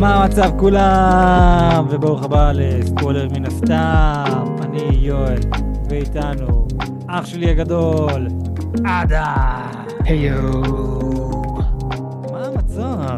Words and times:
מה 0.00 0.24
המצב 0.24 0.50
כולם? 0.58 1.86
וברוך 1.90 2.22
הבא 2.22 2.52
לספוילר 2.54 3.28
מן 3.32 3.46
הסתם. 3.46 4.44
אני 4.62 4.88
יואל, 4.92 5.40
ואיתנו 5.88 6.66
אח 7.06 7.26
שלי 7.26 7.50
הגדול, 7.50 8.26
אדם. 8.86 9.84
היו. 10.04 10.60
מה 12.32 12.46
המצב? 12.46 13.16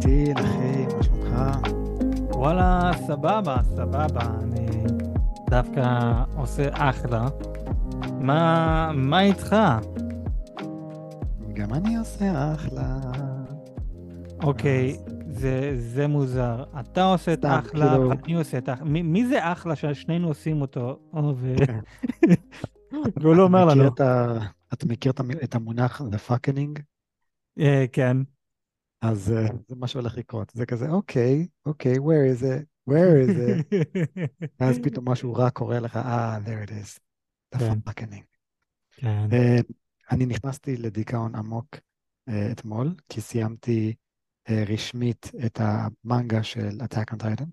טיל, 0.00 0.34
אחי, 0.38 0.86
מה 0.96 1.02
שלומך? 1.02 1.58
וואלה, 2.32 2.90
סבבה, 3.06 3.56
סבבה. 3.76 4.20
אני 4.42 4.66
דווקא 5.50 6.12
עושה 6.36 6.68
אחלה. 6.72 7.26
מה, 8.20 8.90
מה 8.94 9.20
איתך? 9.20 9.56
גם 11.54 11.74
אני 11.74 11.96
עושה 11.96 12.54
אחלה. 12.54 12.96
אוקיי, 14.42 14.96
זה, 15.40 15.74
זה 15.78 16.06
מוזר. 16.06 16.64
אתה 16.80 17.04
עושה 17.04 17.32
את 17.32 17.44
אחלה, 17.44 17.90
כאילו- 17.90 18.08
ואני 18.10 18.34
עושה 18.34 18.58
את 18.58 18.68
אחלה. 18.68 18.84
מי, 18.84 19.02
מי 19.02 19.26
זה 19.26 19.52
אחלה 19.52 19.76
ששנינו 19.76 20.28
עושים 20.28 20.60
אותו? 20.60 21.00
או, 21.12 21.34
ו... 21.36 21.54
והוא 23.20 23.34
לא 23.34 23.42
אומר 23.42 23.64
לנו. 23.64 23.88
את 23.88 24.00
ה- 24.00 24.38
אתה 24.72 24.86
מכיר 24.86 25.12
את 25.12 25.20
המ- 25.20 25.30
את 25.44 25.54
המונח 25.54 26.00
The 26.00 26.30
fucking? 26.30 26.80
אה, 27.60 27.84
כן. 27.92 28.16
אז 29.02 29.32
אה, 29.32 29.46
זה 29.68 29.76
מה 29.76 29.86
שהולך 29.86 30.16
לקרות. 30.18 30.52
זה 30.54 30.66
כזה, 30.66 30.88
אוקיי, 30.90 31.46
אוקיי, 31.66 31.94
where 31.98 32.38
is 32.38 32.42
it? 32.42 32.64
where 32.90 33.26
is 33.28 33.36
it? 33.36 33.76
ואז 34.60 34.78
פתאום 34.82 35.08
משהו 35.08 35.32
רע 35.34 35.50
קורה 35.50 35.80
לך, 35.80 35.96
אה, 35.96 36.38
there 36.38 36.68
it 36.68 36.72
is. 36.72 36.98
The 37.54 37.58
כן. 37.58 37.78
fucking. 37.88 38.22
כן. 38.96 39.26
אה, 39.32 39.56
אני 40.10 40.26
נכנסתי 40.26 40.76
לדיכאון 40.76 41.34
עמוק 41.34 41.76
אתמול, 42.52 42.94
כי 43.08 43.20
סיימתי 43.20 43.94
רשמית 44.68 45.30
את 45.46 45.60
המנגה 45.60 46.42
של 46.42 46.68
Attack 46.80 47.14
on 47.14 47.16
Titan. 47.16 47.46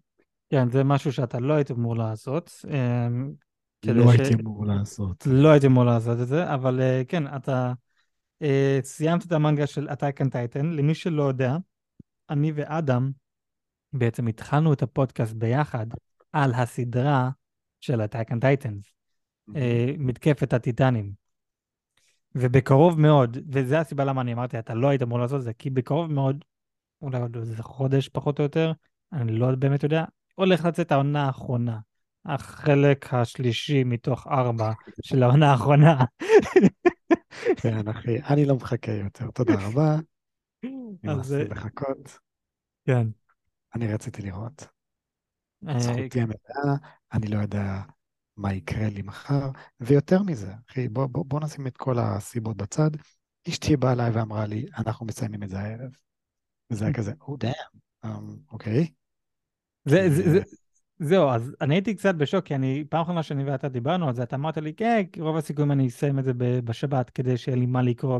כן, 0.50 0.70
זה 0.70 0.84
משהו 0.84 1.14
שאתה 1.14 1.40
לא 1.40 1.54
היית 1.54 1.72
אמור 1.72 1.96
לעשות. 1.96 2.52
אה, 2.70 3.08
כדי 3.82 3.94
לא 3.94 4.14
ש- 4.14 4.20
הייתי 4.20 4.34
אמור 4.34 4.66
לעשות. 4.66 5.28
לא 5.28 5.50
הייתי 5.50 5.68
אמור 5.68 5.84
לעשות 5.84 6.22
את 6.22 6.28
זה, 6.28 6.54
אבל 6.54 6.82
אה, 6.82 7.02
כן, 7.08 7.36
אתה 7.36 7.74
אה, 8.42 8.80
סיימת 8.84 9.26
את 9.26 9.32
המנגה 9.32 9.68
של 9.68 9.90
Attack 9.90 10.24
on 10.24 10.28
Titan. 10.28 10.64
למי 10.64 10.96
שלא 10.96 11.24
יודע, 11.24 11.58
אני 12.30 12.52
ואדם 12.56 13.12
בעצם 13.94 14.28
התחלנו 14.28 14.74
את 14.74 14.84
הפודקאסט 14.84 15.34
ביחד 15.34 15.88
על 16.32 16.54
הסדרה 16.54 17.30
של 17.82 18.02
Attack 18.02 18.32
on 18.32 18.38
Titans, 18.38 18.92
אה, 19.56 19.92
מתקפת 19.98 20.54
הטיטנים. 20.54 21.12
ובקרוב 22.36 23.00
מאוד, 23.00 23.38
וזו 23.52 23.76
הסיבה 23.76 24.06
למה 24.06 24.22
אני 24.22 24.34
אמרתי, 24.34 24.60
אתה 24.60 24.74
לא 24.74 24.88
היית 24.88 25.02
אמור 25.02 25.20
לעשות 25.20 25.40
את 25.40 25.44
זה, 25.44 25.54
כי 25.54 25.70
בקרוב 25.70 26.12
מאוד, 26.12 26.46
אולי 27.02 27.22
עוד 27.22 27.38
איזה 27.38 27.64
חודש 27.64 28.10
פחות 28.10 28.40
או 28.40 28.44
יותר, 28.44 28.72
אני 29.14 29.32
לא 29.32 29.56
באמת 29.56 29.84
יודע, 29.84 30.04
הולך 30.36 30.66
לצאת 30.66 30.92
העונה 30.92 31.26
האחרונה, 31.26 31.80
החלק 32.26 33.14
השלישי 33.14 33.84
מתוך 33.84 34.28
ארבע 34.28 34.72
של 35.04 35.24
העונה 35.24 35.52
האחרונה. 35.52 36.06
כן, 37.62 37.88
אחי, 37.88 38.22
אני 38.22 38.46
לא 38.46 38.56
מחכה 38.56 38.92
יותר, 38.92 39.32
תודה 39.32 39.54
רבה. 39.54 39.96
אז 39.96 40.70
נמאס 41.04 41.32
אה, 41.32 41.38
לי 41.38 41.48
לחכות. 41.48 42.20
כן. 42.86 43.08
אני 43.76 43.94
רציתי 43.94 44.22
לראות. 44.22 44.68
אה, 45.68 45.80
זכותי 45.80 46.22
המלאה, 46.22 46.76
אני 47.14 47.28
לא 47.28 47.38
יודע 47.38 47.82
מה 48.38 48.54
יקרה 48.54 48.90
לי 48.90 49.02
מחר, 49.02 49.50
ויותר 49.80 50.24
מזה, 50.24 50.54
אחי, 50.70 50.88
בוא, 50.88 51.06
בוא, 51.06 51.26
בוא 51.28 51.40
נשים 51.40 51.68
את 51.68 51.78
כל 51.78 52.00
הסיבות 52.00 52.58
בצד. 52.58 52.92
אשתי 53.50 53.78
באה 53.78 53.92
אליי 53.92 54.12
ואמרה 54.12 54.46
לי, 54.46 54.66
אנחנו 54.78 55.06
מסיימים 55.06 55.44
את 55.44 55.50
זה 55.50 55.60
הערב. 55.60 56.07
וזה 56.72 56.86
היה 56.86 56.94
כזה, 56.94 57.12
או 57.22 57.38
דאם, 57.38 58.36
אוקיי. 58.52 58.88
זה, 59.86 60.10
זה, 60.10 60.32
זה, 60.32 60.40
זהו, 61.00 61.30
אז 61.30 61.56
אני 61.62 61.76
הייתי 61.76 61.96
קצת 61.96 62.16
בשוק, 62.16 62.46
כי 62.46 62.56
אני, 62.56 62.84
פעם 62.90 63.02
אחרונה 63.02 63.24
שאני 63.24 63.44
ואתה 63.44 63.70
דיברנו 63.70 64.08
על 64.08 64.16
זה, 64.16 64.24
אתה 64.24 64.36
אמרת 64.36 64.58
לי, 64.58 64.74
כן, 64.74 65.02
רוב 65.20 65.38
הסיכויים 65.38 65.72
אני 65.72 65.88
אסיים 65.88 66.20
את 66.20 66.24
זה 66.24 66.32
בשבת, 66.38 67.10
כדי 67.10 67.38
שיהיה 67.38 67.58
לי 67.58 67.66
מה 67.66 67.82
לקרוא 67.82 68.20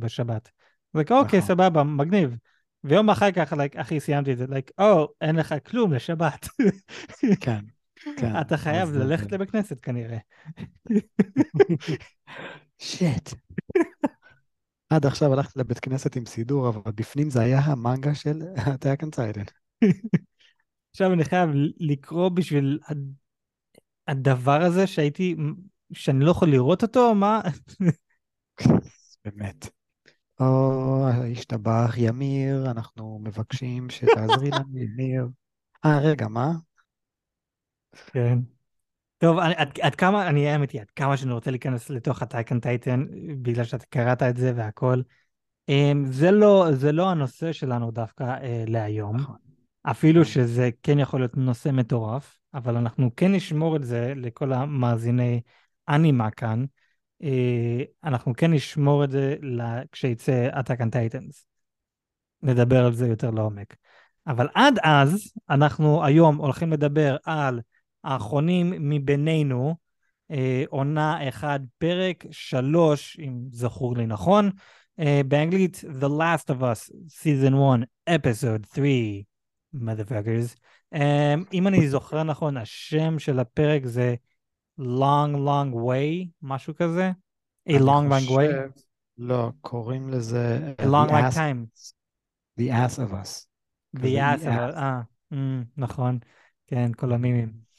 בשבת. 0.00 0.50
אז 0.94 1.00
like, 1.00 1.10
אוקיי, 1.10 1.38
נכון. 1.38 1.48
סבבה, 1.48 1.82
מגניב. 1.82 2.36
ויום 2.84 3.10
אחר 3.10 3.30
כך, 3.30 3.52
like, 3.52 3.80
אחי, 3.80 4.00
סיימתי 4.00 4.32
את 4.32 4.38
זה, 4.38 4.44
like, 4.44 4.84
או, 4.84 5.08
אין 5.20 5.36
לך 5.36 5.54
כלום 5.66 5.92
לשבת. 5.92 6.48
כן, 7.40 7.60
כן. 8.16 8.40
אתה 8.40 8.56
חייב 8.56 8.92
ללכת 8.92 9.32
לבית 9.32 9.50
כנסת 9.50 9.80
כנראה. 9.80 10.18
שיט. 12.78 13.30
עד 14.90 15.06
עכשיו 15.06 15.32
הלכתי 15.32 15.58
לבית 15.58 15.78
כנסת 15.78 16.16
עם 16.16 16.26
סידור, 16.26 16.68
אבל 16.68 16.92
בפנים 16.94 17.30
זה 17.30 17.40
היה 17.40 17.58
המנגה 17.58 18.14
של 18.14 18.42
on 19.04 19.16
Titan. 19.16 19.50
עכשיו 20.94 21.12
אני 21.12 21.24
חייב 21.24 21.50
לקרוא 21.80 22.28
בשביל 22.28 22.78
הד- 22.88 23.14
הדבר 24.08 24.62
הזה 24.62 24.86
שהייתי, 24.86 25.36
שאני 25.92 26.24
לא 26.24 26.30
יכול 26.30 26.50
לראות 26.50 26.82
אותו, 26.82 27.14
מה? 27.14 27.40
באמת. 29.24 29.68
או, 30.40 31.08
השתבח 31.32 31.94
ימיר, 31.98 32.70
אנחנו 32.70 33.18
מבקשים 33.22 33.90
שתעזרי 33.90 34.50
לנו, 34.50 34.78
ימיר. 34.78 35.28
אה, 35.84 35.98
רגע, 36.00 36.28
מה? 36.28 36.52
כן. 38.12 38.44
טוב, 39.20 39.38
אני, 39.38 39.54
עד, 39.56 39.78
עד 39.82 39.94
כמה, 39.94 40.28
אני 40.28 40.44
אהיה 40.44 40.56
אמיתי, 40.56 40.80
עד 40.80 40.90
כמה 40.90 41.16
שאני 41.16 41.32
רוצה 41.32 41.50
להיכנס 41.50 41.90
לתוך 41.90 42.22
הטייקן 42.22 42.60
טייטן, 42.60 43.06
בגלל 43.42 43.64
שאתה 43.64 43.86
קראת 43.86 44.22
את 44.22 44.36
זה 44.36 44.52
והכל, 44.56 45.00
אמ, 45.68 46.04
זה 46.06 46.30
לא, 46.30 46.66
זה 46.72 46.92
לא 46.92 47.10
הנושא 47.10 47.52
שלנו 47.52 47.90
דווקא 47.90 48.24
אה, 48.24 48.64
להיום, 48.66 49.16
נכון. 49.16 49.36
אפילו 49.82 50.20
נכון. 50.20 50.32
שזה 50.32 50.70
כן 50.82 50.98
יכול 50.98 51.20
להיות 51.20 51.36
נושא 51.36 51.68
מטורף, 51.68 52.38
אבל 52.54 52.76
אנחנו 52.76 53.10
כן 53.16 53.32
נשמור 53.32 53.76
את 53.76 53.84
זה 53.84 54.12
לכל 54.16 54.52
המאזיני 54.52 55.40
אנימה 55.88 56.30
כאן, 56.30 56.64
אה, 57.22 57.82
אנחנו 58.04 58.32
כן 58.36 58.52
נשמור 58.52 59.04
את 59.04 59.10
זה 59.10 59.36
כשיצא 59.92 60.50
on 60.50 60.94
Titans. 60.94 61.44
נדבר 62.42 62.84
על 62.84 62.92
זה 62.92 63.08
יותר 63.08 63.30
לעומק. 63.30 63.76
אבל 64.26 64.48
עד 64.54 64.78
אז, 64.82 65.32
אנחנו 65.50 66.04
היום 66.04 66.36
הולכים 66.36 66.72
לדבר 66.72 67.16
על 67.24 67.60
האחרונים 68.04 68.72
מבינינו, 68.78 69.74
אה, 70.30 70.64
עונה 70.68 71.28
1, 71.28 71.60
פרק 71.78 72.24
3, 72.30 73.18
אם 73.20 73.40
זכור 73.52 73.96
לי 73.96 74.06
נכון, 74.06 74.50
אה, 75.00 75.20
באנגלית 75.28 75.84
The 76.00 76.06
Last 76.06 76.50
of 76.50 76.60
Us, 76.60 76.92
Season 77.22 77.54
1, 77.54 77.82
Episode 78.10 78.66
3, 78.74 79.24
motherfuckers. 79.74 80.56
אה, 80.94 81.34
אם 81.52 81.66
אני 81.66 81.88
זוכר 81.88 82.22
נכון, 82.22 82.56
השם 82.56 83.18
של 83.18 83.38
הפרק 83.38 83.86
זה 83.86 84.14
Long 84.80 85.34
Long 85.34 85.74
Way, 85.74 86.28
משהו 86.42 86.74
כזה? 86.74 87.10
A 87.68 87.72
Long 87.72 88.10
Long 88.10 88.30
Way? 88.30 88.80
לא, 89.18 89.50
קוראים 89.60 90.08
לזה 90.08 90.72
A 90.78 90.84
Long 90.84 91.10
Long 91.10 91.34
Time. 91.34 91.66
The 92.60 92.70
Ass 92.70 92.98
of 92.98 93.12
Us. 93.12 93.46
The 93.96 94.18
Ass, 94.18 94.48
אבל, 94.48 94.70
Ass. 94.70 94.76
אה, 94.76 95.00
mm, 95.32 95.36
נכון, 95.76 96.18
כן, 96.66 96.92
כל 96.92 97.12
המימים. 97.12 97.69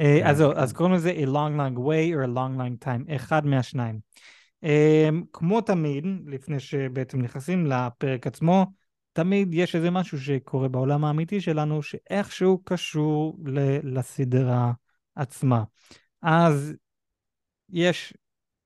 אה, 0.00 0.18
כן, 0.20 0.26
אז 0.26 0.36
זהו. 0.36 0.52
אז 0.52 0.72
קוראים 0.72 0.94
לזה 0.94 1.12
A 1.12 1.26
Long 1.26 1.58
Long 1.58 1.78
Way 1.78 2.14
or 2.14 2.26
A 2.26 2.36
Long 2.36 2.58
Long 2.58 2.86
Time, 2.86 3.14
אחד 3.16 3.46
מהשניים. 3.46 4.00
אה, 4.64 5.08
כמו 5.32 5.60
תמיד, 5.60 6.04
לפני 6.26 6.60
שבעצם 6.60 7.20
נכנסים 7.22 7.66
לפרק 7.66 8.26
עצמו, 8.26 8.66
תמיד 9.12 9.54
יש 9.54 9.76
איזה 9.76 9.90
משהו 9.90 10.20
שקורה 10.20 10.68
בעולם 10.68 11.04
האמיתי 11.04 11.40
שלנו, 11.40 11.82
שאיכשהו 11.82 12.60
קשור 12.64 13.38
לסדרה 13.82 14.72
עצמה. 15.14 15.64
אז 16.22 16.74
יש 17.72 18.14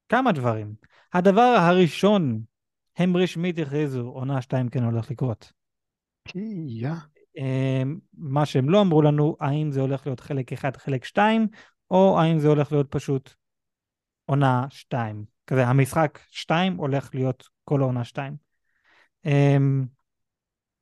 כמה 0.08 0.32
דברים. 0.32 0.74
הדבר 1.12 1.56
הראשון, 1.58 2.42
הם 2.96 3.16
רשמית 3.16 3.58
הכריזו, 3.58 4.08
עונה 4.08 4.42
2 4.42 4.68
כן 4.68 4.84
הולך 4.84 5.10
לקרות. 5.10 5.52
יא. 6.66 6.90
אמ, 7.36 7.98
מה 8.18 8.46
שהם 8.46 8.70
לא 8.70 8.80
אמרו 8.80 9.02
לנו, 9.02 9.36
האם 9.40 9.72
זה 9.72 9.80
הולך 9.80 10.06
להיות 10.06 10.20
חלק 10.20 10.52
1, 10.52 10.76
חלק 10.76 11.04
2, 11.04 11.46
או 11.90 12.20
האם 12.20 12.38
זה 12.38 12.48
הולך 12.48 12.72
להיות 12.72 12.86
פשוט 12.90 13.34
עונה 14.24 14.66
2. 14.70 15.24
כזה, 15.46 15.66
המשחק 15.66 16.18
2 16.30 16.76
הולך 16.76 17.14
להיות 17.14 17.48
כל 17.64 17.80
העונה 17.80 18.04
2. 18.04 18.36
אמ, 19.26 19.84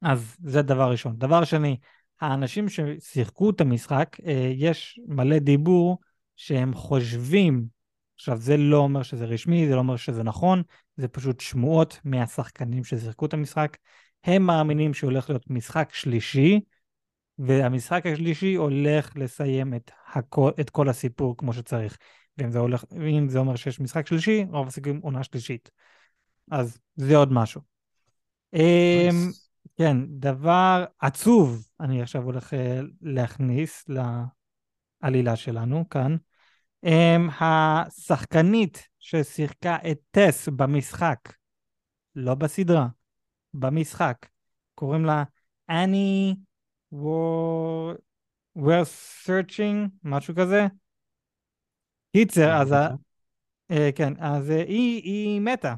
אז 0.03 0.37
זה 0.43 0.63
דבר 0.63 0.91
ראשון. 0.91 1.17
דבר 1.17 1.45
שני, 1.45 1.77
האנשים 2.21 2.69
ששיחקו 2.69 3.51
את 3.51 3.61
המשחק, 3.61 4.17
אה, 4.27 4.53
יש 4.55 5.01
מלא 5.07 5.39
דיבור 5.39 5.99
שהם 6.37 6.75
חושבים, 6.75 7.67
עכשיו 8.15 8.37
זה 8.37 8.57
לא 8.57 8.77
אומר 8.77 9.03
שזה 9.03 9.25
רשמי, 9.25 9.69
זה 9.69 9.75
לא 9.75 9.79
אומר 9.79 9.97
שזה 9.97 10.23
נכון, 10.23 10.63
זה 10.97 11.09
פשוט 11.09 11.41
שמועות 11.41 12.01
מהשחקנים 12.05 12.85
ששיחקו 12.85 13.27
את 13.27 13.35
המשחק. 13.35 13.77
הם 14.25 14.43
מאמינים 14.43 14.95
שהולך 14.95 15.31
להיות 15.31 15.51
משחק 15.51 15.95
שלישי, 15.95 16.61
והמשחק 17.39 18.07
השלישי 18.07 18.55
הולך 18.55 19.17
לסיים 19.17 19.75
את, 19.75 19.91
הכל, 20.13 20.51
את 20.61 20.71
כל 20.71 20.89
הסיפור 20.89 21.37
כמו 21.37 21.53
שצריך. 21.53 21.99
ואם 22.39 22.51
זה, 22.51 22.59
הולך, 22.59 22.85
ואם 22.91 23.29
זה 23.29 23.39
אומר 23.39 23.57
שיש 23.57 23.81
משחק 23.81 24.07
שלישי, 24.07 24.47
רוב 24.51 24.67
הסיכויים 24.67 25.01
עונה 25.03 25.25
שלישית. 25.25 25.71
אז 26.51 26.79
זה 26.97 27.17
עוד 27.17 27.33
משהו. 27.33 27.61
אמ, 28.55 28.61
Nice. 29.31 29.43
כן, 29.77 29.97
דבר 30.09 30.85
עצוב 30.99 31.67
אני 31.81 32.03
עכשיו 32.03 32.23
הולך 32.23 32.55
אה, 32.55 32.81
להכניס 33.03 33.85
לעלילה 35.03 35.37
שלנו 35.37 35.89
כאן. 35.89 36.17
Um, 36.87 37.33
השחקנית 37.41 38.89
ששיחקה 38.99 39.77
את 39.91 39.99
טס 40.11 40.49
במשחק, 40.49 41.19
לא 42.17 42.35
בסדרה, 42.35 42.87
במשחק, 43.55 44.27
קוראים 44.75 45.05
לה 45.05 45.25
אני 45.69 46.35
וור... 46.93 47.93
we're 48.59 48.87
searching, 49.27 49.89
משהו 50.05 50.35
כזה. 50.35 50.67
קיצר, 52.17 52.53
אז, 52.61 52.73
ה... 52.73 52.89
uh, 53.73 53.77
כן, 53.95 54.13
אז 54.19 54.51
uh, 54.51 54.53
היא, 54.53 55.03
היא 55.03 55.41
מתה 55.41 55.75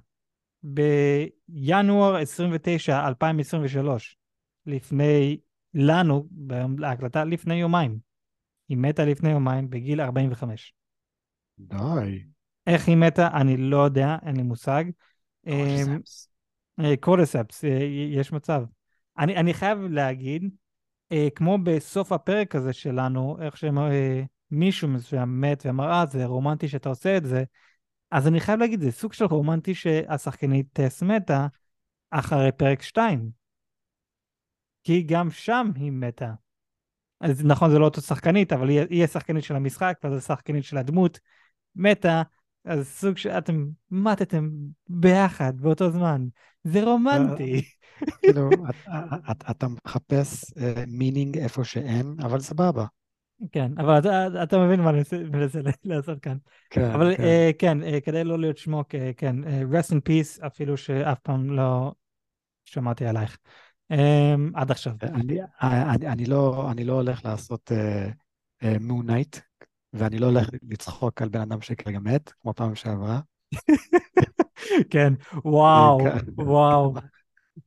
בינואר 0.62 2.16
29, 2.16 3.08
2023, 3.08 4.16
לפני 4.66 5.38
לנו, 5.74 6.28
בהקלטה 6.30 7.24
לפני 7.24 7.54
יומיים. 7.54 7.98
היא 8.68 8.78
מתה 8.78 9.04
לפני 9.04 9.30
יומיים 9.30 9.70
בגיל 9.70 10.00
45. 10.00 10.74
די. 11.58 12.24
איך 12.66 12.88
היא 12.88 12.96
מתה, 12.96 13.28
אני 13.40 13.56
לא 13.56 13.76
יודע, 13.76 14.16
אין 14.26 14.36
לי 14.36 14.42
מושג. 14.42 14.84
קורדיספס. 15.44 16.33
קורדיספס, 17.00 17.64
יש 18.10 18.32
מצב. 18.32 18.62
אני, 19.18 19.36
אני 19.36 19.54
חייב 19.54 19.78
להגיד, 19.78 20.50
אה, 21.12 21.28
כמו 21.34 21.58
בסוף 21.58 22.12
הפרק 22.12 22.54
הזה 22.54 22.72
שלנו, 22.72 23.36
איך 23.40 23.56
שמישהו 23.56 24.88
מסוים 24.88 25.40
מת 25.40 25.66
ואמר, 25.66 25.92
אה, 25.92 26.06
זה 26.06 26.24
רומנטי 26.24 26.68
שאתה 26.68 26.88
עושה 26.88 27.16
את 27.16 27.24
זה, 27.24 27.44
אז 28.10 28.28
אני 28.28 28.40
חייב 28.40 28.60
להגיד, 28.60 28.80
זה 28.80 28.92
סוג 28.92 29.12
של 29.12 29.24
רומנטי 29.24 29.74
שהשחקנית 29.74 30.66
טס 30.72 31.02
מתה 31.02 31.46
אחרי 32.10 32.52
פרק 32.52 32.82
2. 32.82 33.30
כי 34.84 35.02
גם 35.02 35.30
שם 35.30 35.70
היא 35.74 35.92
מתה. 35.92 36.32
אז 37.20 37.44
נכון, 37.44 37.70
זה 37.70 37.78
לא 37.78 37.84
אותו 37.84 38.00
שחקנית, 38.00 38.52
אבל 38.52 38.68
היא, 38.68 38.80
היא 38.90 39.04
השחקנית 39.04 39.44
של 39.44 39.56
המשחק, 39.56 39.98
ואז 40.02 40.16
השחקנית 40.16 40.64
של 40.64 40.76
הדמות 40.76 41.20
מתה, 41.76 42.22
אז 42.64 42.88
סוג 42.88 43.16
שאתם 43.16 43.66
מתתם 43.90 44.50
ביחד 44.88 45.60
באותו 45.60 45.90
זמן. 45.90 46.26
זה 46.64 46.84
רומנטי. 46.84 47.62
כאילו, 48.22 48.50
אתה 49.50 49.66
מחפש 49.68 50.44
meaning 50.86 51.38
איפה 51.38 51.64
שאין, 51.64 52.16
אבל 52.22 52.40
סבבה. 52.40 52.84
כן, 53.52 53.72
אבל 53.78 53.98
אתה, 53.98 54.42
אתה 54.42 54.58
מבין 54.58 54.80
מה 54.80 54.90
אני 54.90 55.02
מנסה 55.32 55.58
לעשות 55.84 56.20
כאן. 56.20 56.36
כן, 56.70 56.90
אבל 56.90 57.16
כן, 57.16 57.22
uh, 57.22 57.58
כן 57.58 57.78
uh, 57.82 58.00
כדי 58.00 58.24
לא 58.24 58.38
להיות 58.38 58.58
שמוק, 58.58 58.94
uh, 58.94 58.98
כן, 59.16 59.36
uh, 59.44 59.74
rest 59.74 59.90
in 59.90 59.98
peace, 60.08 60.46
אפילו 60.46 60.76
שאף 60.76 61.18
פעם 61.20 61.50
לא 61.50 61.92
שמעתי 62.64 63.06
עלייך. 63.06 63.38
Um, 63.92 63.96
עד 64.54 64.70
עכשיו. 64.70 64.94
אני, 65.02 65.38
אני, 65.62 66.06
אני, 66.06 66.26
לא, 66.26 66.70
אני 66.70 66.84
לא 66.84 66.92
הולך 66.92 67.24
לעשות 67.24 67.72
מונייט, 68.80 69.36
uh, 69.36 69.38
uh, 69.38 69.42
ואני 69.94 70.18
לא 70.18 70.26
הולך 70.26 70.48
לצחוק 70.70 71.22
על 71.22 71.28
בן 71.28 71.40
אדם 71.40 71.60
שכרגע 71.60 71.98
מת, 71.98 72.32
כמו 72.42 72.54
פעם 72.54 72.74
שעברה. 72.74 73.20
כן, 74.90 75.12
וואו, 75.44 75.98
וואו. 76.36 76.94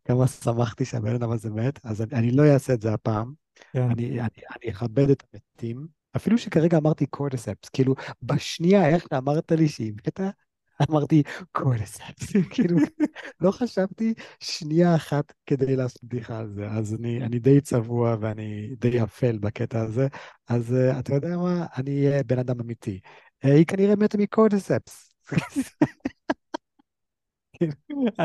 כמה 0.05 0.27
שמחתי 0.27 0.85
שהבן 0.85 1.15
אדם 1.15 1.31
הזה 1.31 1.49
מת, 1.49 1.79
אז 1.85 2.01
אני, 2.01 2.13
אני 2.13 2.31
לא 2.31 2.53
אעשה 2.53 2.73
את 2.73 2.81
זה 2.81 2.93
הפעם. 2.93 3.33
כן. 3.71 3.81
אני, 3.91 4.09
אני, 4.09 4.41
אני 4.55 4.71
אכבד 4.71 5.09
את 5.09 5.23
המתים, 5.33 5.87
אפילו 6.15 6.37
שכרגע 6.37 6.77
אמרתי 6.77 7.05
קורדספס, 7.05 7.69
כאילו, 7.69 7.95
בשנייה 8.21 8.89
איך 8.89 9.05
אמרת 9.17 9.51
לי 9.51 9.67
שהיא 9.67 9.93
מתה, 9.93 10.29
אמרתי 10.89 11.23
קורדספס, 11.51 12.35
כאילו, 12.51 12.77
לא 13.41 13.51
חשבתי 13.51 14.13
שנייה 14.39 14.95
אחת 14.95 15.33
כדי 15.45 15.75
לעשות 15.75 16.03
בדיחה 16.03 16.39
על 16.39 16.49
זה, 16.49 16.67
אז 16.67 16.93
אני, 16.93 17.23
אני 17.23 17.39
די 17.39 17.61
צבוע 17.61 18.15
ואני 18.19 18.75
די 18.79 19.03
אפל 19.03 19.37
בקטע 19.37 19.81
הזה, 19.81 20.07
אז 20.47 20.71
uh, 20.71 20.99
אתה 20.99 21.15
יודע 21.15 21.37
מה, 21.37 21.65
אני 21.77 22.07
אהיה 22.07 22.23
בן 22.23 22.39
אדם 22.39 22.59
אמיתי. 22.59 22.99
Uh, 23.45 23.47
היא 23.47 23.65
כנראה 23.65 23.95
מתה 23.95 24.17
מקורדספס. 24.17 25.13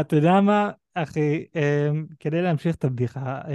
אתה 0.00 0.16
יודע 0.16 0.40
מה, 0.40 0.70
אחי, 0.94 1.46
um, 1.52 2.14
כדי 2.20 2.42
להמשיך 2.42 2.76
את 2.76 2.84
הבדיחה, 2.84 3.40
um, 3.40 3.52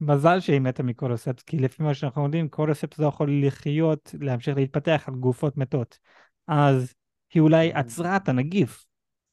מזל 0.00 0.40
שהיא 0.40 0.60
מתה 0.60 0.82
מקורדספס, 0.82 1.42
כי 1.42 1.58
לפי 1.58 1.82
מה 1.82 1.94
שאנחנו 1.94 2.24
יודעים, 2.24 2.48
קורדספס 2.48 2.98
לא 2.98 3.06
יכול 3.06 3.30
לחיות, 3.42 4.14
להמשיך 4.20 4.56
להתפתח 4.56 5.04
על 5.06 5.14
גופות 5.14 5.56
מתות. 5.56 5.98
אז 6.46 6.94
היא 7.34 7.42
אולי 7.42 7.72
עצרה 7.72 8.16
את 8.16 8.28
הנגיף. 8.28 8.86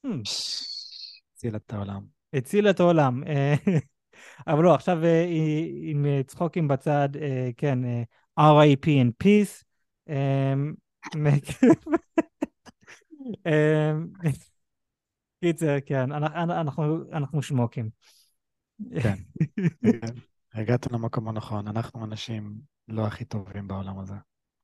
Hmm. 0.05 0.09
הצילה 1.33 1.57
את 1.57 1.73
העולם. 1.73 2.01
הצילה 2.33 2.69
את 2.69 2.79
העולם. 2.79 3.23
אה, 3.23 3.53
אבל 4.47 4.63
לא, 4.63 4.75
עכשיו 4.75 5.03
אה, 5.03 5.25
עם 5.81 6.05
צחוקים 6.27 6.67
בצד, 6.67 7.09
אה, 7.21 7.49
כן, 7.57 7.79
RIP 8.39 8.85
in 8.85 9.23
peace. 9.23 9.63
קיצר, 15.39 15.75
כן, 15.85 16.11
אנחנו 17.11 17.41
שמוקים. 17.41 17.89
כן, 19.01 19.15
הגעת 20.53 20.91
למקום 20.91 21.27
הנכון, 21.27 21.67
אנחנו 21.67 22.05
אנשים 22.05 22.57
לא 22.87 23.07
הכי 23.07 23.25
טובים 23.25 23.67
בעולם 23.67 23.99
הזה. 23.99 24.15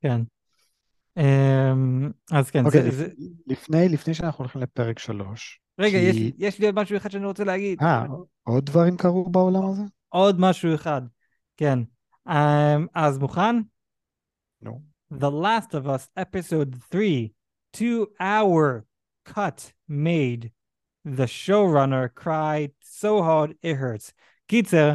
כן. 0.02 0.22
אמ, 1.18 2.12
אז 2.32 2.52
כן, 2.52 2.66
אוקיי, 2.66 2.82
זה, 2.82 2.88
לפ... 2.88 2.94
זה... 2.94 3.08
לפני, 3.48 3.90
לפני 3.90 4.14
שאנחנו 4.14 4.44
הולכים 4.44 4.62
לפרק 4.62 5.00
שלוש. 5.00 5.62
רגע, 5.80 6.00
כי... 6.00 6.06
יש, 6.06 6.34
יש 6.38 6.60
לי 6.60 6.66
עוד 6.66 6.76
משהו 6.76 6.98
אחד 6.98 7.12
שאני 7.12 7.26
רוצה 7.26 7.44
להגיד. 7.44 7.82
אה, 7.82 8.06
עוד 8.44 8.66
דברים 8.66 8.98
קרו 8.98 9.30
בעולם 9.30 9.66
הזה? 9.66 9.84
עוד 10.10 10.40
משהו 10.40 10.76
אחד, 10.76 11.02
כן. 11.58 11.80
Um, 12.28 12.32
אז 12.96 13.18
מוכן? 13.18 13.56
נו. 14.62 14.72
No. 14.72 14.94
The 15.20 15.30
Last 15.30 15.74
of 15.74 15.88
Us, 15.88 16.10
episode 16.18 16.76
3, 16.92 17.34
two 17.74 18.08
hour 18.20 18.86
cut 19.26 19.74
made. 19.88 20.52
The 21.06 21.28
showrunner 21.28 22.08
cried 22.16 22.72
so 22.82 23.22
hard 23.22 23.54
it 23.62 23.76
hurts. 23.76 24.12
קיצר, 24.48 24.94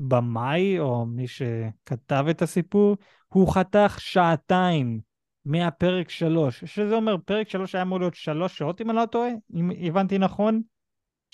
הבמאי, 0.00 0.78
או 0.78 1.06
מי 1.06 1.26
שכתב 1.28 2.24
את 2.30 2.42
הסיפור, 2.42 2.96
הוא 3.32 3.54
חתך 3.54 3.96
שעתיים 3.98 5.00
מהפרק 5.44 6.10
שלוש, 6.10 6.64
שזה 6.64 6.94
אומר 6.94 7.16
פרק 7.24 7.48
שלוש 7.48 7.74
היה 7.74 7.82
אמור 7.82 7.98
להיות 7.98 8.14
שלוש 8.14 8.58
שעות 8.58 8.80
אם 8.80 8.90
אני 8.90 8.96
לא 8.96 9.06
טועה, 9.06 9.30
אם 9.54 9.70
הבנתי 9.86 10.18
נכון. 10.18 10.62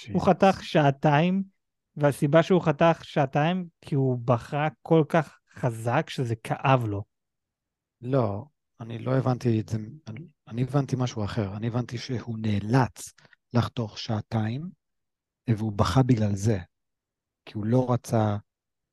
Jesus. 0.00 0.12
הוא 0.12 0.23
חתך 0.23 0.59
שעתיים, 0.62 1.42
והסיבה 1.97 2.42
שהוא 2.42 2.62
חתך 2.62 3.00
שעתיים, 3.02 3.66
כי 3.80 3.94
הוא 3.94 4.18
בחר 4.25 4.66
כל 4.82 5.04
כך 5.09 5.38
חזק 5.54 6.11
שזה 6.11 6.37
כאב 6.37 6.85
לו. 6.85 7.04
לא, 8.00 8.44
אני 8.80 8.99
לא 8.99 9.16
הבנתי 9.16 9.61
את 9.61 9.68
זה, 9.68 9.78
אני, 10.06 10.21
אני 10.49 10.62
הבנתי 10.62 10.97
משהו 10.99 11.25
אחר. 11.25 11.56
אני 11.56 11.66
הבנתי 11.66 11.99
שהוא 11.99 12.38
נאלץ 12.38 13.12
לחתוך 13.52 13.99
שעתיים, 13.99 14.71
והוא 15.50 15.73
בכה 15.73 16.02
בגלל 16.02 16.35
זה. 16.35 16.59
כי 17.44 17.52
הוא 17.54 17.66
לא 17.66 17.92
רצה 17.92 18.37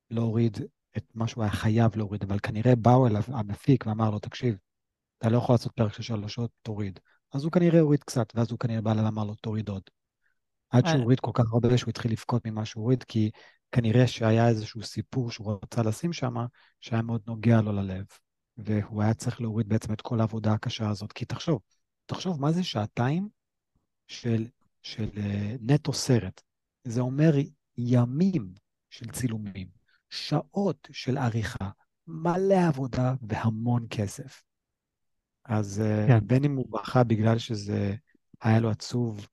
להוריד 0.09 0.57
את 0.97 1.03
מה 1.15 1.27
שהוא 1.27 1.43
היה 1.43 1.51
חייב 1.51 1.95
להוריד, 1.95 2.23
אבל 2.23 2.39
כנראה 2.39 2.75
באו 2.75 3.07
אליו 3.07 3.23
המפיק 3.27 3.85
ואמר 3.87 4.09
לו, 4.09 4.19
תקשיב, 4.19 4.57
אתה 5.17 5.29
לא 5.29 5.37
יכול 5.37 5.53
לעשות 5.53 5.71
פרק 5.71 5.93
של 5.93 6.03
שלוש 6.03 6.33
שעות, 6.33 6.51
תוריד. 6.61 6.99
אז 7.33 7.43
הוא 7.43 7.51
כנראה 7.51 7.79
הוריד 7.79 8.03
קצת, 8.03 8.33
ואז 8.35 8.51
הוא 8.51 8.59
כנראה 8.59 8.81
בא 8.81 8.91
אליו 8.91 9.03
ואמר 9.03 9.23
לו, 9.23 9.35
תוריד 9.35 9.69
עוד. 9.69 9.83
עד 10.69 10.85
שהוא 10.85 10.97
אה. 10.97 11.01
הוריד 11.01 11.19
כל 11.19 11.31
כך 11.33 11.43
הרבה 11.53 11.77
שהוא 11.77 11.89
התחיל 11.89 12.11
לבכות 12.11 12.47
ממה 12.47 12.65
שהוא 12.65 12.83
הוריד, 12.83 13.03
כי 13.03 13.31
כנראה 13.71 14.07
שהיה 14.07 14.47
איזשהו 14.47 14.83
סיפור 14.83 15.31
שהוא 15.31 15.59
רצה 15.63 15.83
לשים 15.83 16.13
שם, 16.13 16.35
שהיה 16.79 17.01
מאוד 17.01 17.21
נוגע 17.27 17.61
לו 17.61 17.71
ללב. 17.71 18.05
והוא 18.57 19.03
היה 19.03 19.13
צריך 19.13 19.41
להוריד 19.41 19.69
בעצם 19.69 19.93
את 19.93 20.01
כל 20.01 20.19
העבודה 20.19 20.53
הקשה 20.53 20.89
הזאת. 20.89 21.11
כי 21.11 21.25
תחשוב, 21.25 21.59
תחשוב 22.05 22.41
מה 22.41 22.51
זה 22.51 22.63
שעתיים 22.63 23.29
של, 24.07 24.47
של 24.81 25.09
uh, 25.15 25.19
נטו 25.61 25.93
סרט. 25.93 26.41
זה 26.83 27.01
אומר 27.01 27.33
ימים 27.77 28.53
של 28.89 29.11
צילומים, 29.11 29.67
שעות 30.13 30.87
של 30.91 31.17
עריכה, 31.17 31.69
מלא 32.07 32.67
עבודה 32.67 33.13
והמון 33.21 33.87
כסף. 33.89 34.43
אז 35.45 35.81
אה, 35.81 36.07
כן. 36.07 36.27
בין 36.27 36.43
אם 36.43 36.55
הוא 36.55 36.71
בכה 36.71 37.03
בגלל 37.03 37.37
שזה 37.37 37.95
היה 38.41 38.59
לו 38.59 38.69
עצוב 38.69 39.27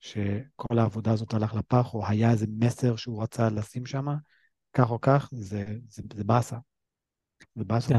שכל 0.00 0.78
העבודה 0.78 1.12
הזאת 1.12 1.34
הלך 1.34 1.54
לפח, 1.54 1.94
או 1.94 2.06
היה 2.06 2.30
איזה 2.30 2.46
מסר 2.48 2.96
שהוא 2.96 3.22
רצה 3.22 3.48
לשים 3.48 3.86
שם, 3.86 4.06
כך 4.72 4.90
או 4.90 5.00
כך, 5.00 5.28
זה, 5.32 5.64
זה, 5.88 6.02
זה 6.14 6.24
באסה. 6.24 6.58
זה 7.54 7.64
באסה 7.64 7.94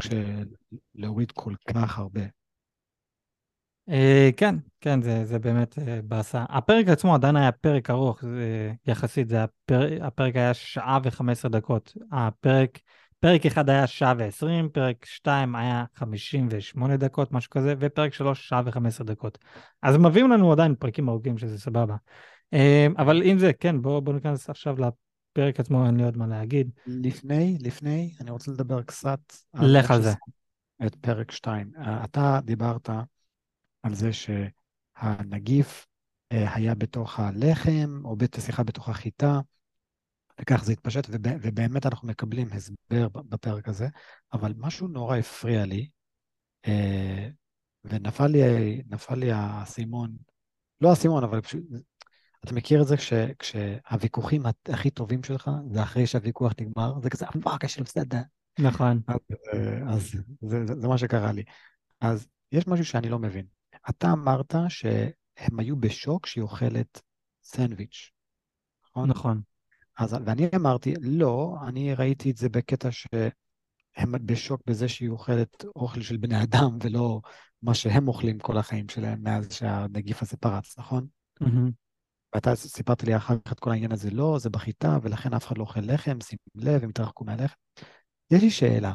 כשלהוריד 0.94 1.32
כל 1.32 1.54
כך 1.68 1.98
הרבה. 1.98 2.22
Uh, 3.88 3.92
כן, 4.36 4.54
כן, 4.80 5.02
זה, 5.02 5.24
זה 5.24 5.38
באמת 5.38 5.78
באסה. 6.04 6.44
הפרק 6.48 6.88
עצמו 6.88 7.14
עדיין 7.14 7.36
היה 7.36 7.52
פרק 7.52 7.90
ארוך, 7.90 8.22
זה, 8.22 8.72
יחסית, 8.86 9.28
זה 9.28 9.44
הפר, 9.44 9.88
הפרק 10.00 10.36
היה 10.36 10.54
שעה 10.54 10.98
וחמש 11.04 11.38
עשרה 11.38 11.50
דקות. 11.50 11.96
הפרק 12.12 12.78
פרק 13.20 13.46
אחד 13.46 13.70
היה 13.70 13.86
שעה 13.86 14.14
ועשרים, 14.18 14.68
פרק 14.68 15.04
שתיים 15.04 15.56
היה 15.56 15.84
חמישים 15.94 16.48
ושמונה 16.50 16.96
דקות, 16.96 17.32
משהו 17.32 17.50
כזה, 17.50 17.74
ופרק 17.78 18.14
שלוש 18.14 18.48
שעה 18.48 18.62
וחמש 18.64 18.94
עשרה 18.94 19.06
דקות. 19.06 19.38
אז 19.82 19.96
מביאים 19.96 20.30
לנו 20.30 20.52
עדיין 20.52 20.74
פרקים 20.74 21.08
ארוכים, 21.08 21.38
שזה 21.38 21.58
סבבה. 21.58 21.96
אה, 22.54 22.86
אבל 22.98 23.22
אם 23.22 23.38
זה, 23.38 23.52
כן, 23.52 23.82
בואו 23.82 24.00
בוא 24.00 24.12
ניכנס 24.12 24.50
עכשיו 24.50 24.76
לפרק 24.78 25.60
עצמו, 25.60 25.86
אין 25.86 25.96
לי 25.96 26.04
עוד 26.04 26.16
מה 26.16 26.26
להגיד. 26.26 26.70
לפני, 26.86 27.58
לפני, 27.60 28.14
אני 28.20 28.30
רוצה 28.30 28.50
לדבר 28.50 28.82
קצת 28.82 29.20
לך 29.54 29.90
על 29.90 30.02
זה. 30.02 30.12
את 30.86 30.94
פרק 30.94 31.30
2. 31.30 31.70
אתה 32.04 32.40
דיברת 32.44 32.90
על 33.88 33.94
זה 33.94 34.10
שהנגיף 34.12 35.86
אה, 36.32 36.54
היה 36.54 36.74
בתוך 36.74 37.20
הלחם, 37.20 38.00
או 38.04 38.16
השיחה 38.38 38.62
בתוך 38.62 38.88
החיטה, 38.88 39.40
וכך 40.40 40.64
זה 40.64 40.72
התפשט, 40.72 41.06
וב, 41.10 41.26
ובאמת 41.42 41.86
אנחנו 41.86 42.08
מקבלים 42.08 42.48
הסבר 42.52 43.08
בפרק 43.08 43.68
הזה, 43.68 43.88
אבל 44.32 44.52
משהו 44.56 44.88
נורא 44.88 45.16
הפריע 45.16 45.64
לי, 45.64 45.88
אה, 46.66 47.28
ונפל 47.84 48.26
לי, 48.26 48.82
לי 49.16 49.32
האסימון, 49.32 50.16
לא 50.80 50.90
האסימון, 50.90 51.24
אבל 51.24 51.40
פשוט, 51.40 51.62
אתה 52.44 52.54
מכיר 52.54 52.82
את 52.82 52.86
זה 52.86 52.96
כש, 52.96 53.12
כשהוויכוחים 53.38 54.42
הכי 54.68 54.90
טובים 54.90 55.22
שלך, 55.22 55.50
זה 55.70 55.82
אחרי 55.82 56.06
שהוויכוח 56.06 56.52
נגמר, 56.60 57.00
זה 57.02 57.10
כזה, 57.10 57.26
fuck, 57.42 57.64
יש 57.64 57.78
לי 57.78 57.84
בסדר. 57.84 58.20
נכון. 58.58 59.00
אז, 59.06 59.18
אה, 59.54 59.94
אז 59.94 60.10
זה, 60.40 60.66
זה, 60.66 60.80
זה 60.80 60.88
מה 60.88 60.98
שקרה 60.98 61.32
לי. 61.32 61.42
אז 62.00 62.28
יש 62.52 62.66
משהו 62.66 62.84
שאני 62.84 63.08
לא 63.08 63.18
מבין. 63.18 63.57
אתה 63.90 64.12
אמרת 64.12 64.54
שהם 64.68 65.58
היו 65.58 65.76
בשוק 65.76 66.26
שהיא 66.26 66.42
אוכלת 66.42 67.00
סנדוויץ', 67.44 68.10
נכון? 68.84 69.10
נכון. 69.10 69.42
אז, 69.98 70.16
ואני 70.26 70.48
אמרתי, 70.56 70.94
לא, 71.00 71.56
אני 71.66 71.94
ראיתי 71.94 72.30
את 72.30 72.36
זה 72.36 72.48
בקטע 72.48 72.88
שהם 72.90 74.12
בשוק 74.26 74.62
בזה 74.66 74.88
שהיא 74.88 75.08
אוכלת 75.08 75.64
אוכל 75.76 76.00
של 76.00 76.16
בני 76.16 76.42
אדם, 76.42 76.78
ולא 76.82 77.20
מה 77.62 77.74
שהם 77.74 78.08
אוכלים 78.08 78.38
כל 78.38 78.58
החיים 78.58 78.88
שלהם 78.88 79.22
מאז 79.22 79.52
שהנגיף 79.52 80.22
הזה 80.22 80.36
פרץ, 80.36 80.78
נכון? 80.78 81.06
מהמם. 81.40 81.70
ואתה 82.34 82.54
סיפרת 82.54 83.02
לי 83.02 83.16
אחר 83.16 83.34
כך 83.44 83.52
את 83.52 83.60
כל 83.60 83.70
העניין 83.70 83.92
הזה, 83.92 84.10
לא, 84.10 84.38
זה 84.38 84.50
בחיטה, 84.50 84.98
ולכן 85.02 85.34
אף 85.34 85.46
אחד 85.46 85.58
לא 85.58 85.62
אוכל 85.62 85.80
לחם, 85.80 86.18
שים 86.20 86.38
לב, 86.54 86.82
הם 86.82 86.90
התרחקו 86.90 87.24
מהלחם. 87.24 87.54
יש 88.30 88.42
לי 88.42 88.50
שאלה, 88.50 88.94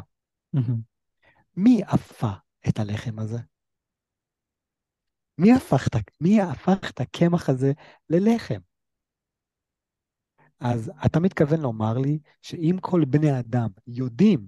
מהמם. 0.54 0.82
מי 1.56 1.82
אפה 1.84 2.32
את 2.68 2.80
הלחם 2.80 3.20
הזה? 3.20 3.38
מי 5.38 5.54
הפך 5.54 5.88
מי 6.22 6.42
הפך 6.42 6.90
את 6.90 7.02
הקמח 7.02 7.50
הזה 7.50 7.72
ללחם? 8.10 8.60
אז 10.60 10.92
אתה 11.06 11.20
מתכוון 11.20 11.62
לומר 11.62 11.98
לי 11.98 12.20
שאם 12.42 12.78
כל 12.82 13.06
בני 13.06 13.32
האדם 13.32 13.70
יודעים 13.88 14.48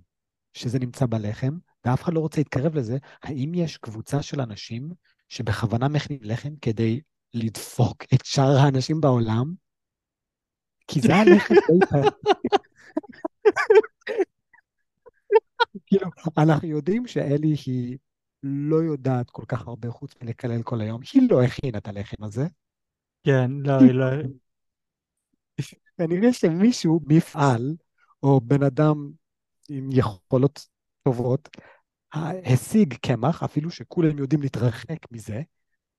שזה 0.53 0.79
נמצא 0.79 1.05
בלחם, 1.05 1.57
ואף 1.85 2.03
אחד 2.03 2.13
לא 2.13 2.19
רוצה 2.19 2.39
להתקרב 2.39 2.75
לזה, 2.75 2.97
האם 3.23 3.53
יש 3.53 3.77
קבוצה 3.77 4.21
של 4.21 4.41
אנשים 4.41 4.91
שבכוונה 5.29 5.87
מכינים 5.87 6.19
לחם 6.23 6.55
כדי 6.61 7.01
לדפוק 7.33 8.03
את 8.13 8.25
שאר 8.25 8.57
האנשים 8.57 9.01
בעולם? 9.01 9.53
כי 10.87 11.01
זה 11.01 11.15
הלחם 11.15 11.53
די 11.53 11.85
כאילו, 15.85 16.09
אנחנו 16.37 16.67
יודעים 16.67 17.07
שאלי 17.07 17.55
היא 17.65 17.97
לא 18.47 18.75
יודעת 18.75 19.29
כל 19.29 19.43
כך 19.47 19.67
הרבה 19.67 19.91
חוץ 19.91 20.13
מלקלל 20.21 20.63
כל 20.63 20.81
היום. 20.81 21.01
היא 21.13 21.29
לא 21.29 21.43
הכינה 21.43 21.77
את 21.77 21.87
הלחם 21.87 22.23
הזה. 22.23 22.47
כן, 23.23 23.51
לא, 23.51 23.79
היא 23.79 23.91
לא... 23.91 24.05
כנראה 25.97 26.33
שמישהו, 26.33 26.99
מפעל, 27.05 27.75
או 28.23 28.41
בן 28.41 28.63
אדם 28.63 29.11
עם 29.69 29.89
יכולות 29.91 30.67
טובות, 31.03 31.49
השיג 32.13 32.93
קמח, 32.93 33.43
אפילו 33.43 33.71
שכולם 33.71 34.17
יודעים 34.17 34.41
להתרחק 34.41 35.11
מזה, 35.11 35.41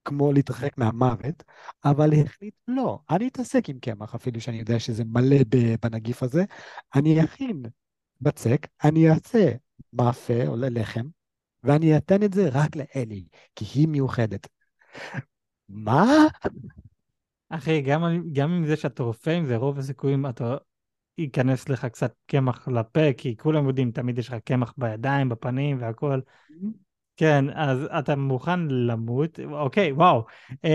כמו 0.05 0.33
להתרחק 0.33 0.79
מהמוות, 0.79 1.43
אבל 1.85 2.11
החליט, 2.15 2.55
לא, 2.69 2.99
אני 3.11 3.29
אתעסק 3.29 3.69
עם 3.69 3.79
קמח, 3.79 4.15
אפילו 4.15 4.41
שאני 4.41 4.59
יודע 4.59 4.81
שזה 4.81 5.05
מלא 5.05 5.37
בנגיף 5.83 6.23
הזה, 6.23 6.45
אני 6.95 7.25
אכין 7.25 7.63
בצק, 8.21 8.67
אני 8.85 9.11
אעשה 9.11 9.53
מאפה 9.93 10.47
או 10.47 10.57
לחם, 10.57 11.07
ואני 11.67 11.97
אתן 11.97 12.23
את 12.23 12.33
זה 12.33 12.49
רק 12.53 12.77
לאלי, 12.77 13.25
כי 13.55 13.65
היא 13.75 13.89
מיוחדת. 13.89 14.49
מה? 15.69 16.27
אחי, 17.49 17.81
גם, 17.81 18.03
גם 18.33 18.53
עם 18.53 18.67
זה 18.67 18.77
שאתה 18.77 19.03
רופא 19.03 19.31
עם 19.31 19.47
זה, 19.47 19.57
רוב 19.57 19.79
הסיכויים 19.79 20.27
אתה 20.27 20.57
ייכנס 21.19 21.69
לך 21.69 21.85
קצת 21.85 22.15
קמח 22.27 22.69
לפה, 22.69 23.13
כי 23.17 23.37
כולם 23.37 23.67
יודעים, 23.67 23.91
תמיד 23.91 24.19
יש 24.19 24.29
לך 24.29 24.35
קמח 24.45 24.75
בידיים, 24.79 25.29
בפנים 25.29 25.81
והכל. 25.81 26.21
כן, 27.17 27.45
אז 27.55 27.79
אתה 27.99 28.17
מוכן 28.17 28.61
למות? 28.69 29.41
אוקיי, 29.41 29.93
וואו. 29.93 30.25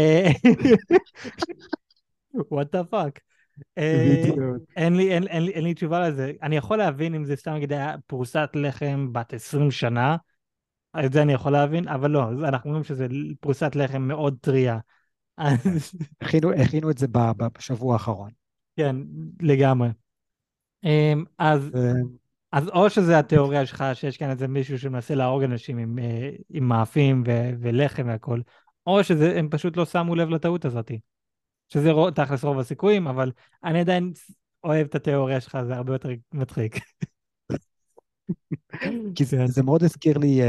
what 2.36 2.67
the 2.75 2.93
fuck. 2.93 3.19
אה, 3.77 4.21
בדיוק. 4.21 4.39
אין 4.75 4.95
לי, 4.95 5.13
אין, 5.13 5.27
אין, 5.27 5.48
אין 5.48 5.63
לי 5.63 5.74
תשובה 5.74 6.07
לזה. 6.07 6.31
אני 6.41 6.57
יכול 6.57 6.77
להבין 6.77 7.15
אם 7.15 7.25
זה 7.25 7.36
סתם 7.36 7.51
נגיד 7.51 7.71
היה 7.71 7.95
פרוסת 8.07 8.50
לחם 8.53 9.13
בת 9.13 9.33
20 9.33 9.71
שנה, 9.71 10.15
את 11.05 11.13
זה 11.13 11.21
אני 11.21 11.33
יכול 11.33 11.51
להבין, 11.51 11.88
אבל 11.88 12.12
לא, 12.12 12.29
אנחנו 12.48 12.69
אומרים 12.69 12.83
שזה 12.83 13.07
פרוסת 13.39 13.75
לחם 13.75 14.01
מאוד 14.01 14.38
טריה. 14.41 14.79
אז 15.38 15.91
הכינו, 16.21 16.51
הכינו 16.65 16.91
את 16.91 16.98
זה 16.98 17.07
בשבוע 17.57 17.93
האחרון. 17.93 18.31
כן, 18.77 18.95
לגמרי. 19.41 19.89
אמ, 20.83 21.24
אז, 21.38 21.71
אה, 21.75 21.91
אז 22.51 22.69
או 22.69 22.89
שזה 22.89 23.19
התיאוריה 23.19 23.65
שלך, 23.65 23.83
שיש 23.93 24.17
כאן 24.17 24.29
איזה 24.29 24.48
מישהו 24.48 24.79
שמנסה 24.79 25.15
להרוג 25.15 25.43
אנשים 25.43 25.77
עם, 25.77 26.00
אה, 26.00 26.29
עם 26.50 26.67
מאפים 26.67 27.24
ו- 27.27 27.50
ולחם 27.60 28.07
והכל, 28.07 28.41
או 28.88 29.03
שהם 29.03 29.50
פשוט 29.50 29.77
לא 29.77 29.86
שמו 29.86 30.15
לב 30.15 30.29
לטעות 30.29 30.65
הזאת. 30.65 30.91
שזה 31.69 31.91
תכלס 32.15 32.43
רוב 32.43 32.60
הסיכויים, 32.60 33.07
אבל 33.07 33.31
אני 33.63 33.79
עדיין 33.79 34.13
אוהב 34.63 34.88
את 34.88 34.95
התיאוריה 34.95 35.41
שלך, 35.41 35.57
זה 35.67 35.75
הרבה 35.75 35.93
יותר 35.93 36.10
מצחיק. 36.33 36.75
כי 39.15 39.25
זה, 39.25 39.38
כן. 39.38 39.47
זה 39.47 39.63
מאוד 39.63 39.83
הזכיר 39.83 40.17
לי 40.17 40.41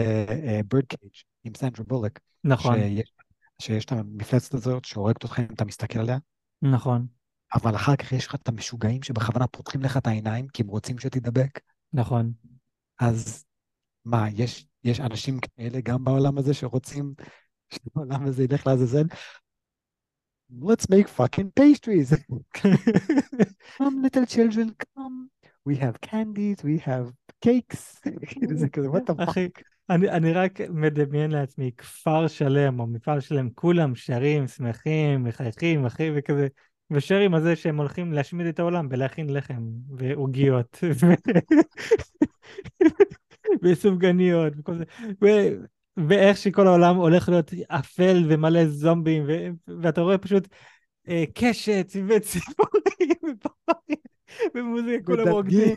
בירד 0.68 0.84
קייג' 0.84 1.12
עם 1.44 1.52
סנדרה 1.56 1.84
בולק, 1.88 2.20
נכון, 2.44 2.74
שיש, 2.78 3.12
שיש 3.58 3.84
את 3.84 3.92
המפלצת 3.92 4.54
הזאת 4.54 4.84
שהורגת 4.84 5.22
אותך 5.24 5.38
אם 5.38 5.54
אתה 5.54 5.64
מסתכל 5.64 5.98
עליה, 5.98 6.18
נכון, 6.62 7.06
אבל 7.54 7.74
אחר 7.76 7.96
כך 7.96 8.12
יש 8.12 8.26
לך 8.26 8.34
את 8.34 8.48
המשוגעים 8.48 9.02
שבכוונה 9.02 9.46
פותחים 9.46 9.82
לך 9.82 9.96
את 9.96 10.06
העיניים 10.06 10.48
כי 10.48 10.62
הם 10.62 10.68
רוצים 10.68 10.98
שתידבק. 10.98 11.60
נכון. 11.92 12.32
אז 13.00 13.44
מה, 14.04 14.26
יש, 14.34 14.66
יש 14.84 15.00
אנשים 15.00 15.38
כאלה 15.40 15.80
גם 15.80 16.04
בעולם 16.04 16.38
הזה 16.38 16.54
שרוצים 16.54 17.14
שהעולם 17.74 18.26
הזה 18.26 18.44
ילך 18.44 18.66
לעזאזל? 18.66 19.04
Let's 20.60 20.86
make 20.90 21.08
fucking 21.08 21.50
pastries. 21.60 22.12
come 23.78 24.02
little 24.02 24.26
children, 24.26 24.74
come. 24.94 25.30
We 25.68 25.76
have 25.76 26.00
candies, 26.00 26.64
we 26.64 26.78
have 26.78 27.12
cakes. 27.44 28.00
זה 28.54 28.68
כזה, 28.68 28.88
what 28.88 29.10
the 29.10 29.14
fuck. 29.14 29.30
אחי, 29.30 29.48
אני, 29.90 30.10
אני 30.10 30.32
רק 30.32 30.60
מדמיין 30.60 31.30
לעצמי 31.30 31.70
כפר 31.78 32.28
שלם 32.28 32.80
או 32.80 32.86
מפעל 32.86 33.20
שלם, 33.20 33.50
כולם 33.54 33.94
שרים, 33.94 34.48
שמחים, 34.48 35.24
מחייכים, 35.24 35.86
אחי, 35.86 36.10
וכזה, 36.14 36.48
ושרים 36.90 37.34
על 37.34 37.42
זה 37.42 37.56
שהם 37.56 37.76
הולכים 37.76 38.12
להשמיד 38.12 38.46
את 38.46 38.58
העולם 38.58 38.88
בלהכין 38.88 39.30
לחם 39.30 39.62
ועוגיות 39.96 40.78
וסופגניות 43.62 44.52
וכל 44.58 44.78
זה, 44.78 44.84
ו... 45.22 45.26
ואיך 45.96 46.36
שכל 46.36 46.66
העולם 46.66 46.96
הולך 46.96 47.28
להיות 47.28 47.50
אפל 47.68 48.24
ומלא 48.28 48.66
זומבים, 48.66 49.24
ו... 49.28 49.48
ואתה 49.82 50.00
רואה 50.00 50.18
פשוט 50.18 50.48
אה, 51.08 51.24
קשת 51.34 51.92
וציפורים 52.08 53.12
ופרפרים 53.30 54.11
ומוזיקה, 54.54 55.04
כולם 55.04 55.28
רוקדים, 55.28 55.76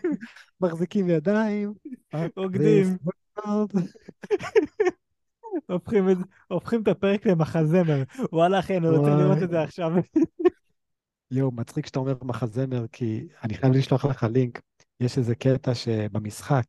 מחזיקים 0.62 1.10
ידיים. 1.10 1.74
רוקדים. 2.36 2.98
הופכים 5.70 6.10
את, 6.10 6.18
הופכים 6.48 6.82
את 6.82 6.88
הפרק 6.88 7.26
למחזמר. 7.28 8.04
וואלה 8.32 8.60
אחי, 8.60 8.78
אני 8.78 8.88
רוצה. 8.90 9.16
לראות 9.16 9.44
את 9.44 9.50
זה 9.50 9.62
עכשיו. 9.62 9.92
יואו, 11.32 11.52
מצחיק 11.52 11.86
שאתה 11.86 12.00
אומר 12.00 12.14
מחזמר, 12.24 12.86
כי 12.92 13.28
אני 13.44 13.54
חייב 13.54 13.74
לשלוח 13.74 14.06
לך 14.06 14.24
לינק. 14.34 14.62
יש 15.00 15.18
איזה 15.18 15.36
קטע 15.36 15.76
שבמשחק, 15.76 16.64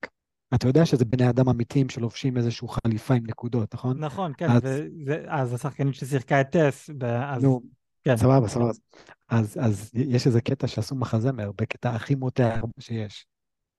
אתה 0.54 0.68
יודע 0.68 0.86
שזה 0.86 1.04
בני 1.04 1.30
אדם 1.30 1.48
אמיתיים 1.48 1.88
שלובשים 1.88 2.36
איזושהי 2.36 2.68
חליפה 2.68 3.14
עם 3.14 3.26
נקודות, 3.26 3.74
נכון? 3.74 3.98
נכון, 4.04 4.32
כן, 4.36 4.50
אז- 4.50 4.62
וזה, 4.64 5.24
אז 5.28 5.54
השחקנית 5.54 5.94
ששיחקה 5.94 6.40
את 6.40 6.46
טס, 6.50 6.90
אז 7.24 7.42
נו, 7.42 7.60
כן. 8.06 8.16
סבבה, 8.16 8.48
סבבה. 8.48 8.70
אז, 9.28 9.58
אז 9.60 9.90
יש 9.94 10.26
איזה 10.26 10.40
קטע 10.40 10.66
שעשו 10.66 10.94
מחזמר, 10.94 11.50
בקטע 11.52 11.90
הכי 11.90 12.14
מותח 12.14 12.60
שיש. 12.78 13.26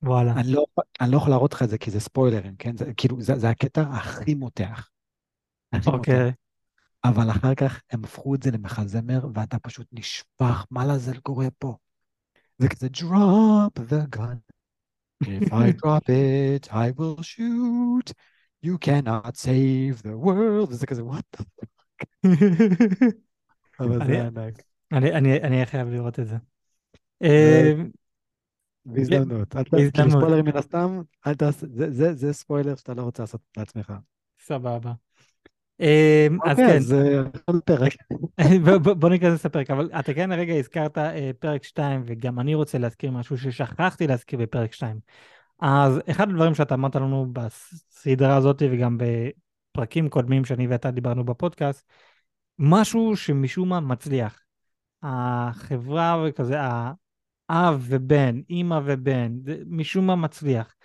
וואלה. 0.04 0.32
אני 0.32 0.52
לא, 0.52 0.66
אני 1.02 1.12
לא 1.12 1.18
יכול 1.18 1.30
להראות 1.30 1.54
לך 1.54 1.64
את 1.64 1.70
זה 1.70 1.78
כי 1.78 1.92
זה 1.92 2.00
ספוילרים, 2.00 2.56
כן? 2.56 2.78
זה, 2.78 2.94
כאילו, 2.98 3.22
זה, 3.22 3.40
זה 3.40 3.50
הקטע 3.50 3.82
הכי 3.82 4.36
מותח. 4.36 4.90
אוקיי. 5.88 6.32
אבל 7.04 7.32
אחר 7.32 7.56
כך 7.56 7.82
הם 7.92 8.04
הפכו 8.04 8.36
את 8.36 8.44
זה 8.44 8.52
למחזמר, 8.52 9.28
ואתה 9.34 9.60
פשוט 9.60 9.88
נשפך, 9.92 10.66
מה 10.72 10.86
לעזל 10.86 11.18
קורה 11.20 11.48
פה? 11.58 11.76
זה 12.58 12.70
כזה 12.70 12.88
drop 12.96 13.80
the 13.90 14.18
gun, 14.18 14.38
If 15.24 15.52
I 15.52 15.72
drop 15.82 16.10
it, 16.10 16.68
I 16.72 16.92
will 16.92 17.22
shoot. 17.22 18.12
You 18.62 18.78
cannot 18.78 19.38
save 19.38 20.02
the 20.04 20.18
world. 20.26 20.70
וזה 20.70 20.88
כזה, 20.88 21.02
what 21.02 21.24
the 21.38 21.46
fuck? 21.56 22.08
אבל 23.80 24.06
זה 24.08 24.22
ענק. 24.28 24.62
אני- 24.92 25.40
אהיה 25.44 25.66
חייב 25.66 25.88
לראות 25.88 26.20
את 26.20 26.28
זה. 26.28 26.36
בהזדמנות. 28.86 29.48
ת- 29.48 29.56
בהזדמנות. 29.56 29.94
כאילו 29.94 30.12
ספוילרים 30.12 30.46
מן 30.46 30.58
הסתם, 30.58 31.02
אל 31.28 31.34
תעשה, 31.36 31.68
זה- 32.14 32.34
ספוילר 32.34 32.76
שאתה 32.76 32.94
לא 32.94 33.02
רוצה 33.02 33.24
לעשות 33.24 33.42
לעצמך. 33.58 33.94
סבבה. 34.40 34.92
אז 35.80 35.86
אוקיי, 36.52 36.56
כן, 36.56 36.76
אז 36.78 36.94
אה, 36.94 37.24
פרק. 37.66 37.94
בוא 39.00 39.10
ניכנס 39.10 39.46
לפרק, 39.46 39.72
אבל 39.72 39.90
אתה 40.00 40.14
כן 40.14 40.32
הרגע 40.32 40.54
הזכרת 40.54 40.98
אה, 40.98 41.32
פרק 41.40 41.64
2, 41.64 42.04
וגם 42.06 42.40
אני 42.40 42.56
רוצה 42.56 42.78
להזכיר 42.78 43.12
משהו 43.12 43.38
ששכחתי 43.38 44.08
להזכיר 44.08 44.40
בפרק 44.40 44.74
2. 44.74 45.00
אז 45.60 46.00
אחד 46.10 46.30
הדברים 46.30 46.56
שאתה 46.56 46.76
אמרת 46.76 46.96
לנו 46.96 47.28
בסדרה 47.34 48.36
הזאת 48.36 48.62
וגם 48.72 48.98
בפרקים 48.98 50.10
קודמים 50.10 50.46
שאני 50.46 50.68
ואתה 50.68 50.92
דיברנו 50.92 51.24
בפודקאסט, 51.26 51.92
משהו 52.60 53.16
שמשום 53.16 53.70
מה 53.70 53.80
מצליח. 53.80 54.40
החברה 55.04 56.24
וכזה, 56.26 56.58
האב 57.50 57.86
ובן, 57.88 58.42
אימא 58.50 58.80
ובן, 58.86 59.32
משום 59.66 60.08
מה 60.08 60.16
מצליח. 60.16 60.76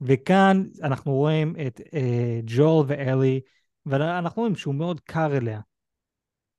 וכאן 0.00 0.64
אנחנו 0.82 1.12
רואים 1.12 1.54
את 1.66 1.80
אה, 1.94 2.40
ג'ול 2.44 2.84
ואלי, 2.88 3.40
ואנחנו 3.86 4.42
רואים 4.42 4.56
שהוא 4.56 4.74
מאוד 4.74 5.00
קר 5.00 5.36
אליה. 5.36 5.60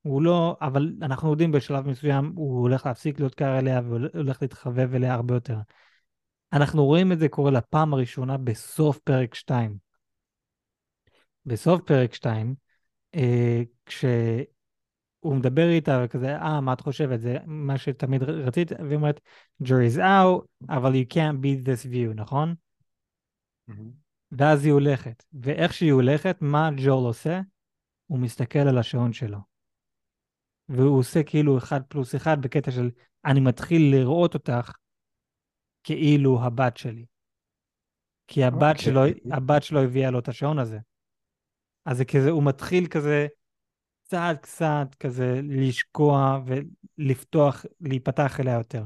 הוא 0.01 0.21
לא, 0.21 0.57
אבל 0.61 0.93
אנחנו 1.01 1.31
יודעים 1.31 1.51
בשלב 1.51 1.87
מסוים 1.87 2.33
הוא 2.35 2.61
הולך 2.61 2.85
להפסיק 2.85 3.19
להיות 3.19 3.35
קר 3.35 3.59
אליה 3.59 3.81
והוא 3.85 3.99
הולך 4.13 4.41
להתחבב 4.41 4.95
אליה 4.95 5.13
הרבה 5.13 5.33
יותר. 5.33 5.57
אנחנו 6.53 6.85
רואים 6.85 7.11
את 7.11 7.19
זה 7.19 7.29
קורה 7.29 7.51
לפעם 7.51 7.93
הראשונה 7.93 8.37
בסוף 8.37 8.99
פרק 8.99 9.35
2. 9.35 9.77
בסוף 11.45 11.81
פרק 11.81 12.13
2, 12.13 12.55
אה, 13.15 13.61
כשהוא 15.21 15.35
מדבר 15.35 15.69
איתה 15.69 16.01
וכזה, 16.05 16.35
אה, 16.37 16.61
מה 16.61 16.73
את 16.73 16.81
חושבת? 16.81 17.19
זה 17.19 17.37
מה 17.45 17.77
שתמיד 17.77 18.23
רצית, 18.23 18.71
והיא 18.71 18.95
אומרת, 18.95 19.19
jury's 19.63 19.97
out, 19.97 20.45
אבל 20.69 20.93
you 20.93 21.13
can't 21.13 21.43
beat 21.43 21.65
this 21.65 21.85
view, 21.85 22.13
נכון? 22.15 22.55
ואז 24.31 24.65
היא 24.65 24.73
הולכת. 24.73 25.23
ואיך 25.33 25.73
שהיא 25.73 25.91
הולכת, 25.91 26.37
מה 26.41 26.69
ג'ול 26.77 27.05
עושה? 27.05 27.41
הוא 28.07 28.19
מסתכל 28.19 28.59
על 28.59 28.77
השעון 28.77 29.13
שלו. 29.13 29.37
והוא 30.69 30.99
עושה 30.99 31.23
כאילו 31.23 31.57
אחד 31.57 31.81
פלוס 31.87 32.15
אחד 32.15 32.41
בקטע 32.41 32.71
של 32.71 32.89
אני 33.25 33.39
מתחיל 33.39 33.95
לראות 33.95 34.33
אותך 34.33 34.71
כאילו 35.83 36.43
הבת 36.43 36.77
שלי. 36.77 37.05
כי 38.27 38.43
הבת, 38.43 38.75
אוקיי. 38.77 38.85
שלו, 38.85 39.01
הבת 39.31 39.63
שלו 39.63 39.83
הביאה 39.83 40.11
לו 40.11 40.19
את 40.19 40.27
השעון 40.27 40.59
הזה. 40.59 40.79
אז 41.85 41.97
זה 41.97 42.05
כזה, 42.05 42.29
הוא 42.29 42.43
מתחיל 42.43 42.87
כזה 42.87 43.27
קצת 44.11 44.37
קצת 44.41 44.95
כזה 44.99 45.41
לשקוע 45.43 46.39
ולפתוח, 46.45 47.65
להיפתח 47.81 48.39
אליה 48.39 48.53
יותר. 48.53 48.83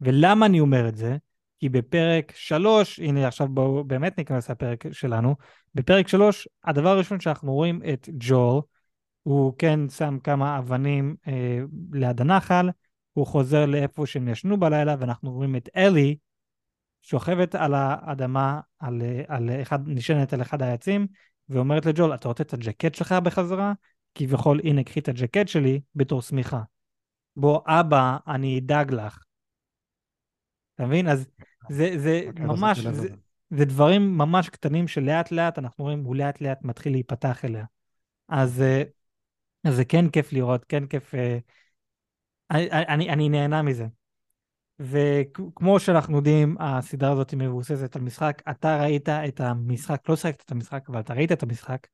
ולמה 0.00 0.46
אני 0.46 0.60
אומר 0.60 0.88
את 0.88 0.96
זה? 0.96 1.16
כי 1.60 1.68
בפרק 1.68 2.32
שלוש, 2.36 3.00
הנה 3.00 3.28
עכשיו 3.28 3.48
בואו 3.48 3.84
באמת 3.84 4.18
ניכנס 4.18 4.50
לפרק 4.50 4.92
שלנו, 4.92 5.36
בפרק 5.74 6.08
שלוש, 6.08 6.48
הדבר 6.64 6.88
הראשון 6.88 7.20
שאנחנו 7.20 7.54
רואים 7.54 7.80
את 7.92 8.08
ג'ול, 8.12 8.60
הוא 9.22 9.52
כן 9.58 9.88
שם 9.88 10.18
כמה 10.24 10.58
אבנים 10.58 11.16
אה, 11.28 11.58
ליד 11.92 12.20
הנחל, 12.20 12.70
הוא 13.12 13.26
חוזר 13.26 13.66
לאיפה 13.66 14.06
שהם 14.06 14.28
ישנו 14.28 14.60
בלילה, 14.60 14.96
ואנחנו 14.98 15.32
רואים 15.32 15.56
את 15.56 15.68
אלי 15.76 16.16
שוכבת 17.02 17.54
על 17.54 17.74
האדמה, 17.74 18.60
על, 18.78 19.02
על 19.28 19.50
אחד, 19.62 19.88
נשענת 19.88 20.32
על 20.32 20.42
אחד 20.42 20.62
העצים, 20.62 21.06
ואומרת 21.48 21.86
לג'ול, 21.86 22.14
אתה 22.14 22.28
רוצה 22.28 22.42
את 22.42 22.52
הג'קט 22.52 22.94
שלך 22.94 23.12
בחזרה? 23.12 23.72
כביכול, 24.18 24.60
הנה, 24.64 24.84
קחי 24.84 25.00
את 25.00 25.08
הג'קט 25.08 25.48
שלי 25.48 25.80
בתור 25.94 26.22
שמיכה. 26.22 26.62
בוא, 27.36 27.60
אבא, 27.66 28.16
אני 28.26 28.58
אדאג 28.58 28.92
לך. 28.92 29.24
אתה 30.74 30.86
מבין? 30.86 31.08
אז 31.08 31.26
זה, 31.68 31.90
זה 31.96 32.22
אוקיי, 32.26 32.44
ממש, 32.44 32.78
זה. 32.78 33.08
זה 33.50 33.64
דברים 33.64 34.18
ממש 34.18 34.48
קטנים 34.48 34.88
שלאט 34.88 35.30
לאט 35.30 35.58
אנחנו 35.58 35.84
רואים, 35.84 36.04
הוא 36.04 36.16
לאט 36.16 36.40
לאט 36.40 36.58
מתחיל 36.62 36.92
להיפתח 36.92 37.44
אליה. 37.44 37.64
אז, 38.28 38.60
אה, 38.60 38.82
אז 39.64 39.76
זה 39.76 39.84
כן 39.84 40.08
כיף 40.08 40.32
לראות, 40.32 40.64
כן 40.64 40.86
כיף, 40.86 41.14
אה, 41.14 41.38
אני, 42.50 42.68
אני, 42.70 43.10
אני 43.10 43.28
נהנה 43.28 43.62
מזה. 43.62 43.86
וכמו 44.80 45.80
שאנחנו 45.80 46.16
יודעים, 46.16 46.56
הסדרה 46.60 47.12
הזאת 47.12 47.34
מבוססת 47.34 47.96
על 47.96 48.02
משחק. 48.02 48.42
אתה 48.50 48.82
ראית 48.82 49.08
את 49.08 49.40
המשחק, 49.40 50.08
לא 50.08 50.16
שיחקת 50.16 50.42
את 50.44 50.50
המשחק, 50.50 50.84
אבל 50.88 51.00
אתה 51.00 51.14
ראית 51.14 51.32
את 51.32 51.42
המשחק, 51.42 51.86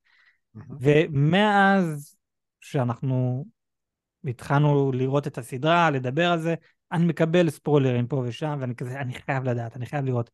ומאז 0.81 2.17
שאנחנו 2.61 3.45
התחלנו 4.25 4.93
לראות 4.93 5.27
את 5.27 5.39
הסדרה, 5.39 5.91
לדבר 5.91 6.31
על 6.31 6.41
זה, 6.41 6.55
אני 6.93 7.05
מקבל 7.05 7.51
ספוילרים 7.51 8.07
פה 8.07 8.25
ושם, 8.27 8.59
ואני 8.61 8.75
כזה, 8.75 9.01
אני 9.01 9.15
חייב 9.15 9.45
לדעת, 9.45 9.77
אני 9.77 9.87
חייב 9.87 10.05
לראות. 10.05 10.31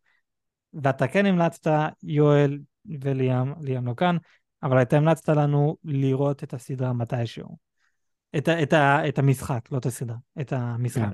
ואתה 0.75 1.09
כן 1.09 1.27
המלצת, 1.27 1.71
יואל 2.03 2.59
וליאם, 3.01 3.53
ליאם 3.63 3.87
לא 3.87 3.95
כאן, 3.97 4.17
אבל 4.63 4.83
אתה 4.83 4.97
המלצת 4.97 5.29
לנו 5.29 5.77
לראות 5.85 6.45
את 6.45 6.55
הסדרה 6.55 6.93
מתישהו. 6.93 7.57
את, 8.37 8.49
ה, 8.49 8.63
את, 8.63 8.73
ה, 8.73 9.09
את 9.09 9.19
המשחק, 9.19 9.69
לא 9.73 9.79
את 9.79 9.87
הסדרה, 9.87 10.17
את 10.41 10.53
המשחק. 10.53 11.13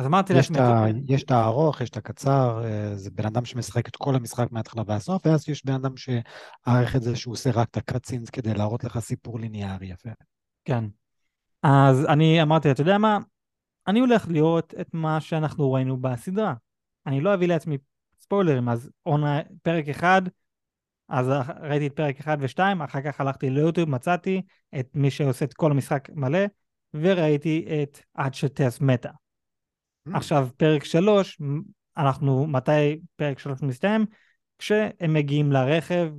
אז 0.00 0.06
אמרתי 0.06 0.32
יש 0.32 0.50
לעצמי, 0.50 0.58
את 0.58 0.62
ה- 0.62 1.12
יש 1.12 1.22
את 1.22 1.30
הארוך, 1.30 1.80
יש 1.80 1.90
את 1.90 1.96
הקצר, 1.96 2.62
אה, 2.64 2.96
זה 2.96 3.10
בן 3.10 3.26
אדם 3.26 3.44
שמשחק 3.44 3.88
את 3.88 3.96
כל 3.96 4.14
המשחק 4.14 4.52
מההתחלה 4.52 4.82
ועד 4.86 4.96
הסוף, 4.96 5.26
ואז 5.26 5.48
יש 5.48 5.64
בן 5.64 5.72
אדם 5.72 5.96
שערך 5.96 6.96
את 6.96 7.02
זה 7.02 7.16
שהוא 7.16 7.32
עושה 7.32 7.50
רק 7.50 7.68
את 7.70 7.76
הקאטסינס 7.76 8.30
כדי 8.30 8.54
להראות 8.54 8.84
לך 8.84 8.98
סיפור 8.98 9.38
ליניארי 9.38 9.86
יפה. 9.86 10.10
כן. 10.64 10.84
אז 11.62 12.04
אני 12.04 12.42
אמרתי, 12.42 12.70
אתה 12.70 12.80
יודע 12.80 12.98
מה? 12.98 13.18
אני 13.86 14.00
הולך 14.00 14.28
לראות 14.28 14.74
את 14.80 14.88
מה 14.92 15.20
שאנחנו 15.20 15.72
ראינו 15.72 15.96
בסדרה. 15.96 16.54
אני 17.06 17.20
לא 17.20 17.34
אביא 17.34 17.48
לעצמי 17.48 17.78
ספוילרים, 18.20 18.68
אז 18.68 18.90
עונה, 19.02 19.40
פרק 19.62 19.88
אחד, 19.88 20.22
אז 21.08 21.26
ראיתי 21.60 21.86
את 21.86 21.92
פרק 21.92 22.20
אחד 22.20 22.36
ושתיים, 22.40 22.82
אחר 22.82 23.00
כך 23.02 23.20
הלכתי 23.20 23.50
ליוטיוב, 23.50 23.90
מצאתי 23.90 24.42
את 24.80 24.88
מי 24.94 25.10
שעושה 25.10 25.44
את 25.44 25.54
כל 25.54 25.70
המשחק 25.70 26.08
מלא, 26.12 26.40
וראיתי 26.94 27.66
את 27.82 28.00
עד 28.14 28.34
שטס 28.34 28.80
מתה. 28.80 29.10
Mm. 30.08 30.16
עכשיו, 30.16 30.48
פרק 30.56 30.84
שלוש, 30.84 31.40
אנחנו, 31.96 32.46
מתי 32.46 33.00
פרק 33.16 33.38
שלוש 33.38 33.62
מסתיים? 33.62 34.06
כשהם 34.58 35.12
מגיעים 35.12 35.52
לרכב 35.52 36.10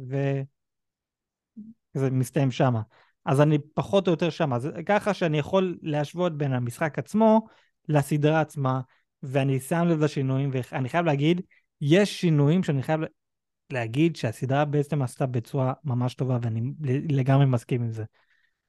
וזה 1.95 2.11
מסתיים 2.11 2.51
שמה. 2.51 2.81
אז 3.25 3.41
אני 3.41 3.57
פחות 3.73 4.07
או 4.07 4.11
יותר 4.13 4.29
שמה. 4.29 4.55
אז 4.55 4.69
ככה 4.85 5.13
שאני 5.13 5.37
יכול 5.37 5.77
להשוות 5.81 6.37
בין 6.37 6.53
המשחק 6.53 6.99
עצמו 6.99 7.47
לסדרה 7.87 8.41
עצמה, 8.41 8.81
ואני 9.23 9.59
שם 9.59 9.87
לב 9.87 10.03
לשינויים, 10.03 10.51
ואני 10.53 10.89
חייב 10.89 11.05
להגיד, 11.05 11.41
יש 11.81 12.21
שינויים 12.21 12.63
שאני 12.63 12.83
חייב 12.83 13.01
להגיד 13.69 14.15
שהסדרה 14.15 14.65
בעצם 14.65 15.01
עשתה 15.01 15.25
בצורה 15.25 15.73
ממש 15.83 16.13
טובה, 16.13 16.37
ואני 16.41 16.61
לגמרי 17.09 17.45
מסכים 17.45 17.81
עם 17.81 17.91
זה. 17.91 18.03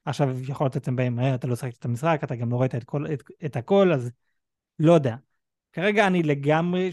עכשיו, 0.05 0.51
יכול 0.51 0.65
להיות 0.65 0.73
שאתם 0.73 0.97
באים, 0.97 1.21
"אה, 1.21 1.35
אתה 1.35 1.47
לא 1.47 1.57
שחקת 1.57 1.79
את 1.79 1.85
המשחק, 1.85 2.21
אתה 2.25 2.37
גם 2.37 2.51
לא 2.51 2.61
ראית 2.61 2.75
את, 2.75 2.85
כל, 2.85 3.07
את, 3.13 3.23
את 3.45 3.57
הכל, 3.57 3.93
אז 3.93 4.11
לא 4.79 4.93
יודע. 4.93 5.17
כרגע 5.73 6.07
אני 6.07 6.23
לגמרי 6.23 6.91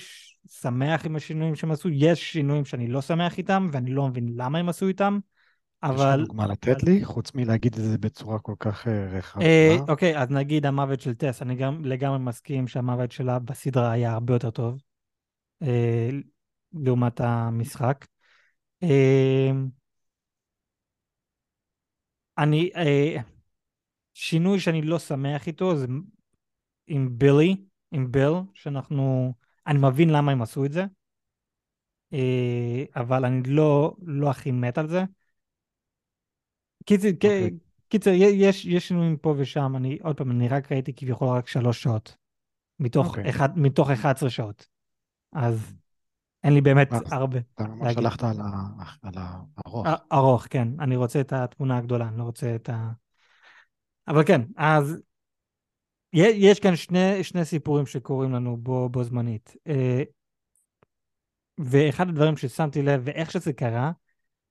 שמח 0.48 1.06
עם 1.06 1.16
השינויים 1.16 1.56
שהם 1.56 1.72
עשו, 1.72 1.90
יש 1.90 2.32
שינויים 2.34 2.66
שאני 2.66 2.88
לא 2.88 3.02
שמח 3.02 3.38
איתם, 3.38 3.70
ואני 3.72 3.92
לא 3.92 4.08
מבין 4.08 4.30
למה 4.36 4.60
הם 4.60 4.70
עשו 4.70 4.88
איתם, 4.88 5.20
יש 5.86 5.92
לך 5.92 6.00
אבל... 6.00 6.26
דוגמה 6.26 6.48
לתת 6.48 6.84
לי, 6.84 7.06
חוץ 7.06 7.36
מלהגיד 7.36 7.76
את 7.76 7.84
זה 7.84 7.98
בצורה 7.98 8.40
כל 8.40 8.56
כך 8.60 8.88
אה, 8.88 9.06
רחבה? 9.06 9.46
אה, 9.46 9.76
אוקיי, 9.90 10.18
אז 10.18 10.30
נגיד 10.32 10.66
המוות 10.66 11.02
של 11.02 11.14
טס, 11.14 11.42
אני 11.42 11.56
גם 11.56 11.86
לגמרי 11.86 12.20
מסכים 12.20 12.68
שהמוות 12.68 13.12
שלה 13.12 13.40
בסדרה 13.40 13.92
היה 13.92 14.12
הרבה 14.12 14.34
יותר 14.34 14.50
טוב, 14.50 14.82
אה, 15.62 16.10
לעומת 16.74 17.22
המשחק. 17.22 18.06
אני, 22.38 22.70
שינוי 24.14 24.60
שאני 24.60 24.82
לא 24.82 25.00
שמח 25.00 25.48
איתו 25.48 25.76
זה 25.76 25.88
עם 26.90 27.10
בילי, 27.12 27.56
עם 27.92 28.12
ביל, 28.12 28.34
שאנחנו, 28.54 29.34
אני 29.68 29.80
מבין 29.82 30.10
למה 30.10 30.32
הם 30.32 30.42
עשו 30.42 30.66
את 30.66 30.72
זה, 30.72 30.86
אה, 32.14 32.84
אבל 32.96 33.26
אני 33.26 33.42
לא, 33.44 33.96
לא 34.02 34.30
הכי 34.30 34.52
מת 34.52 34.78
על 34.78 34.88
זה. 34.88 35.04
קיצר, 36.86 37.10
אוקיי. 37.10 37.50
קיצר, 37.90 38.12
יש, 38.14 38.66
יש 38.66 38.88
שינויים 38.88 39.18
פה 39.18 39.36
ושם, 39.38 39.74
אני, 39.76 39.98
עוד 40.04 40.18
פעם, 40.18 40.32
אני 40.32 40.48
רק 40.48 40.72
ראיתי 40.72 40.94
כביכול 40.94 41.28
רק 41.28 41.48
שלוש 41.48 41.84
שעות, 41.84 42.16
מתוך, 42.80 43.08
אוקיי. 43.08 43.30
אחד, 43.30 43.60
מתוך 43.60 43.90
11 43.90 44.30
שעות, 44.30 44.68
אז 45.34 45.74
אין 46.44 46.54
לי 46.54 46.62
באמת 46.62 46.94
אה, 46.94 47.00
הרבה. 47.12 47.40
אתה 47.40 47.64
ממש. 47.64 47.98
הלכת 47.98 48.24
על 48.24 48.42
ה- 48.42 48.84
על 49.02 49.14
הארוך. 49.18 49.88
ארוך, 50.14 50.48
כן, 50.50 50.68
אני 50.80 50.96
רוצה 50.96 51.22
את 51.22 51.34
התמונה 51.34 51.78
הגדולה, 51.78 52.08
אני 52.08 52.18
לא 52.18 52.24
רוצה 52.24 52.56
את 52.56 52.70
ה... 52.70 52.92
אבל 54.08 54.24
כן, 54.26 54.42
אז 54.58 55.02
יש 56.14 56.60
כאן 56.60 56.76
שני, 56.76 57.24
שני 57.24 57.46
סיפורים 57.46 57.86
שקורים 57.86 58.32
לנו 58.32 58.58
בו, 58.58 58.90
בו 58.90 59.04
זמנית. 59.04 59.56
אה, 59.68 60.04
ואחד 61.58 62.10
הדברים 62.10 62.38
ששמתי 62.38 62.82
לב, 62.82 63.02
ואיך 63.04 63.32
שזה 63.32 63.54
קרה, 63.54 63.92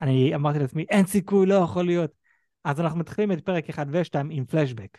אני 0.02 0.34
אמרתי 0.34 0.58
לעצמי, 0.58 0.86
אין 0.90 1.06
סיכוי, 1.06 1.46
לא 1.46 1.54
יכול 1.54 1.86
להיות. 1.86 2.10
אז 2.64 2.80
אנחנו 2.80 2.98
מתחילים 2.98 3.32
את 3.32 3.40
פרק 3.40 3.70
1 3.70 3.86
ו-2 3.90 4.18
עם 4.30 4.44
פלשבק. 4.44 4.98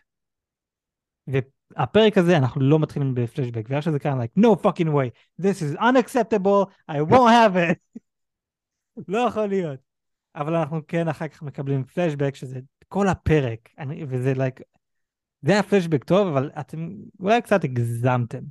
והפרק 1.27 2.17
הזה, 2.17 2.37
אנחנו 2.37 2.61
לא 2.61 2.79
מתחילים 2.79 3.15
בפלשבק, 3.15 3.65
ואיך 3.69 3.83
שזה 3.83 3.99
קרה, 3.99 4.23
like, 4.23 4.41
no 4.41 4.55
fucking 4.63 4.87
way, 4.87 5.09
this 5.41 5.61
is 5.61 5.79
unacceptable, 5.79 6.65
I 6.91 7.11
won't 7.11 7.29
have 7.29 7.55
it. 7.55 8.01
לא 9.07 9.17
יכול 9.17 9.45
להיות. 9.45 9.79
אבל 10.35 10.55
אנחנו 10.55 10.81
כן 10.87 11.07
אחר 11.07 11.27
כך 11.27 11.41
מקבלים 11.41 11.83
פלשבק, 11.83 12.35
שזה 12.35 12.59
כל 12.87 13.07
הפרק, 13.07 13.69
אני, 13.77 14.05
וזה 14.07 14.33
like, 14.33 14.78
זה 15.41 15.51
היה 15.51 15.63
פלשבק 15.63 16.03
טוב, 16.03 16.27
אבל 16.27 16.51
אתם 16.59 16.89
אולי 17.19 17.41
קצת 17.41 17.63
הגזמתם. 17.63 18.41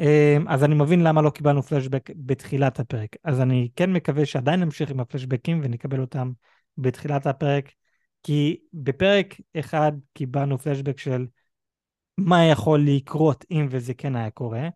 אמ, 0.00 0.48
אז 0.48 0.64
אני 0.64 0.74
מבין 0.74 1.04
למה 1.04 1.22
לא 1.22 1.30
קיבלנו 1.30 1.62
פלשבק 1.62 2.10
בתחילת 2.16 2.80
הפרק. 2.80 3.16
אז 3.24 3.40
אני 3.40 3.68
כן 3.76 3.92
מקווה 3.92 4.26
שעדיין 4.26 4.60
נמשיך 4.60 4.90
עם 4.90 5.00
הפלשבקים 5.00 5.60
ונקבל 5.62 6.00
אותם 6.00 6.32
בתחילת 6.78 7.26
הפרק, 7.26 7.72
כי 8.22 8.60
בפרק 8.72 9.34
אחד 9.58 9.92
קיבלנו 10.14 10.58
פלשבק 10.58 10.98
של 10.98 11.26
מה 12.18 12.44
יכול 12.44 12.80
לקרות 12.86 13.44
אם 13.50 13.66
וזה 13.70 13.94
כן 13.94 14.16
היה 14.16 14.30
קורה. 14.30 14.68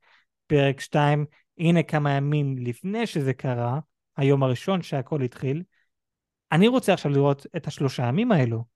פרק 0.46 0.80
2, 0.80 1.24
הנה 1.58 1.82
כמה 1.82 2.12
ימים 2.12 2.58
לפני 2.58 3.06
שזה 3.06 3.32
קרה, 3.34 3.78
היום 4.16 4.42
הראשון 4.42 4.82
שהכל 4.82 5.22
התחיל. 5.22 5.62
אני 6.52 6.68
רוצה 6.68 6.92
עכשיו 6.92 7.12
לראות 7.12 7.46
את 7.56 7.66
השלושה 7.66 8.06
ימים 8.06 8.32
האלו. 8.32 8.75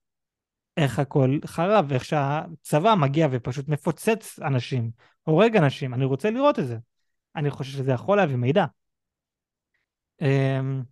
איך 0.77 0.99
הכל 0.99 1.39
חרב, 1.47 1.93
איך 1.93 2.05
שהצבא 2.05 2.95
מגיע 2.95 3.29
ופשוט 3.31 3.69
מפוצץ 3.69 4.39
אנשים, 4.39 4.91
הורג 5.23 5.57
אנשים, 5.57 5.95
אני 5.95 6.05
רוצה 6.05 6.31
לראות 6.31 6.59
את 6.59 6.67
זה. 6.67 6.79
אני 7.37 7.51
חושב 7.51 7.73
שזה 7.73 7.93
יכול 7.93 8.17
להביא 8.17 8.37
מידע. 8.37 8.65
אמ, 10.21 10.83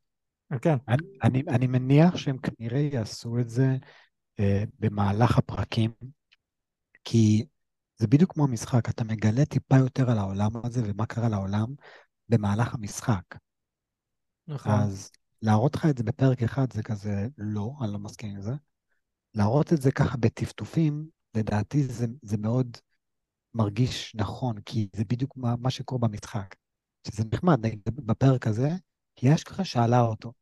כן. 0.63 0.77
אני, 0.89 1.03
אני, 1.23 1.43
אני 1.49 1.67
מניח 1.67 2.17
שהם 2.17 2.39
כנראה 2.39 2.79
יעשו 2.79 3.39
את 3.39 3.49
זה 3.49 3.77
אה, 4.41 4.65
במהלך 4.79 5.39
הפרקים, 5.39 5.91
כי 7.05 7.45
זה 7.97 8.07
בדיוק 8.07 8.33
כמו 8.33 8.45
המשחק, 8.45 8.89
אתה 8.89 9.05
מגלה 9.05 9.45
טיפה 9.45 9.77
יותר 9.77 10.11
על 10.11 10.19
העולם 10.19 10.51
הזה 10.65 10.83
ומה 10.85 11.07
קרה 11.07 11.29
לעולם 11.29 11.67
במהלך 12.29 12.75
המשחק. 12.75 13.23
נכון. 14.49 14.73
אז 14.73 15.11
להראות 15.43 15.77
לך 15.77 15.87
את 15.91 15.99
זה 15.99 16.05
בפרק 16.05 16.43
אחד 16.43 16.73
זה 16.73 16.83
כזה, 16.83 17.29
לא, 17.39 17.73
אני 17.83 17.93
לא 17.93 17.99
מסכים 17.99 18.37
עם 18.37 18.43
זה. 18.43 18.53
להראות 19.35 19.73
את 19.73 19.83
זה 19.83 19.93
ככה 19.93 20.17
בטפטופים, 20.17 21.09
לדעתי 21.35 21.85
זה, 21.85 22.07
זה 22.23 22.37
מאוד 22.37 22.77
מרגיש 23.55 24.15
נכון, 24.15 24.61
כי 24.61 24.89
זה 24.97 25.05
בדיוק 25.05 25.37
מה, 25.37 25.55
מה 25.57 25.71
שקורה 25.71 26.09
במשחק. 26.09 26.55
שזה 27.07 27.25
נחמד, 27.33 27.67
נגיד 27.67 27.81
בפרק 27.85 28.47
הזה, 28.47 28.69
כי 29.17 29.35
אשכרה 29.35 29.65
שאלה 29.65 30.01
אותו, 30.01 30.33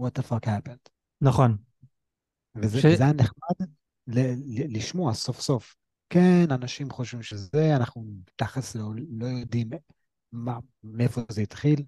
what 0.00 0.18
the 0.18 0.22
fuck 0.22 0.46
happened. 0.46 0.90
נכון. 1.20 1.56
וזה, 2.56 2.80
ש... 2.80 2.84
היה 2.84 3.12
נחמד 3.12 3.68
ל, 4.06 4.20
ל, 4.20 4.76
לשמוע 4.76 5.14
סוף 5.14 5.40
סוף. 5.40 5.76
כן, 6.10 6.44
אנשים 6.50 6.90
חושבים 6.90 7.22
שזה, 7.22 7.76
אנחנו 7.76 8.04
תכלס 8.36 8.74
לא, 8.74 8.90
לא 9.10 9.26
יודעים 9.26 9.70
מה, 10.32 10.58
מאיפה 10.84 11.20
זה 11.28 11.40
התחיל, 11.40 11.84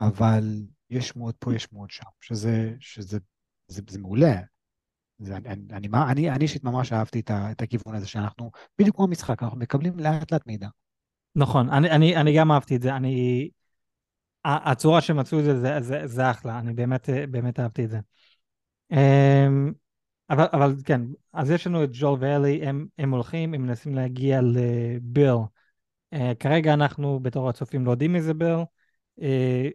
אבל 0.00 0.44
יש 0.90 1.08
שמועות 1.08 1.36
פה, 1.38 1.54
יש 1.54 1.62
שמועות 1.62 1.90
שם, 1.90 2.06
שזה, 2.20 2.74
שזה 2.80 3.18
זה, 3.68 3.82
זה 3.90 3.98
מעולה. 3.98 4.40
אני, 5.94 6.30
אישית 6.40 6.64
ממש 6.64 6.92
אהבתי 6.92 7.20
את, 7.20 7.30
את 7.30 7.62
הכיוון 7.62 7.94
הזה 7.94 8.06
שאנחנו, 8.06 8.50
בדיוק 8.78 8.96
כמו 8.96 9.04
המשחק, 9.04 9.42
אנחנו 9.42 9.58
מקבלים 9.58 9.98
לאט 9.98 10.32
לאט 10.32 10.46
מידע. 10.46 10.68
נכון, 11.34 11.70
אני, 11.70 11.90
אני, 11.90 12.16
אני 12.16 12.36
גם 12.36 12.52
אהבתי 12.52 12.76
את 12.76 12.82
זה, 12.82 12.96
אני... 12.96 13.48
הצורה 14.44 15.00
שהם 15.00 15.16
מצאו 15.16 15.38
את 15.38 15.44
זה, 15.44 15.60
זה, 15.60 15.80
זה, 15.80 16.06
זה 16.06 16.30
אחלה, 16.30 16.58
אני 16.58 16.72
באמת, 16.74 17.08
באמת 17.30 17.60
אהבתי 17.60 17.84
את 17.84 17.90
זה. 17.90 17.98
אמ, 18.90 19.72
אבל, 20.30 20.46
אבל 20.52 20.74
כן, 20.84 21.00
אז 21.32 21.50
יש 21.50 21.66
לנו 21.66 21.84
את 21.84 21.90
ג'ול 21.92 22.18
ואלי, 22.20 22.66
הם, 22.66 22.86
הם 22.98 23.10
הולכים, 23.10 23.54
הם 23.54 23.62
מנסים 23.62 23.94
להגיע 23.94 24.40
לביל. 24.42 25.34
Uh, 26.14 26.18
כרגע 26.40 26.74
אנחנו 26.74 27.20
בתור 27.20 27.48
הצופים 27.48 27.86
לא 27.86 27.90
יודעים 27.90 28.12
מי 28.12 28.20
ביל. 28.32 28.58
Uh, 29.20 29.24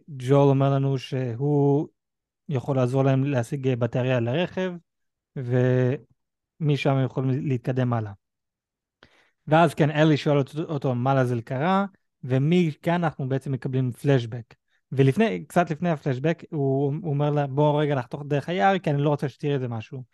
ג'ול 0.08 0.48
אומר 0.48 0.74
לנו 0.74 0.98
שהוא 0.98 1.88
יכול 2.48 2.76
לעזור 2.76 3.02
להם 3.02 3.24
להשיג 3.24 3.74
בטריה 3.74 4.20
לרכב, 4.20 4.72
ומשם 5.36 6.90
הם 6.90 7.04
יכולים 7.04 7.46
להתקדם 7.46 7.92
הלאה. 7.92 8.12
ואז 9.46 9.74
כן, 9.74 9.90
אלי 9.90 10.16
שואל 10.16 10.36
אותו 10.58 10.94
מה 10.94 11.14
לזה 11.14 11.42
קרה, 11.42 11.86
ומכאן 12.24 13.04
אנחנו 13.04 13.28
בעצם 13.28 13.52
מקבלים 13.52 13.92
פלשבק. 13.92 14.54
ולפני, 14.92 15.44
קצת 15.44 15.70
לפני 15.70 15.90
הפלשבק, 15.90 16.42
הוא, 16.50 16.92
הוא 17.02 17.10
אומר 17.10 17.30
לה, 17.30 17.46
בוא 17.46 17.82
רגע 17.82 17.94
נחתוך 17.94 18.22
דרך 18.26 18.48
היער, 18.48 18.78
כי 18.78 18.90
אני 18.90 19.02
לא 19.02 19.08
רוצה 19.08 19.28
שתראי 19.28 19.54
איזה 19.54 19.68
משהו. 19.68 20.04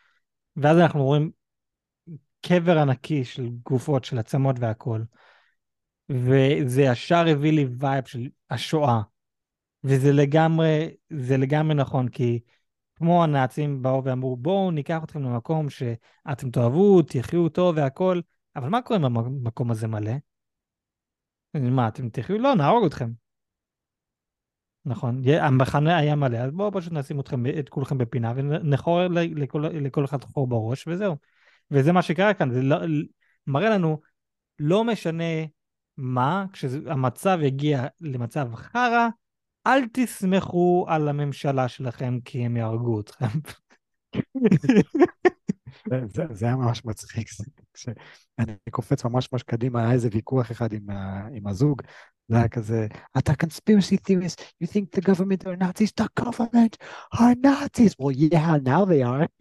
ואז 0.56 0.78
אנחנו 0.78 1.04
רואים 1.04 1.30
קבר 2.40 2.78
ענקי 2.78 3.24
של 3.24 3.48
גופות, 3.48 4.04
של 4.04 4.18
עצמות 4.18 4.56
והכול. 4.58 5.04
וזה 6.08 6.82
ישר 6.82 7.26
הביא 7.28 7.52
לי 7.52 7.66
vibe 7.78 8.04
של 8.04 8.28
השואה. 8.50 9.00
וזה 9.84 10.12
לגמרי, 10.12 10.88
זה 11.10 11.36
לגמרי 11.36 11.74
נכון, 11.74 12.08
כי 12.08 12.40
כמו 13.00 13.24
הנאצים 13.24 13.82
באו 13.82 14.04
ואמרו, 14.04 14.36
בואו 14.36 14.70
ניקח 14.70 15.04
אתכם 15.04 15.22
למקום 15.22 15.70
שאתם 15.70 16.50
תאהבו, 16.50 17.02
תחיו 17.02 17.48
טוב 17.48 17.76
והכול, 17.76 18.22
אבל 18.56 18.68
מה 18.68 18.82
קורה 18.82 18.98
אם 19.00 19.04
המקום 19.04 19.70
הזה 19.70 19.86
מלא? 19.86 20.12
מה, 21.54 21.88
אתם 21.88 22.08
תחיו? 22.08 22.38
לא, 22.38 22.54
נהרוג 22.54 22.84
אתכם. 22.84 23.10
נכון, 24.84 25.22
המחנה 25.40 25.98
היה 25.98 26.16
מלא, 26.16 26.36
אז 26.36 26.50
בואו 26.50 26.72
פשוט 26.72 26.92
נשים 26.92 27.20
אתכם, 27.20 27.42
את 27.58 27.68
כולכם 27.68 27.98
בפינה 27.98 28.32
ונחור 28.36 29.00
לכל, 29.10 29.64
לכל 29.72 30.04
אחד 30.04 30.24
חור 30.24 30.46
בראש 30.46 30.88
וזהו. 30.88 31.16
וזה 31.70 31.92
מה 31.92 32.02
שקרה 32.02 32.34
כאן, 32.34 32.50
זה 32.50 32.62
לא, 32.62 32.76
מראה 33.46 33.70
לנו, 33.70 34.00
לא 34.58 34.84
משנה 34.84 35.44
מה, 35.96 36.44
כשהמצב 36.52 37.38
יגיע 37.42 37.86
למצב 38.00 38.54
חרא, 38.54 39.08
אל 39.66 39.80
תסמכו 39.92 40.86
על 40.88 41.08
הממשלה 41.08 41.68
שלכם 41.68 42.18
כי 42.24 42.44
הם 42.44 42.56
יהרגו 42.56 43.00
אתכם. 43.00 43.26
זה, 46.14 46.24
זה 46.30 46.46
היה 46.46 46.56
ממש 46.56 46.84
מצחיק, 46.84 47.28
כשאני 47.74 48.54
קופץ 48.70 49.04
ממש 49.04 49.32
ממש 49.32 49.42
קדימה, 49.42 49.82
היה 49.82 49.92
איזה 49.92 50.08
ויכוח 50.12 50.50
אחד 50.50 50.72
עם, 50.72 50.86
עם 51.34 51.46
הזוג, 51.46 51.82
זה 52.28 52.36
היה 52.36 52.48
כזה, 52.48 52.86
אתה 53.18 53.32
conspiracy 53.32 53.96
theorist, 54.08 54.40
you 54.62 54.66
think 54.66 54.98
the 54.98 55.00
government 55.00 55.46
are 55.46 55.56
Nazis, 55.56 55.92
the 56.00 56.08
government 56.24 56.76
are 57.14 57.34
Nazis, 57.44 57.94
well 57.98 58.12
yeah, 58.12 58.56
now 58.64 58.84
they 58.84 59.02
are. 59.02 59.26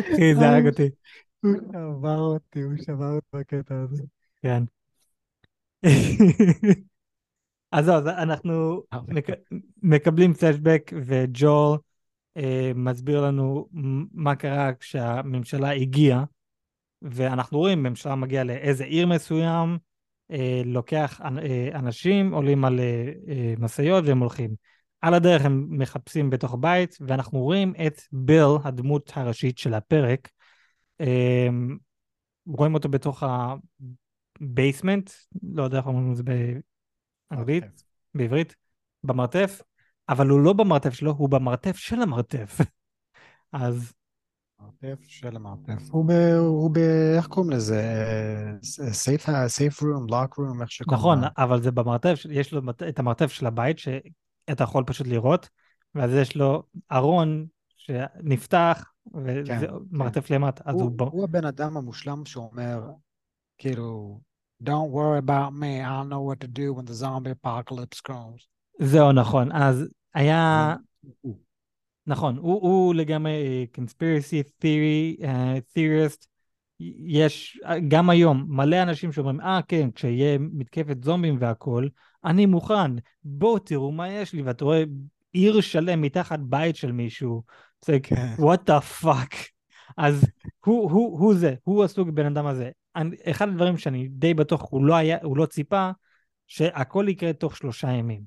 אחי, 0.00 0.34
זה 0.34 0.48
הרג 0.48 0.66
אותי. 0.66 0.90
הוא 1.40 1.52
שבר 1.72 2.18
אותי, 2.18 2.62
הוא 2.62 2.72
שבר 2.76 3.14
אותי 3.14 3.26
בקטע 3.34 3.74
הזה. 3.74 4.02
כן. 4.42 4.62
אז 7.74 7.84
זהו, 7.84 7.98
אנחנו 8.06 8.82
מקבלים 9.82 10.34
פלשבק 10.34 10.92
וג'ול 11.06 11.78
אה, 12.36 12.72
מסביר 12.74 13.20
לנו 13.20 13.68
מה 14.12 14.36
קרה 14.36 14.74
כשהממשלה 14.74 15.70
הגיעה, 15.72 16.24
ואנחנו 17.02 17.58
רואים, 17.58 17.82
ממשלה 17.82 18.14
מגיעה 18.14 18.44
לאיזה 18.44 18.84
עיר 18.84 19.06
מסוים, 19.06 19.78
אה, 20.30 20.62
לוקח 20.64 21.20
אה, 21.20 21.78
אנשים, 21.78 22.34
עולים 22.34 22.64
על 22.64 22.80
משאיות 23.58 24.04
והם 24.06 24.18
הולכים. 24.18 24.54
על 25.00 25.14
הדרך 25.14 25.44
הם 25.44 25.66
מחפשים 25.70 26.30
בתוך 26.30 26.56
בית, 26.60 26.96
ואנחנו 27.00 27.38
רואים 27.38 27.74
את 27.86 28.00
ביל, 28.12 28.56
הדמות 28.64 29.12
הראשית 29.14 29.58
של 29.58 29.74
הפרק, 29.74 30.28
רואים 32.46 32.74
אותו 32.74 32.88
בתוך 32.88 33.22
ה 34.40 34.47
basement, 34.47 35.10
לא 35.42 35.62
יודע 35.62 35.78
איך 35.78 35.86
אומרים 35.86 36.10
את 36.10 36.16
זה 36.16 36.22
באנגלית, 37.36 37.84
בעברית, 38.14 38.54
במרתף, 39.04 39.62
אבל 40.08 40.28
הוא 40.28 40.40
לא 40.40 40.52
במרתף 40.52 40.92
שלו, 40.92 41.12
הוא 41.12 41.28
במרתף 41.28 41.76
של 41.76 42.02
המרתף. 42.02 42.60
אז... 43.52 43.92
מרתף 44.60 45.02
של 45.02 45.36
המרתף. 45.36 45.90
הוא 45.90 46.04
ב... 46.04 46.10
הוא 46.38 46.70
ב... 46.74 46.78
איך 47.16 47.26
קוראים 47.26 47.50
לזה? 47.50 47.82
safe 49.48 49.82
room, 49.82 50.06
lock 50.10 50.34
room, 50.34 50.62
איך 50.62 50.70
שקוראים 50.70 51.00
נכון, 51.00 51.18
אבל 51.38 51.62
זה 51.62 51.70
במרתף, 51.70 52.22
יש 52.30 52.52
לו 52.52 52.62
את 52.88 52.98
המרתף 52.98 53.32
של 53.32 53.46
הבית, 53.46 53.78
שאתה 53.78 54.64
יכול 54.64 54.84
פשוט 54.86 55.06
לראות, 55.06 55.48
ואז 55.94 56.10
יש 56.12 56.36
לו 56.36 56.62
ארון 56.92 57.46
שנפתח, 57.76 58.92
וזה 59.14 59.42
כן, 59.46 59.60
כן. 59.60 59.72
מרתף 59.90 60.26
כן. 60.26 60.34
למטה. 60.34 60.70
הוא, 60.70 60.82
הוא, 60.82 61.08
הוא 61.10 61.24
הבן 61.24 61.44
אדם 61.44 61.76
המושלם 61.76 62.24
שאומר, 62.24 62.90
כאילו, 63.58 64.20
Don't 64.62 64.90
worry 64.90 65.18
about 65.18 65.52
me, 65.52 65.80
I'll 65.80 66.04
know 66.04 66.22
what 66.22 66.40
to 66.40 66.48
do 66.48 66.72
when 66.72 66.84
the 66.84 66.94
zombie 66.94 67.30
apocalypse 67.30 68.00
comes. 68.00 68.48
זהו, 68.78 69.12
נכון. 69.12 69.52
אז 69.52 69.88
היה... 70.14 70.74
נכון, 72.06 72.36
הוא, 72.36 72.62
הוא 72.62 72.94
לגמרי 72.94 73.66
conspiracy 73.76 74.42
theory, 74.60 75.22
uh, 75.22 75.76
theorist, 75.76 76.26
יש 77.06 77.60
גם 77.88 78.10
היום 78.10 78.44
מלא 78.48 78.82
אנשים 78.82 79.12
שאומרים, 79.12 79.40
אה 79.40 79.58
ah, 79.58 79.62
כן, 79.68 79.90
כשיהיה 79.90 80.38
מתקפת 80.38 81.04
זומבים 81.04 81.36
והכול, 81.40 81.88
אני 82.24 82.46
מוכן, 82.46 82.90
בואו 83.24 83.58
תראו 83.58 83.92
מה 83.92 84.08
יש 84.08 84.32
לי, 84.32 84.42
ואתה 84.42 84.64
רואה 84.64 84.84
עיר 85.32 85.60
שלם 85.60 86.00
מתחת 86.00 86.38
בית 86.40 86.76
של 86.76 86.92
מישהו, 86.92 87.42
זה 87.84 88.00
כן. 88.02 88.34
what 88.38 88.70
the 88.70 89.02
fuck. 89.02 89.34
אז 89.96 90.26
הוא, 90.64 90.90
הוא, 90.90 91.18
הוא 91.18 91.34
זה, 91.34 91.54
הוא 91.64 91.84
הסוג 91.84 92.10
בן 92.10 92.26
אדם 92.26 92.46
הזה. 92.46 92.70
אחד 93.30 93.48
הדברים 93.48 93.78
שאני 93.78 94.08
די 94.08 94.34
בטוח, 94.34 94.66
הוא 94.70 94.84
לא, 94.84 94.94
היה, 94.94 95.18
הוא 95.22 95.36
לא 95.36 95.46
ציפה, 95.46 95.90
שהכל 96.46 97.06
יקרה 97.08 97.32
תוך 97.32 97.56
שלושה 97.56 97.90
ימים. 97.90 98.22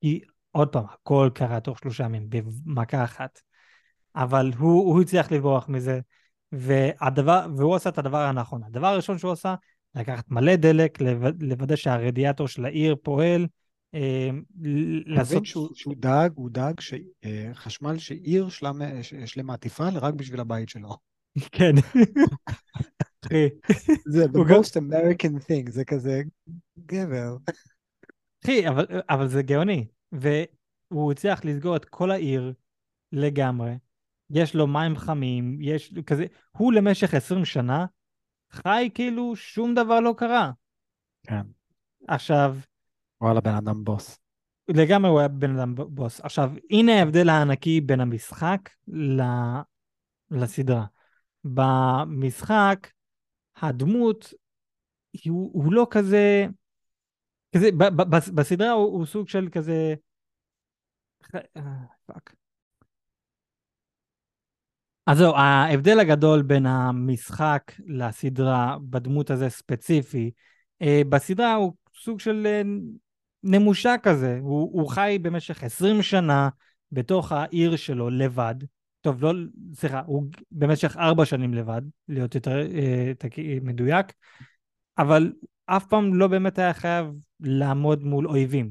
כי 0.00 0.20
עוד 0.50 0.68
פעם, 0.68 0.84
הכל 0.90 1.30
קרה 1.34 1.60
תוך 1.60 1.78
שלושה 1.78 2.04
ימים, 2.04 2.26
במכה 2.30 3.04
אחת. 3.04 3.40
אבל 4.16 4.50
הוא, 4.58 4.92
הוא 4.94 5.02
הצליח 5.02 5.32
לברוח 5.32 5.68
מזה, 5.68 6.00
והדבר, 6.52 7.46
והוא 7.56 7.74
עשה 7.74 7.90
את 7.90 7.98
הדבר 7.98 8.18
הנכון. 8.18 8.62
הדבר 8.62 8.86
הראשון 8.86 9.18
שהוא 9.18 9.32
עשה, 9.32 9.54
לקחת 9.94 10.30
מלא 10.30 10.56
דלק, 10.56 10.98
לוודא 11.40 11.76
שהרדיאטור 11.76 12.48
של 12.48 12.64
העיר 12.64 12.96
פועל, 13.02 13.46
אה, 13.94 14.30
לעשות... 15.06 15.46
שהוא, 15.46 15.68
שהוא 15.74 15.94
דאג, 15.98 16.32
הוא 16.34 16.50
דאג 16.50 16.80
שחשמל 16.80 17.98
שעיר 17.98 18.48
שלמה 19.26 19.56
תפעל 19.60 19.98
רק 19.98 20.14
בשביל 20.14 20.40
הבית 20.40 20.68
שלו. 20.68 20.96
כן. 21.52 21.74
זה 24.06 24.24
the 24.24 24.38
most 24.38 24.76
American 24.76 25.48
thing, 25.48 25.70
זה 25.70 25.84
כזה 25.84 26.22
גבר. 26.78 27.36
אחי, 28.44 28.68
אבל, 28.68 28.86
אבל 29.08 29.28
זה 29.28 29.42
גאוני. 29.42 29.86
והוא 30.12 31.12
הצליח 31.12 31.44
לסגור 31.44 31.76
את 31.76 31.84
כל 31.84 32.10
העיר 32.10 32.52
לגמרי. 33.12 33.72
יש 34.30 34.54
לו 34.54 34.66
מים 34.66 34.96
חמים, 34.96 35.58
יש 35.60 35.94
כזה... 36.06 36.26
הוא 36.50 36.72
למשך 36.72 37.14
20 37.14 37.44
שנה 37.44 37.86
חי 38.50 38.90
כאילו 38.94 39.36
שום 39.36 39.74
דבר 39.74 40.00
לא 40.00 40.14
קרה. 40.16 40.50
כן. 41.26 41.42
עכשיו... 42.08 42.56
וואלה, 43.20 43.40
בן 43.40 43.54
אדם 43.54 43.84
בוס. 43.84 44.18
לגמרי 44.68 45.10
הוא 45.10 45.18
היה 45.18 45.28
בן 45.28 45.58
אדם 45.58 45.74
בוס. 45.74 46.20
עכשיו, 46.20 46.52
הנה 46.70 46.92
ההבדל 46.92 47.28
הענקי 47.28 47.80
בין 47.80 48.00
המשחק 48.00 48.70
ל... 48.88 49.22
לסדרה. 50.30 50.84
במשחק, 51.44 52.88
הדמות 53.56 54.34
הוא, 55.28 55.50
הוא 55.52 55.72
לא 55.72 55.86
כזה... 55.90 56.46
כזה, 57.56 57.68
ב, 57.78 57.84
ב, 57.84 58.16
בסדרה 58.34 58.70
הוא, 58.70 58.84
הוא 58.98 59.06
סוג 59.06 59.28
של 59.28 59.48
כזה... 59.52 59.94
fuck. 62.06 62.34
אז 65.06 65.18
זהו, 65.18 65.34
ההבדל 65.34 66.00
הגדול 66.00 66.42
בין 66.42 66.66
המשחק 66.66 67.72
לסדרה 67.86 68.76
בדמות 68.90 69.30
הזה 69.30 69.48
ספציפי, 69.48 70.30
אה, 70.82 71.02
בסדרה 71.08 71.54
הוא 71.54 71.74
סוג 71.94 72.20
של 72.20 72.46
אה, 72.46 72.62
נמושה 73.42 73.94
כזה, 74.02 74.38
הוא, 74.42 74.80
הוא 74.80 74.90
חי 74.90 75.18
במשך 75.22 75.64
20 75.64 76.02
שנה 76.02 76.48
בתוך 76.92 77.32
העיר 77.32 77.76
שלו 77.76 78.10
לבד, 78.10 78.54
טוב, 79.04 79.24
לא, 79.24 79.32
סליחה, 79.74 80.02
הוא 80.06 80.24
במשך 80.52 80.96
4 80.96 81.24
שנים 81.24 81.54
לבד, 81.54 81.82
להיות 82.08 82.34
יותר 82.34 82.66
אה, 82.74 83.12
מדויק, 83.62 84.06
אבל 84.98 85.32
אף 85.66 85.86
פעם 85.86 86.14
לא 86.14 86.28
באמת 86.28 86.58
היה 86.58 86.74
חייב 86.74 87.06
לעמוד 87.40 88.02
מול 88.02 88.28
אויבים, 88.28 88.70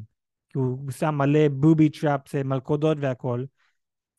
כי 0.50 0.58
הוא 0.58 0.92
שם 0.92 1.16
מלא 1.16 1.48
booby 1.48 1.90
traps, 1.90 2.36
מלכודות 2.36 2.98
והכל, 3.02 3.44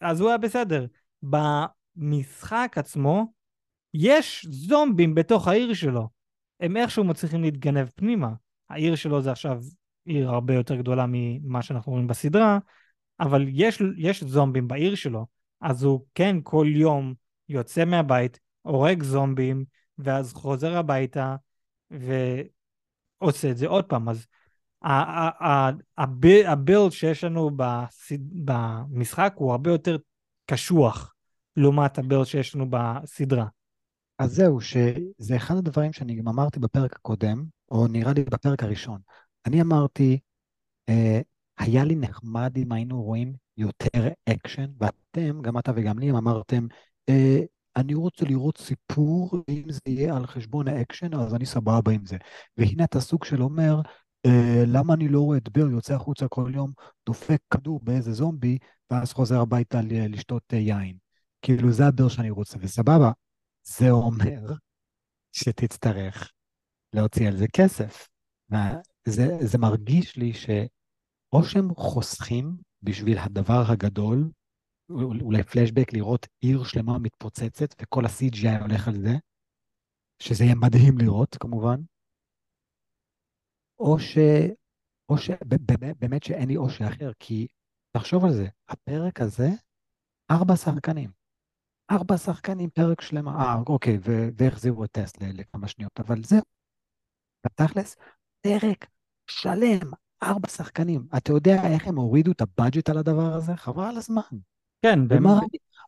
אז 0.00 0.20
הוא 0.20 0.28
היה 0.28 0.38
בסדר. 0.38 0.86
במשחק 1.22 2.74
עצמו, 2.76 3.32
יש 3.94 4.46
זומבים 4.50 5.14
בתוך 5.14 5.48
העיר 5.48 5.74
שלו. 5.74 6.08
הם 6.60 6.76
איכשהו 6.76 7.04
מצליחים 7.04 7.42
להתגנב 7.42 7.88
פנימה. 7.94 8.32
העיר 8.70 8.94
שלו 8.94 9.22
זה 9.22 9.32
עכשיו 9.32 9.60
עיר 10.04 10.30
הרבה 10.30 10.54
יותר 10.54 10.74
גדולה 10.74 11.04
ממה 11.08 11.62
שאנחנו 11.62 11.92
רואים 11.92 12.06
בסדרה, 12.06 12.58
אבל 13.20 13.44
יש, 13.48 13.82
יש 13.96 14.24
זומבים 14.24 14.68
בעיר 14.68 14.94
שלו. 14.94 15.33
אז 15.64 15.82
הוא 15.82 16.04
כן 16.14 16.36
כל 16.42 16.66
יום 16.68 17.14
יוצא 17.48 17.84
מהבית, 17.84 18.40
הורג 18.62 19.02
זומבים, 19.02 19.64
ואז 19.98 20.32
חוזר 20.32 20.76
הביתה, 20.76 21.36
ועושה 21.90 23.50
את 23.50 23.56
זה 23.56 23.66
עוד 23.66 23.84
פעם. 23.84 24.08
אז 24.08 24.26
ה 26.48 26.55
build 26.55 26.90
שיש 26.90 27.24
לנו 27.24 27.50
במשחק 28.44 29.34
הוא 29.36 29.52
הרבה 29.52 29.70
יותר 29.70 29.96
קשוח 30.46 31.14
לעומת 31.56 31.98
ה 31.98 32.02
build 32.02 32.24
שיש 32.24 32.54
לנו 32.54 32.66
בסדרה. 32.70 33.46
אז 34.18 34.34
זהו, 34.34 34.60
שזה 34.60 35.36
אחד 35.36 35.56
הדברים 35.56 35.92
שאני 35.92 36.14
גם 36.14 36.28
אמרתי 36.28 36.60
בפרק 36.60 36.96
הקודם, 36.96 37.44
או 37.70 37.86
נראה 37.86 38.12
לי 38.12 38.24
בפרק 38.24 38.62
הראשון. 38.62 39.00
אני 39.46 39.62
אמרתי, 39.62 40.18
אה, 40.88 41.20
היה 41.58 41.84
לי 41.84 41.94
נחמד 41.94 42.56
אם 42.56 42.72
היינו 42.72 43.02
רואים 43.02 43.32
יותר 43.56 44.08
אקשן, 44.28 44.66
ואתם, 44.80 45.42
גם 45.42 45.58
אתה 45.58 45.72
וגם 45.76 45.98
לי, 45.98 46.10
אמרתם, 46.10 46.66
אה, 47.08 47.38
אני 47.76 47.94
רוצה 47.94 48.24
לראות 48.24 48.58
סיפור, 48.58 49.30
אם 49.48 49.62
זה 49.70 49.80
יהיה 49.86 50.16
על 50.16 50.26
חשבון 50.26 50.68
האקשן, 50.68 51.14
אז 51.14 51.34
אני 51.34 51.46
סבבה 51.46 51.92
עם 51.92 52.06
זה. 52.06 52.16
והנה 52.56 52.84
אתה 52.84 53.00
סוג 53.00 53.24
של 53.24 53.42
אומר, 53.42 53.80
אה, 54.26 54.64
למה 54.66 54.94
אני 54.94 55.08
לא 55.08 55.20
רואה 55.20 55.38
את 55.38 55.48
בר 55.48 55.70
יוצא 55.70 55.94
החוצה 55.94 56.28
כל 56.28 56.52
יום, 56.54 56.72
דופק 57.06 57.38
כדור 57.50 57.80
באיזה 57.82 58.12
זומבי, 58.12 58.58
ואז 58.90 59.12
חוזר 59.12 59.40
הביתה 59.40 59.80
לשתות 59.88 60.42
אה, 60.52 60.58
יין. 60.58 60.96
כאילו, 61.42 61.72
זה 61.72 61.86
הבר 61.86 62.08
שאני 62.08 62.30
רוצה, 62.30 62.58
וסבבה. 62.60 63.10
זה 63.62 63.90
אומר 63.90 64.52
שתצטרך 65.32 66.32
להוציא 66.92 67.28
על 67.28 67.36
זה 67.36 67.46
כסף. 67.52 68.08
וזה 69.08 69.58
מרגיש 69.58 70.16
לי 70.16 70.32
שאו 71.34 71.44
שהם 71.44 71.74
חוסכים 71.74 72.56
בשביל 72.82 73.18
הדבר 73.18 73.62
הגדול, 73.72 74.30
אולי 75.22 75.42
פלשבק 75.42 75.92
לראות 75.92 76.26
עיר 76.40 76.64
שלמה 76.64 76.98
מתפוצצת 76.98 77.82
וכל 77.82 78.04
ה-CGI 78.04 78.60
הולך 78.60 78.88
על 78.88 78.94
זה, 78.94 79.12
שזה 80.22 80.44
יהיה 80.44 80.54
מדהים 80.54 80.98
לראות 80.98 81.36
כמובן, 81.40 81.80
או 83.78 83.98
ש... 83.98 84.18
או 85.08 85.18
ש... 85.18 85.30
באמת, 86.00 86.22
שאין 86.22 86.48
לי 86.48 86.56
או 86.56 86.70
שאחר, 86.70 87.12
כי 87.18 87.46
תחשוב 87.96 88.24
על 88.24 88.32
זה, 88.32 88.46
הפרק 88.68 89.20
הזה, 89.20 89.48
ארבע 90.30 90.56
שחקנים. 90.56 91.10
ארבע 91.90 92.16
שחקנים, 92.16 92.70
פרק 92.70 93.00
שלמה. 93.00 93.30
אה, 93.30 93.54
אוקיי, 93.66 93.98
ו- 93.98 94.28
והחזירו 94.38 94.84
את 94.84 94.90
טסט 94.90 95.22
לכמה 95.22 95.68
שניות, 95.68 96.00
אבל 96.00 96.22
זהו. 96.22 96.42
בתכלס, 97.46 97.96
פרק 98.40 98.86
שלם, 99.30 100.03
ארבע 100.22 100.48
שחקנים. 100.48 101.06
אתה 101.16 101.32
יודע 101.32 101.66
איך 101.66 101.86
הם 101.86 101.96
הורידו 101.96 102.32
את 102.32 102.40
הבאג'ט 102.40 102.88
על 102.88 102.98
הדבר 102.98 103.34
הזה? 103.34 103.56
חבל 103.56 103.84
על 103.84 103.96
הזמן. 103.96 104.22
כן, 104.82 105.08
באמת. 105.08 105.42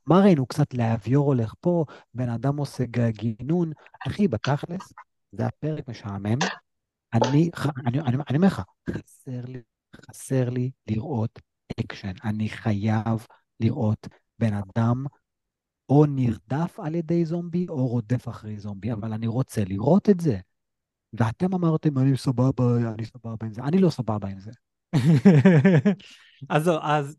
מה 0.06 0.20
ראינו? 0.20 0.46
קצת 0.46 0.74
לאביור 0.74 1.26
הולך 1.26 1.54
פה, 1.60 1.84
בן 2.14 2.28
אדם 2.28 2.56
עושה 2.56 2.84
גינון. 3.08 3.72
אחי, 4.06 4.28
בתכלס, 4.28 4.92
זה 5.32 5.46
הפרק 5.46 5.88
משעמם. 5.88 6.38
אני, 7.14 7.50
אומר 8.34 8.46
לך, 8.46 8.62
חסר 8.90 9.40
לי, 9.48 9.60
חסר 9.96 10.50
לי 10.50 10.70
לראות 10.86 11.38
אקשן. 11.80 12.12
אני 12.24 12.48
חייב 12.48 13.26
לראות 13.60 14.08
בן 14.38 14.52
אדם 14.54 15.04
או 15.88 16.06
נרדף 16.06 16.80
על 16.80 16.94
ידי 16.94 17.24
זומבי 17.24 17.66
או 17.68 17.86
רודף 17.86 18.28
אחרי 18.28 18.58
זומבי, 18.58 18.92
אבל 18.92 19.12
אני 19.12 19.26
רוצה 19.26 19.64
לראות 19.64 20.10
את 20.10 20.20
זה. 20.20 20.38
ואתם 21.18 21.54
אמרתם, 21.54 21.98
אני 21.98 22.16
סבבה, 22.16 22.64
אני 22.94 23.04
סבבה 23.04 23.46
עם 23.46 23.52
זה. 23.52 23.62
אני 23.62 23.78
לא 23.78 23.90
סבבה 23.90 24.28
עם 24.28 24.40
זה. 24.40 24.50
אז 26.50 26.64
זהו, 26.64 26.78
אז 26.82 27.16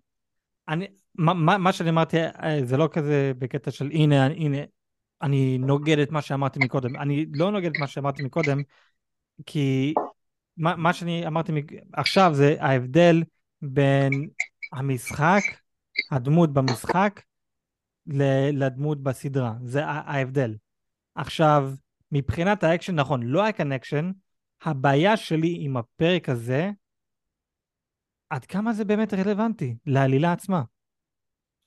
אני, 0.67 0.87
מה, 1.15 1.57
מה 1.57 1.73
שאני 1.73 1.89
אמרתי 1.89 2.17
אה, 2.17 2.59
זה 2.63 2.77
לא 2.77 2.89
כזה 2.91 3.31
בקטע 3.39 3.71
של 3.71 3.89
הנה, 3.93 4.25
הנה, 4.25 4.57
אני 5.21 5.57
נוגד 5.57 5.99
את 5.99 6.11
מה 6.11 6.21
שאמרתי 6.21 6.59
מקודם. 6.59 6.95
אני 6.95 7.25
לא 7.33 7.51
נוגד 7.51 7.69
את 7.69 7.79
מה 7.79 7.87
שאמרתי 7.87 8.23
מקודם, 8.23 8.61
כי 9.45 9.93
מה, 10.57 10.75
מה 10.75 10.93
שאני 10.93 11.27
אמרתי 11.27 11.51
עכשיו 11.93 12.31
זה 12.33 12.55
ההבדל 12.59 13.23
בין 13.61 14.29
המשחק, 14.73 15.41
הדמות 16.11 16.53
במשחק, 16.53 17.21
לדמות 18.53 19.03
בסדרה. 19.03 19.53
זה 19.63 19.85
ההבדל. 19.85 20.55
עכשיו, 21.15 21.71
מבחינת 22.11 22.63
האקשן, 22.63 22.95
נכון, 22.95 23.23
לא 23.23 23.43
היה 23.43 23.51
כאן 23.51 23.71
אקשן, 23.71 24.11
הבעיה 24.63 25.17
שלי 25.17 25.57
עם 25.59 25.77
הפרק 25.77 26.29
הזה, 26.29 26.71
עד 28.29 28.45
כמה 28.45 28.73
זה 28.73 28.85
באמת 28.85 29.13
רלוונטי 29.13 29.75
לעלילה 29.85 30.31
עצמה. 30.31 30.63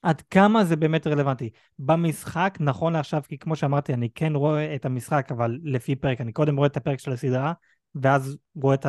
עד 0.02 0.20
כמה 0.20 0.64
זה 0.64 0.76
באמת 0.76 1.06
רלוונטי. 1.06 1.50
במשחק, 1.78 2.58
נכון 2.60 2.92
לעכשיו, 2.92 3.22
כי 3.28 3.38
כמו 3.38 3.56
שאמרתי, 3.56 3.94
אני 3.94 4.10
כן 4.14 4.34
רואה 4.34 4.74
את 4.74 4.84
המשחק, 4.84 5.28
אבל 5.30 5.58
לפי 5.64 5.96
פרק, 5.96 6.20
אני 6.20 6.32
קודם 6.32 6.56
רואה 6.56 6.66
את 6.66 6.76
הפרק 6.76 6.98
של 6.98 7.12
הסדרה, 7.12 7.52
ואז 7.94 8.36
רואה 8.54 8.74
את 8.74 8.86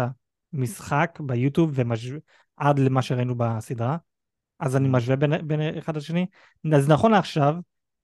המשחק 0.53 1.19
ביוטיוב, 1.25 1.71
ומש... 1.73 2.11
עד 2.57 2.79
למה 2.79 3.01
שראינו 3.01 3.35
בסדרה, 3.37 3.97
אז 4.59 4.75
אני 4.75 4.87
משווה 4.91 5.15
בין, 5.15 5.47
בין 5.47 5.77
אחד 5.77 5.97
לשני. 5.97 6.25
אז 6.73 6.89
נכון 6.89 7.11
לעכשיו, 7.11 7.55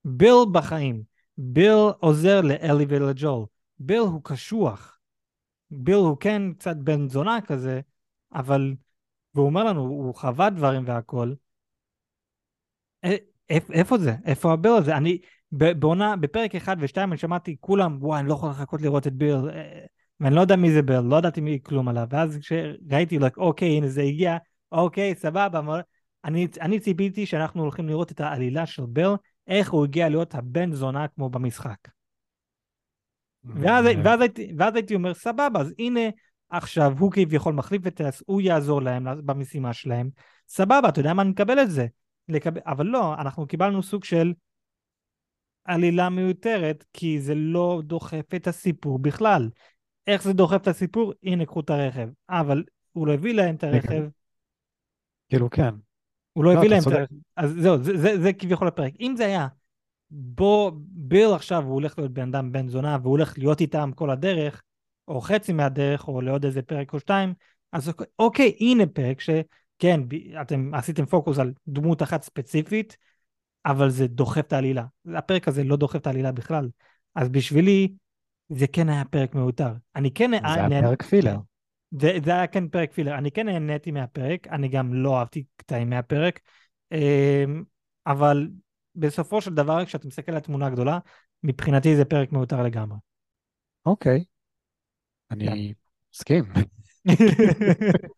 ביל 0.06 0.46
בחיים, 0.52 1.04
ביל 1.38 1.78
עוזר 2.00 2.42
לאלי 2.42 2.86
ולג'ול. 2.90 3.46
ביל 3.80 4.00
הוא 4.00 4.22
קשוח. 4.24 5.00
ביל 5.72 5.96
הוא 5.96 6.18
כן 6.20 6.54
קצת 6.54 6.76
בן 6.76 7.10
זונה 7.10 7.40
כזה, 7.42 7.82
אבל, 8.34 8.74
והוא 9.36 9.46
אומר 9.46 9.64
לנו, 9.64 9.82
הוא 9.82 10.16
חווה 10.16 10.50
דברים 10.50 10.84
והכל. 10.88 11.34
איפה 13.50 13.98
זה? 13.98 14.16
איפה 14.26 14.54
הביל 14.54 14.72
הזה? 14.72 14.98
אני, 14.98 15.18
בעונה, 15.52 16.16
בפרק 16.16 16.56
1 16.56 16.78
ו-2 16.80 16.98
אני 16.98 17.18
שמעתי 17.18 17.56
כולם, 17.60 17.98
וואי, 18.02 18.20
אני 18.20 18.28
לא 18.28 18.34
יכול 18.34 18.50
לחכות 18.50 18.82
לראות 18.82 19.08
את 19.08 19.14
ביל. 19.14 19.38
ואני 20.20 20.36
לא 20.36 20.42
יודע 20.42 20.56
מי 20.56 20.72
זה 20.72 20.82
ביל, 20.82 21.00
לא 21.00 21.16
ידעתי 21.16 21.42
מי 21.42 21.60
כלום 21.64 21.88
עליו. 21.88 22.08
ואז 22.10 22.38
כשראיתי, 22.38 23.18
like, 23.20 23.38
אוקיי, 23.38 23.78
הנה 23.78 23.88
זה 23.88 24.02
הגיע, 24.02 24.38
אוקיי, 24.72 25.16
סבבה. 25.16 25.82
אני, 26.26 26.48
אני 26.62 26.80
ציפיתי 26.80 27.26
שאנחנו 27.26 27.62
הולכים 27.62 27.88
לראות 27.90 28.12
את 28.12 28.20
העלילה 28.20 28.66
של 28.66 28.84
ביל, 28.86 29.12
איך 29.48 29.72
הוא 29.72 29.86
הגיע 29.86 30.10
להיות 30.10 30.36
הבן 30.36 30.72
זונה 30.72 31.08
כמו 31.08 31.30
במשחק. 31.30 31.78
ואז, 33.44 33.86
ואז, 34.04 34.22
הייתי, 34.22 34.52
ואז 34.58 34.76
הייתי 34.76 34.96
אומר, 34.96 35.14
סבבה, 35.14 35.60
אז 35.60 35.74
הנה, 35.80 36.02
עכשיו 36.50 36.94
הוא 37.00 37.12
כביכול 37.12 37.54
מחליף 37.54 37.88
את 37.88 38.02
טס, 38.02 38.24
הוא 38.26 38.42
יעזור 38.42 38.82
להם 38.82 39.26
במשימה 39.26 39.74
שלהם, 39.74 40.10
סבבה, 40.48 40.90
אתה 40.90 41.00
יודע 41.00 41.14
מה, 41.14 41.22
אני 41.22 41.30
מקבל 41.30 41.60
את 41.60 41.72
זה. 41.72 41.88
לקבל, 42.30 42.62
אבל 42.66 42.86
לא, 42.86 43.14
אנחנו 43.14 43.48
קיבלנו 43.48 43.84
סוג 43.84 44.04
של 44.04 44.34
עלילה 45.64 46.10
מיותרת, 46.10 46.86
כי 46.94 47.22
זה 47.22 47.36
לא 47.36 47.82
דוחף 47.84 48.36
את 48.36 48.48
הסיפור 48.48 49.00
בכלל. 49.00 49.50
איך 50.08 50.24
זה 50.24 50.34
דוחף 50.34 50.62
את 50.62 50.68
הסיפור? 50.68 51.14
הנה, 51.24 51.46
קחו 51.46 51.60
את 51.60 51.70
הרכב. 51.70 52.10
אבל 52.30 52.64
הוא 52.92 53.08
לא 53.08 53.14
הביא 53.14 53.34
להם 53.34 53.56
את 53.56 53.64
הרכב. 53.64 54.04
כאילו, 55.30 55.50
כן. 55.50 55.74
הוא 56.38 56.46
לא, 56.46 56.54
לא 56.54 56.58
הביא 56.58 56.70
להם 56.70 56.82
את 56.82 56.88
הרכב. 56.88 57.16
אז 57.36 57.56
זהו, 57.60 57.84
זה, 57.84 57.98
זה, 57.98 58.22
זה 58.22 58.34
כביכול 58.34 58.68
הפרק. 58.68 58.94
אם 59.00 59.14
זה 59.18 59.26
היה, 59.26 59.48
בוא, 60.12 60.72
ביל 60.76 61.34
עכשיו 61.36 61.64
הוא 61.64 61.74
הולך 61.74 62.00
להיות 62.00 62.14
בן 62.14 62.28
אדם 62.28 62.52
בן 62.52 62.68
זונה, 62.68 62.98
והוא 63.02 63.12
הולך 63.12 63.38
להיות 63.38 63.62
איתם 63.62 63.92
כל 63.96 64.10
הדרך, 64.10 64.62
או 65.08 65.22
חצי 65.22 65.54
מהדרך, 65.54 66.08
או 66.08 66.22
לעוד 66.22 66.46
איזה 66.46 66.62
פרק 66.62 66.94
או 66.94 67.00
שתיים, 67.00 67.34
אז 67.72 67.92
אוקיי, 68.20 68.56
הנה 68.60 68.86
פרק 68.86 69.22
שכן, 69.22 70.02
אתם 70.42 70.74
עשיתם 70.74 71.06
פוקוס 71.06 71.40
על 71.40 71.54
דמות 71.68 72.04
אחת 72.04 72.24
ספציפית, 72.24 72.98
אבל 73.66 73.90
זה 73.90 74.08
דוחף 74.08 74.40
את 74.40 74.54
העלילה. 74.54 74.86
הפרק 75.16 75.48
הזה 75.48 75.64
לא 75.64 75.76
דוחף 75.76 75.96
את 75.96 76.08
העלילה 76.08 76.32
בכלל. 76.32 76.70
אז 77.16 77.30
בשבילי, 77.30 77.94
זה 78.50 78.68
כן 78.68 78.90
היה 78.90 79.06
פרק 79.06 79.36
מיותר. 79.36 79.72
אני 79.96 80.12
כן... 80.12 80.32
זה 80.32 80.66
היה. 80.66 80.82
פרק 80.82 81.04
פילר. 81.04 81.38
זה, 81.92 82.18
זה 82.26 82.32
היה 82.32 82.48
כן 82.48 82.68
פרק 82.68 82.92
פילר. 82.94 83.18
אני 83.18 83.32
כן 83.32 83.46
נהניתי 83.46 83.92
מהפרק, 83.92 84.48
אני 84.48 84.68
גם 84.68 84.94
לא 84.94 85.20
אהבתי 85.20 85.44
קטעים 85.56 85.90
מהפרק, 85.90 86.40
אמ, 86.92 87.64
אבל 88.08 88.50
בסופו 88.96 89.42
של 89.42 89.54
דבר, 89.54 89.86
כשאתה 89.86 90.08
מסתכל 90.08 90.32
על 90.32 90.38
התמונה 90.38 90.68
הגדולה, 90.68 91.00
מבחינתי 91.44 91.96
זה 91.96 92.06
פרק 92.06 92.32
מיותר 92.32 92.64
לגמרי. 92.64 92.98
אוקיי. 93.86 94.24
אני 95.32 95.74
מסכים. 96.14 96.44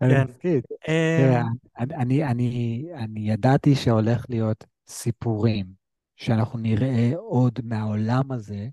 אני 0.00 0.14
כן. 0.14 0.24
מסכים. 0.24 0.60
אמ, 0.88 1.42
אני 2.96 3.20
ידעתי 3.30 3.74
שהולך 3.74 4.26
להיות 4.28 4.64
סיפורים, 4.88 5.66
שאנחנו 6.16 6.58
נראה 6.58 7.10
עוד 7.16 7.58
מהעולם 7.64 8.32
הזה 8.32 8.68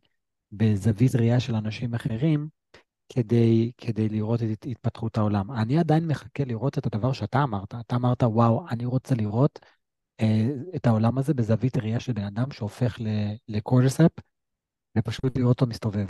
בזווית 0.51 1.15
ראייה 1.15 1.39
של 1.39 1.55
אנשים 1.55 1.93
אחרים, 1.93 2.47
כדי, 3.09 3.71
כדי 3.77 4.09
לראות 4.09 4.43
את 4.43 4.65
התפתחות 4.67 5.17
העולם. 5.17 5.51
אני 5.51 5.79
עדיין 5.79 6.07
מחכה 6.07 6.43
לראות 6.43 6.77
את 6.77 6.85
הדבר 6.85 7.13
שאתה 7.13 7.43
אמרת. 7.43 7.75
אתה 7.75 7.95
אמרת, 7.95 8.23
וואו, 8.23 8.65
אני 8.69 8.85
רוצה 8.85 9.15
לראות 9.15 9.59
אה, 10.21 10.49
את 10.75 10.87
העולם 10.87 11.17
הזה 11.17 11.33
בזווית 11.33 11.77
ראייה 11.77 11.99
של 11.99 12.13
בן 12.13 12.23
אדם 12.23 12.51
שהופך 12.51 12.97
לקורסאפ, 13.47 14.11
ופשוט 14.97 15.37
לראות 15.37 15.61
אותו 15.61 15.67
מסתובב. 15.67 16.07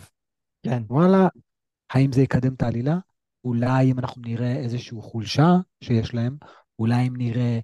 כן. 0.63 0.83
וואלה, 0.89 1.27
האם 1.89 2.11
זה 2.11 2.21
יקדם 2.21 2.53
את 2.53 2.61
העלילה? 2.61 2.97
אולי 3.43 3.91
אם 3.91 3.99
אנחנו 3.99 4.21
נראה 4.21 4.55
איזושהי 4.55 4.97
חולשה 5.01 5.55
שיש 5.83 6.13
להם, 6.13 6.37
אולי 6.79 7.07
אם 7.07 7.17
נראה 7.17 7.59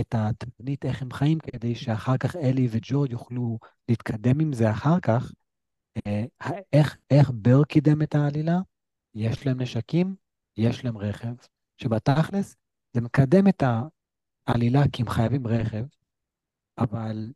את 0.00 0.14
התבנית 0.18 0.84
איך 0.84 1.02
הם 1.02 1.12
חיים, 1.12 1.38
כדי 1.38 1.74
שאחר 1.74 2.16
כך 2.16 2.36
אלי 2.36 2.68
וג'ורד 2.70 3.12
יוכלו 3.12 3.58
להתקדם 3.88 4.40
עם 4.40 4.52
זה 4.52 4.70
אחר 4.70 5.00
כך. 5.00 5.32
אה, 6.06 6.24
איך, 6.72 6.96
איך 7.10 7.30
בר 7.34 7.64
קידם 7.64 8.02
את 8.02 8.14
העלילה? 8.14 8.58
יש 9.18 9.46
להם 9.46 9.62
נשקים, 9.62 10.14
יש 10.56 10.84
להם 10.84 10.98
רכב, 10.98 11.34
שבתכלס 11.76 12.56
זה 12.92 13.00
מקדם 13.00 13.48
את 13.48 13.62
העלילה 14.46 14.80
כי 14.92 15.02
הם 15.02 15.08
חייבים 15.08 15.46
רכב, 15.46 15.84
אבל 16.78 17.32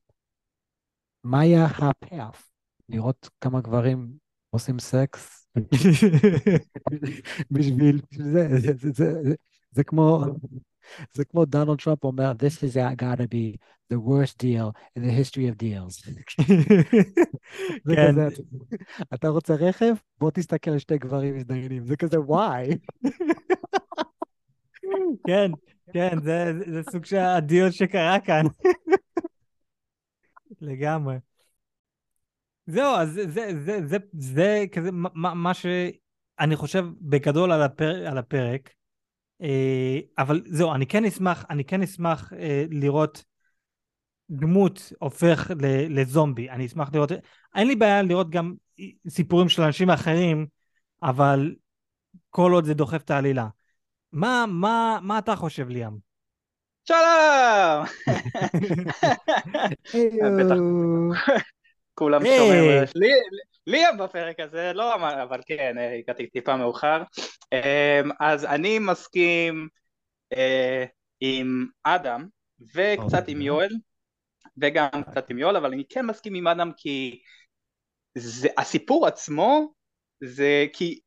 מה 1.24 1.40
היה 1.40 1.66
הפאף? 1.66 2.52
לראות 2.88 3.28
כמה 3.40 3.60
גברים 3.60 4.18
עושים 4.50 4.78
סקס 4.78 5.48
בשביל 7.50 8.00
זה, 8.16 8.48
זה, 8.58 8.72
זה, 8.76 8.90
זה, 8.92 9.34
זה 9.70 9.84
כמו, 9.84 10.24
זה 11.12 11.24
כמו 11.24 11.44
דונלד 11.44 11.78
טראמפ 11.78 12.04
אומר, 12.04 12.32
This 12.32 12.62
is 12.62 12.76
gotta 12.98 13.26
be 13.26 13.56
the 13.92 13.98
worst 13.98 14.38
deal 14.38 14.74
in 14.96 15.02
the 15.02 15.10
history 15.10 15.48
of 15.48 15.58
deals. 15.58 16.02
כן. 17.94 18.14
אתה 19.14 19.28
רוצה 19.28 19.54
רכב? 19.54 19.94
בוא 20.18 20.30
תסתכל 20.30 20.70
על 20.70 20.78
שתי 20.78 20.98
גברים 20.98 21.36
מזדיינים. 21.36 21.84
זה 21.84 21.96
כזה, 21.96 22.20
וואי. 22.20 22.68
כן, 25.26 25.50
כן, 25.92 26.20
זה, 26.22 26.52
זה 26.66 26.82
סוג 26.90 27.04
של 27.04 27.16
הדיון 27.16 27.72
שקרה 27.72 28.20
כאן. 28.20 28.44
לגמרי. 30.60 31.16
זהו, 32.66 32.96
אז 32.96 33.12
זה, 33.12 33.30
זה, 33.30 33.50
זה, 33.64 33.86
זה, 33.86 33.96
זה 34.12 34.64
כזה 34.72 34.90
מה, 34.92 35.34
מה 35.34 35.54
שאני 35.54 36.56
חושב 36.56 36.84
בגדול 37.00 37.52
על, 37.52 37.62
הפר, 37.62 38.06
על 38.06 38.18
הפרק. 38.18 38.70
אה, 39.42 39.98
אבל 40.18 40.42
זהו, 40.46 40.74
אני 40.74 40.86
כן 40.86 41.04
אשמח, 41.04 41.44
אני 41.50 41.64
כן 41.64 41.82
אשמח 41.82 42.32
אה, 42.32 42.64
לראות 42.70 43.24
דמות 44.30 44.92
הופך 44.98 45.50
לזומבי. 45.88 46.50
אני 46.50 46.66
אשמח 46.66 46.88
לראות, 46.92 47.12
אין 47.54 47.68
לי 47.68 47.76
בעיה 47.76 48.02
לראות 48.02 48.30
גם 48.30 48.54
סיפורים 49.08 49.48
של 49.48 49.62
אנשים 49.62 49.90
אחרים, 49.90 50.46
אבל 51.02 51.54
כל 52.30 52.52
עוד 52.52 52.64
זה 52.64 52.74
דוחף 52.74 53.02
את 53.02 53.10
העלילה. 53.10 53.46
מה, 54.12 54.44
מה, 54.48 54.98
מה 55.02 55.18
אתה 55.18 55.36
חושב, 55.36 55.68
ליאם? 55.68 55.96
שלום! 56.84 57.84
כולם 61.94 62.24
שומעים, 62.24 62.84
ליאם 63.66 63.98
בפרק 63.98 64.40
הזה, 64.40 64.72
לא 64.74 64.94
אמר, 64.94 65.22
אבל 65.22 65.40
כן, 65.46 65.76
הגעתי 65.98 66.26
טיפה 66.26 66.56
מאוחר. 66.56 67.02
אמ, 67.52 68.10
אז 68.20 68.44
אני 68.44 68.78
מסכים 68.78 69.68
אה, 70.32 70.84
עם 71.20 71.66
אדם 71.84 72.26
וקצת 72.74 73.28
עם 73.28 73.40
יואל, 73.42 73.70
וגם 74.62 75.02
קצת 75.10 75.30
עם 75.30 75.38
יואל, 75.38 75.56
אבל 75.56 75.72
אני 75.72 75.84
כן 75.88 76.06
מסכים 76.06 76.34
עם 76.34 76.46
אדם 76.46 76.70
כי 76.76 77.22
זה, 78.18 78.48
הסיפור 78.58 79.06
עצמו 79.06 79.72
זה 80.20 80.66
כי 80.72 81.00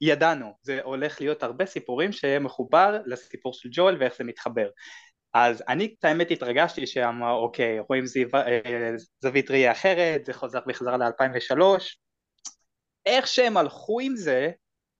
ידענו, 0.00 0.52
זה 0.62 0.80
הולך 0.82 1.20
להיות 1.20 1.42
הרבה 1.42 1.66
סיפורים 1.66 2.12
שמחובר 2.12 2.98
לסיפור 3.06 3.52
של 3.54 3.68
ג'ואל 3.72 3.96
ואיך 4.00 4.16
זה 4.16 4.24
מתחבר. 4.24 4.68
אז 5.34 5.62
אני 5.68 5.94
את 5.98 6.04
האמת 6.04 6.30
התרגשתי 6.30 6.86
שאמר 6.86 7.32
אוקיי 7.32 7.78
רואים 7.88 8.06
זיו, 8.06 8.28
אה, 8.34 8.90
זווית 9.20 9.50
ראייה 9.50 9.72
אחרת 9.72 10.24
זה 10.24 10.32
חוזר 10.32 10.60
וחזר 10.68 10.96
ל-2003 10.96 11.60
איך 13.06 13.26
שהם 13.26 13.56
הלכו 13.56 14.00
עם 14.00 14.16
זה 14.16 14.50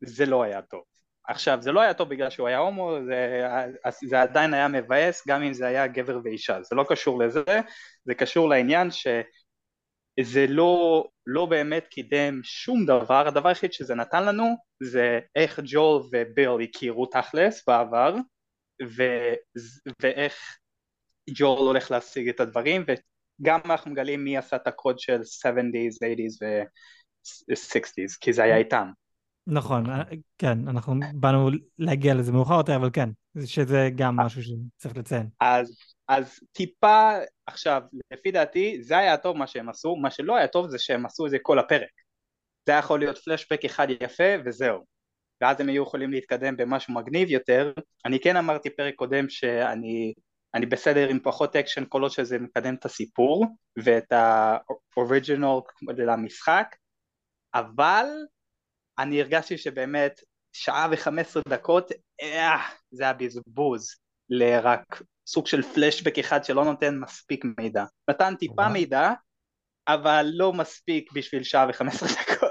זה 0.00 0.26
לא 0.26 0.42
היה 0.42 0.62
טוב. 0.62 0.82
עכשיו 1.28 1.62
זה 1.62 1.72
לא 1.72 1.80
היה 1.80 1.94
טוב 1.94 2.08
בגלל 2.08 2.30
שהוא 2.30 2.48
היה 2.48 2.58
הומו 2.58 2.96
זה, 3.06 3.46
זה 4.08 4.22
עדיין 4.22 4.54
היה 4.54 4.68
מבאס 4.68 5.22
גם 5.28 5.42
אם 5.42 5.52
זה 5.52 5.66
היה 5.66 5.86
גבר 5.86 6.18
ואישה. 6.24 6.62
זה 6.62 6.76
לא 6.76 6.84
קשור 6.88 7.24
לזה 7.24 7.42
זה 8.04 8.14
קשור 8.14 8.48
לעניין 8.48 8.90
שזה 8.90 10.46
לא, 10.48 11.04
לא 11.26 11.46
באמת 11.46 11.86
קידם 11.86 12.40
שום 12.42 12.86
דבר. 12.86 13.28
הדבר 13.28 13.48
היחיד 13.48 13.72
שזה 13.72 13.94
נתן 13.94 14.24
לנו 14.24 14.44
זה 14.82 15.18
איך 15.36 15.60
ג'ול 15.64 16.02
וביל 16.12 16.68
הכירו 16.68 17.06
תכלס 17.06 17.64
בעבר 17.66 18.14
ו, 18.96 19.02
ואיך 20.02 20.58
ג'ול 21.31 21.58
הולך 21.58 21.90
להשיג 21.90 22.29
את 22.29 22.40
הדברים 22.40 22.85
וגם 22.87 23.60
אנחנו 23.64 23.90
מגלים 23.90 24.24
מי 24.24 24.37
עשה 24.37 24.56
את 24.56 24.66
הקוד 24.66 24.98
של 24.98 25.20
70's, 25.20 25.98
80's 26.02 26.66
ו-60's 27.48 28.18
כי 28.20 28.33
זה 28.33 28.42
היה 28.42 28.56
איתם. 28.56 28.88
נכון, 29.46 29.90
אה, 29.90 30.02
כן, 30.38 30.58
אנחנו 30.68 30.94
באנו 31.14 31.50
להגיע 31.79 32.14
לזה 32.14 32.33
מאוחר 32.33 32.54
יותר, 32.54 32.77
אבל 32.77 32.90
כן, 32.92 33.08
שזה 33.44 33.90
גם 33.94 34.16
משהו 34.16 34.42
שצריך 34.42 34.96
לציין. 34.96 35.29
אז, 35.40 35.77
אז 36.08 36.38
טיפה, 36.52 37.12
עכשיו, 37.46 37.83
לפי 38.10 38.31
דעתי, 38.31 38.83
זה 38.83 38.98
היה 38.98 39.16
טוב 39.16 39.37
מה 39.37 39.46
שהם 39.46 39.68
עשו, 39.68 39.96
מה 39.96 40.10
שלא 40.10 40.37
היה 40.37 40.48
טוב 40.48 40.70
זה 40.70 40.79
שהם 40.79 41.06
עשו 41.06 41.27
את 41.27 41.31
זה 41.31 41.38
כל 41.42 41.58
הפרק. 41.58 41.90
זה 42.66 42.73
היה 42.73 42.79
יכול 42.79 42.98
להיות 42.98 43.18
פלשבק 43.18 43.64
אחד 43.64 43.87
יפה 44.00 44.33
וזהו. 44.44 44.85
ואז 45.40 45.60
הם 45.60 45.68
היו 45.68 45.83
יכולים 45.83 46.10
להתקדם 46.10 46.56
במשהו 46.56 46.94
מגניב 46.94 47.31
יותר. 47.31 47.73
אני 48.06 48.20
כן 48.20 48.37
אמרתי 48.37 48.70
פרק 48.70 48.94
קודם 48.94 49.29
שאני 49.29 50.12
אני 50.54 50.66
בסדר 50.66 51.08
עם 51.08 51.18
פחות 51.23 51.56
אקשן 51.56 51.85
כל 51.88 52.02
עוד 52.02 52.10
שזה 52.10 52.38
מקדם 52.38 52.75
את 52.75 52.85
הסיפור 52.85 53.46
ואת 53.85 54.12
ה 54.12 54.29
original 54.29 55.60
למשחק, 56.06 56.66
אבל 57.55 58.07
אני 58.98 59.21
הרגשתי 59.21 59.59
שבאמת 59.59 60.21
שעה 60.53 60.88
וחמש 60.92 61.27
עשרה 61.27 61.42
דקות, 61.48 61.90
אה, 62.23 62.57
זה 62.90 63.03
היה 63.03 63.13
בזבוז 63.13 63.96
לרק 64.29 65.03
סוג 65.27 65.46
של 65.46 65.63
פלשבק 65.63 66.19
אחד 66.19 66.44
שלא 66.44 66.65
נותן 66.65 66.98
מספיק 66.98 67.44
מידע. 67.59 67.85
נתן 68.11 68.35
טיפה 68.37 68.69
מידע, 68.69 69.11
אבל 69.88 70.27
לא 70.35 70.53
מספיק 70.53 71.13
בשביל 71.13 71.42
שעה 71.42 71.67
וחמש 71.69 71.94
עשרה 71.94 72.09
דקות. 72.09 72.48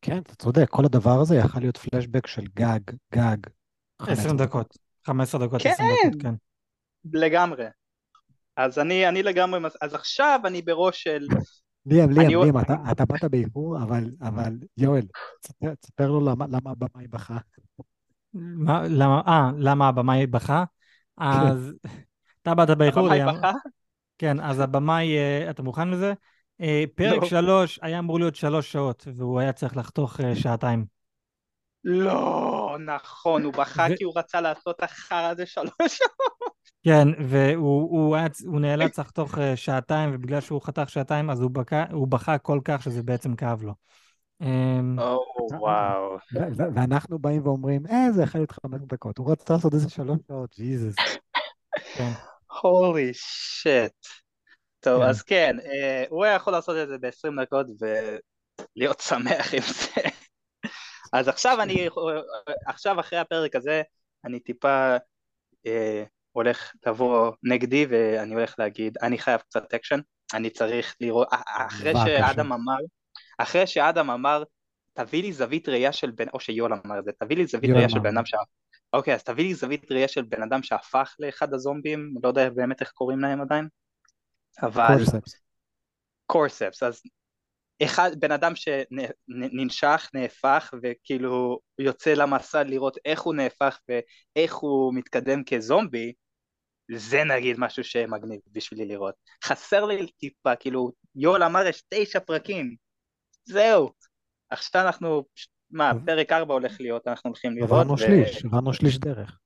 כן, 0.00 0.18
אתה 0.18 0.34
צודק, 0.34 0.66
כל 0.70 0.84
הדבר 0.84 1.20
הזה 1.20 1.36
יכול 1.36 1.60
להיות 1.62 1.76
פלשבק 1.76 2.26
של 2.26 2.42
גג, 2.54 2.80
גג. 3.14 3.36
20 3.98 4.36
דקות, 4.36 4.78
15 5.06 5.46
דקות, 5.46 5.60
20 5.66 5.74
כן. 5.76 6.08
דקות, 6.08 6.22
כן. 6.22 6.34
לגמרי. 7.12 7.64
אז 8.56 8.78
אני, 8.78 9.08
אני 9.08 9.22
לגמרי, 9.22 9.60
אז 9.80 9.94
עכשיו 9.94 10.40
אני 10.44 10.62
בראש 10.62 11.02
של, 11.02 11.26
ליאם, 11.86 12.10
ליאם, 12.10 12.42
ליאם, 12.42 12.58
אתה, 12.90 13.04
באת 13.04 13.24
באיחור, 13.24 13.82
אבל, 13.82 14.04
אבל 14.22 14.52
יואל, 14.76 15.02
תספר, 15.80 16.10
לו 16.10 16.20
למה, 16.20 16.46
למה 16.48 16.70
הבמאי 16.70 17.08
בכה. 17.08 17.38
מה, 18.34 18.82
למה, 18.88 19.20
אה, 19.26 19.50
למה 19.58 19.88
הבמאי 19.88 20.26
בכה? 20.26 20.64
אז 21.16 21.72
אתה 22.42 22.54
באת 22.54 22.70
באיחור, 22.70 23.02
הבמאי 23.02 23.18
ליאם. 23.18 23.36
בכה? 23.36 23.52
כן, 24.18 24.40
אז 24.40 24.60
הבמאי, 24.60 25.16
אה, 25.18 25.50
אתה 25.50 25.62
מוכן 25.62 25.88
לזה? 25.88 26.12
אה, 26.60 26.84
פרק 26.94 27.22
לא. 27.22 27.28
שלוש 27.28 27.78
היה 27.82 27.98
אמור 27.98 28.18
להיות 28.18 28.34
שלוש 28.34 28.72
שעות, 28.72 29.08
והוא 29.16 29.40
היה 29.40 29.52
צריך 29.52 29.76
לחתוך 29.76 30.20
אה, 30.20 30.36
שעתיים. 30.36 30.84
לא, 31.84 32.76
נכון, 32.86 33.44
הוא 33.44 33.52
בכה 33.52 33.86
כי 33.96 34.04
הוא 34.04 34.12
רצה 34.16 34.40
לעשות 34.40 34.76
את 34.76 34.82
החרא 34.82 35.28
הזה 35.30 35.46
שלוש 35.46 35.70
שעות. 35.78 36.59
כן, 36.84 37.08
והוא 37.26 37.90
הוא 37.90 38.16
הוא 38.46 38.60
נאלץ 38.60 38.98
לחתוך 38.98 39.38
אה, 39.38 39.56
שעתיים, 39.56 40.10
ובגלל 40.14 40.40
שהוא 40.40 40.62
חתך 40.62 40.90
שעתיים, 40.90 41.30
אז 41.30 41.40
הוא 41.40 41.50
בכה, 41.50 41.84
הוא 41.92 42.08
בכה 42.08 42.38
כל 42.38 42.60
כך 42.64 42.82
שזה 42.82 43.02
בעצם 43.02 43.36
כאב 43.36 43.62
לו. 43.62 43.74
אמ, 44.40 44.98
או, 44.98 45.20
וואו. 45.58 46.16
ו- 46.34 46.56
ו- 46.56 46.74
ואנחנו 46.74 47.18
באים 47.18 47.46
ואומרים, 47.46 47.86
אה, 47.86 48.12
זה 48.12 48.22
יכול 48.22 48.40
להיות 48.40 48.50
חמש 48.50 48.80
דקות. 48.86 49.18
הוא 49.18 49.32
רצה 49.32 49.54
לעשות 49.54 49.74
איזה 49.74 49.90
שלוש 49.90 50.18
שעות, 50.28 50.54
ג'יזוס. 50.56 50.94
כן. 51.96 52.10
הולי 52.62 53.10
שיט. 53.14 54.06
טוב, 54.80 55.02
כן. 55.02 55.08
אז 55.08 55.22
כן, 55.22 55.56
אה, 55.60 56.04
הוא 56.08 56.24
היה 56.24 56.34
יכול 56.34 56.52
לעשות 56.52 56.76
את 56.82 56.88
זה 56.88 56.98
ב-20 56.98 57.42
דקות 57.42 57.66
ולהיות 57.80 59.00
שמח 59.00 59.54
עם 59.54 59.62
זה. 59.62 60.08
אז 61.12 61.28
עכשיו 61.28 61.62
אני, 61.62 61.88
עכשיו 62.66 63.00
אחרי 63.00 63.18
הפרק 63.18 63.56
הזה, 63.56 63.82
אני 64.24 64.40
טיפה 64.40 64.96
אה, 65.66 66.04
הולך 66.32 66.72
לבוא 66.86 67.32
נגדי 67.42 67.86
ואני 67.90 68.34
הולך 68.34 68.54
להגיד, 68.58 68.98
אני 69.02 69.18
חייב 69.18 69.40
קצת 69.40 69.74
אקשן, 69.74 70.00
אני 70.34 70.50
צריך 70.50 70.96
לראות, 71.00 71.28
אחרי. 71.46 71.92
שאדם 72.04 72.52
אמר, 72.52 72.78
אחרי 73.38 73.66
שאדם 73.66 74.10
אמר, 74.10 74.42
תביא 74.92 75.22
לי 75.22 75.32
זווית 75.32 75.68
ראייה 75.68 75.92
של 75.92 76.10
בן, 76.10 76.28
או 76.34 76.40
שיואל 76.40 76.72
אמר 76.72 76.98
את 76.98 77.04
זה, 77.04 77.10
תביא 77.18 77.36
לי 77.36 77.46
זווית 77.46 77.70
ראייה 77.70 77.88
של. 77.88 77.98
בן 77.98 78.16
אדם 78.16 78.26
שה... 78.26 78.36
אוקיי, 78.92 79.14
אז 79.14 79.24
תביא 79.24 79.44
לי 79.44 79.54
זווית 79.54 79.92
ראייה 79.92 80.08
של 80.08 80.22
בן 80.22 80.42
אדם 80.42 80.62
שהפך 80.62 81.14
לאחד 81.18 81.54
הזומבים, 81.54 82.14
לא 82.22 82.28
יודע 82.28 82.50
באמת 82.50 82.80
איך 82.80 82.90
קוראים 82.90 83.20
להם 83.20 83.40
עדיין, 83.40 83.68
אבל... 84.62 84.86
corpses. 84.86 85.34
corpses, 86.26 86.82
אז 86.82 87.02
אחד, 87.84 88.10
בן 88.20 88.32
אדם 88.32 88.52
שננשך, 88.56 90.10
נהפך, 90.14 90.74
וכאילו 90.82 91.58
יוצא 91.78 92.10
למסע 92.14 92.62
לראות 92.62 92.96
איך 93.04 93.20
הוא 93.20 93.34
נהפך 93.34 93.78
ואיך 93.88 94.54
הוא 94.54 94.94
מתקדם 94.94 95.44
כזומבי, 95.44 96.12
זה 96.96 97.24
נגיד 97.24 97.56
משהו 97.58 97.84
שמגניב 97.84 98.40
בשבילי 98.52 98.84
לראות. 98.86 99.14
חסר 99.44 99.84
לי 99.84 100.06
טיפה, 100.06 100.56
כאילו, 100.56 100.90
יואל 101.16 101.42
אמר 101.42 101.66
יש 101.66 101.82
תשע 101.88 102.20
פרקים, 102.20 102.76
זהו. 103.44 103.90
עכשיו 104.50 104.82
אנחנו, 104.86 105.24
מה, 105.70 105.92
פרק 106.06 106.32
ארבע 106.32 106.54
הולך 106.54 106.80
להיות, 106.80 107.08
אנחנו 107.08 107.28
הולכים 107.30 107.52
לראות. 107.56 107.70
עברנו 107.70 107.92
ו- 107.94 107.98
שליש, 107.98 108.44
עברנו 108.44 108.74
שליש 108.74 108.98
דרך. 108.98 109.38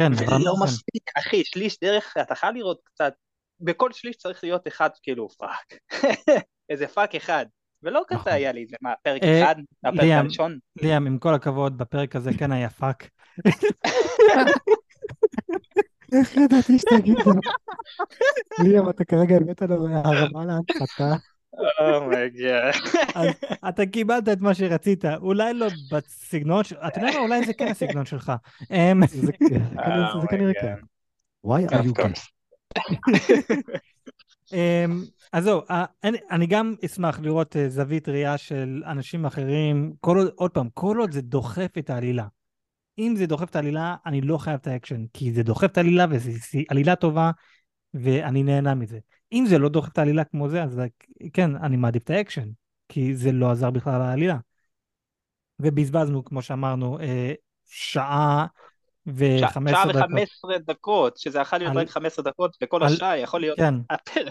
כן, 0.00 0.14
זה 0.14 0.24
עברנו- 0.24 0.44
לא 0.44 0.54
כן. 0.58 0.64
מספיק, 0.64 1.02
אחי, 1.18 1.44
שליש 1.44 1.80
דרך, 1.80 2.14
אתה 2.22 2.34
חייב 2.34 2.54
לראות 2.54 2.80
קצת, 2.84 3.14
בכל 3.60 3.92
שליש 3.92 4.16
צריך 4.16 4.44
להיות 4.44 4.66
אחד, 4.68 4.90
כאילו, 5.02 5.28
fuck. 5.28 5.78
איזה 6.70 6.86
fuck 6.88 7.14
אחד. 7.14 7.46
ולא 7.84 8.02
כזה 8.08 8.18
נכון. 8.20 8.32
היה 8.32 8.52
לי, 8.52 8.66
זה 8.66 8.76
מה, 8.82 8.92
פרק 9.02 9.22
אה, 9.22 9.42
אחד? 9.44 9.54
הפרק 9.84 10.00
ליאם. 10.00 10.18
הראשון? 10.18 10.58
ליאם, 10.82 11.06
עם 11.06 11.18
כל 11.18 11.34
הכבוד, 11.34 11.78
בפרק 11.78 12.16
הזה 12.16 12.30
כן 12.38 12.52
היה 12.52 12.70
fuck. 12.70 13.08
איך 16.12 16.36
ידעתי 16.36 16.78
שתגיד 16.78 17.18
את 17.18 17.24
זה? 17.24 17.30
ליאם, 18.64 18.90
אתה 18.90 19.04
כרגע 19.04 19.36
הבאת 19.36 19.62
לו 19.62 19.88
הרמה 19.88 20.44
להנחתה. 20.44 21.14
oh 21.80 22.03
my 22.03 22.26
god. 22.26 22.72
אתה 23.68 23.86
קיבלת 23.86 24.28
את 24.28 24.40
מה 24.40 24.54
שרצית, 24.54 25.04
אולי 25.04 25.54
לא 25.54 25.66
בסגנון, 25.92 26.64
של- 26.64 26.76
אתה 26.76 26.98
יודע 26.98 27.10
מה, 27.12 27.18
אולי 27.18 27.44
זה 27.46 27.52
כן 27.54 27.68
הסגנון 27.68 28.04
שלך. 28.06 28.32
אמ, 28.70 29.06
זה 29.06 29.32
כנראה- 29.32 30.20
זה 30.20 30.26
כנראה 30.30 30.52
כן. 30.60 30.74
Why 31.46 31.70
are 31.70 31.84
you? 31.84 32.04
אמ, 32.04 32.12
אז 35.32 35.44
זהו, 35.44 35.60
אה, 35.70 35.84
אני- 36.30 36.46
גם 36.46 36.74
אשמח 36.84 37.20
לראות 37.20 37.56
אה, 37.56 37.68
זווית 37.68 38.08
ראייה 38.08 38.38
של 38.38 38.82
אנשים 38.86 39.26
אחרים, 39.26 39.92
כל 40.00 40.16
עוד, 40.18 40.28
עוד 40.34 40.50
פעם, 40.50 40.68
כל 40.74 40.96
עוד 41.00 41.10
זה 41.12 41.20
דוחף 41.20 41.78
את 41.78 41.90
העלילה. 41.90 42.26
אם 42.98 43.14
זה 43.16 43.26
דוחף 43.26 43.50
את 43.50 43.56
העלילה, 43.56 43.96
אני 44.06 44.20
לא 44.20 44.38
חייב 44.38 44.58
את 44.62 44.66
האקשן, 44.66 45.04
כי 45.12 45.32
זה 45.32 45.42
דוחף 45.42 45.64
את 45.64 45.78
העלילה 45.78 46.06
וזו 46.10 46.30
עלילה 46.68 46.96
טובה, 46.96 47.30
ואני 47.94 48.42
נהנה 48.42 48.74
מזה. 48.74 48.98
אם 49.32 49.44
זה 49.48 49.58
לא 49.58 49.68
דוחף 49.68 49.92
את 49.92 49.98
העלילה 49.98 50.24
כמו 50.24 50.48
זה, 50.48 50.62
אז 50.62 50.80
כן, 51.32 51.56
אני 51.56 51.76
מעדיף 51.76 52.02
את 52.02 52.10
האקשן, 52.10 52.48
כי 52.88 53.16
זה 53.16 53.32
לא 53.32 53.50
עזר 53.50 53.70
בכלל 53.70 53.98
לעלילה. 53.98 54.36
ובזבזנו, 55.60 56.24
כמו 56.24 56.42
שאמרנו, 56.42 57.00
אה, 57.00 57.32
שעה 57.64 58.46
ו-15 59.06 59.70
שעה 59.70 59.86
דקות. 59.86 59.96
וחמש 59.96 60.28
עשרה 60.32 60.58
דקות, 60.58 61.16
שזה 61.16 61.38
יכול 61.38 61.58
להיות 61.58 61.70
על- 61.70 61.78
רק 61.78 61.88
חמש 61.90 62.06
עשרה 62.06 62.24
דקות, 62.24 62.56
וכל 62.62 62.82
על- 62.82 62.92
השעה 62.92 63.18
יכול 63.18 63.40
להיות 63.40 63.58
כן, 63.58 63.74
הפרק. 63.90 64.28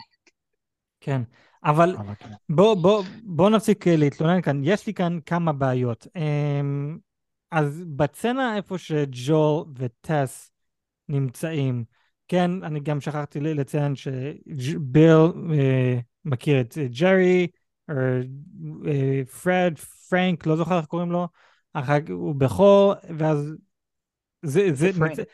כן. 1.02 1.22
אבל 1.66 1.96
כן. 2.20 2.30
בוא, 2.50 2.74
בוא, 2.76 3.04
בוא 3.24 3.50
נפסיק 3.50 3.88
אה, 3.88 3.96
להתלונן 3.96 4.42
כאן, 4.42 4.62
יש 4.64 4.88
לי 4.88 4.94
כאן 4.94 5.20
כמה 5.26 5.54
בעיות. 5.54 6.08
אמ, 6.16 6.98
אז 7.52 7.84
בצנה 7.88 8.58
איפה 8.58 8.78
שג'ול 8.78 9.66
וטס 9.78 10.52
נמצאים, 11.10 11.84
כן, 12.28 12.64
אני 12.64 12.80
גם 12.80 13.02
שכחתי 13.02 13.40
לציין 13.40 13.94
שביל 13.96 15.12
אה, 15.54 16.00
מכיר 16.26 16.62
את 16.62 16.78
אה, 16.78 16.88
ג'רי, 16.88 17.48
או 17.90 17.94
אה, 18.88 19.26
פרד, 19.44 19.74
פרנק, 20.10 20.46
לא 20.46 20.56
זוכר 20.56 20.78
איך 20.78 20.86
קוראים 20.86 21.12
לו, 21.12 21.28
אחר 21.74 22.02
כך 22.02 22.10
הוא 22.14 22.36
בכור, 22.36 22.94
ואז 23.18 23.54
זה, 24.44 24.62
זה, 24.74 24.92
זה 24.92 25.00
פרנק. 25.00 25.12
מצ- 25.20 25.26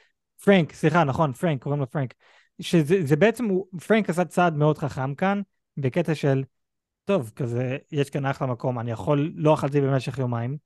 פרנק, 0.43 0.73
סליחה, 0.73 1.03
נכון, 1.03 1.33
פרנק, 1.33 1.63
קוראים 1.63 1.79
לו 1.81 1.89
פרנק. 1.89 2.13
שזה 2.61 2.95
זה 3.05 3.15
בעצם, 3.15 3.45
הוא, 3.45 3.65
פרנק 3.87 4.09
עשה 4.09 4.25
צעד 4.25 4.55
מאוד 4.55 4.77
חכם 4.77 5.15
כאן, 5.15 5.41
בקטע 5.77 6.15
של, 6.15 6.43
טוב, 7.05 7.31
כזה, 7.35 7.77
יש 7.91 8.09
כאן 8.09 8.25
אחלה 8.25 8.47
מקום, 8.47 8.79
אני 8.79 8.91
יכול, 8.91 9.31
לא 9.35 9.53
אכלתי 9.53 9.81
במשך 9.81 10.19
יומיים, 10.19 10.57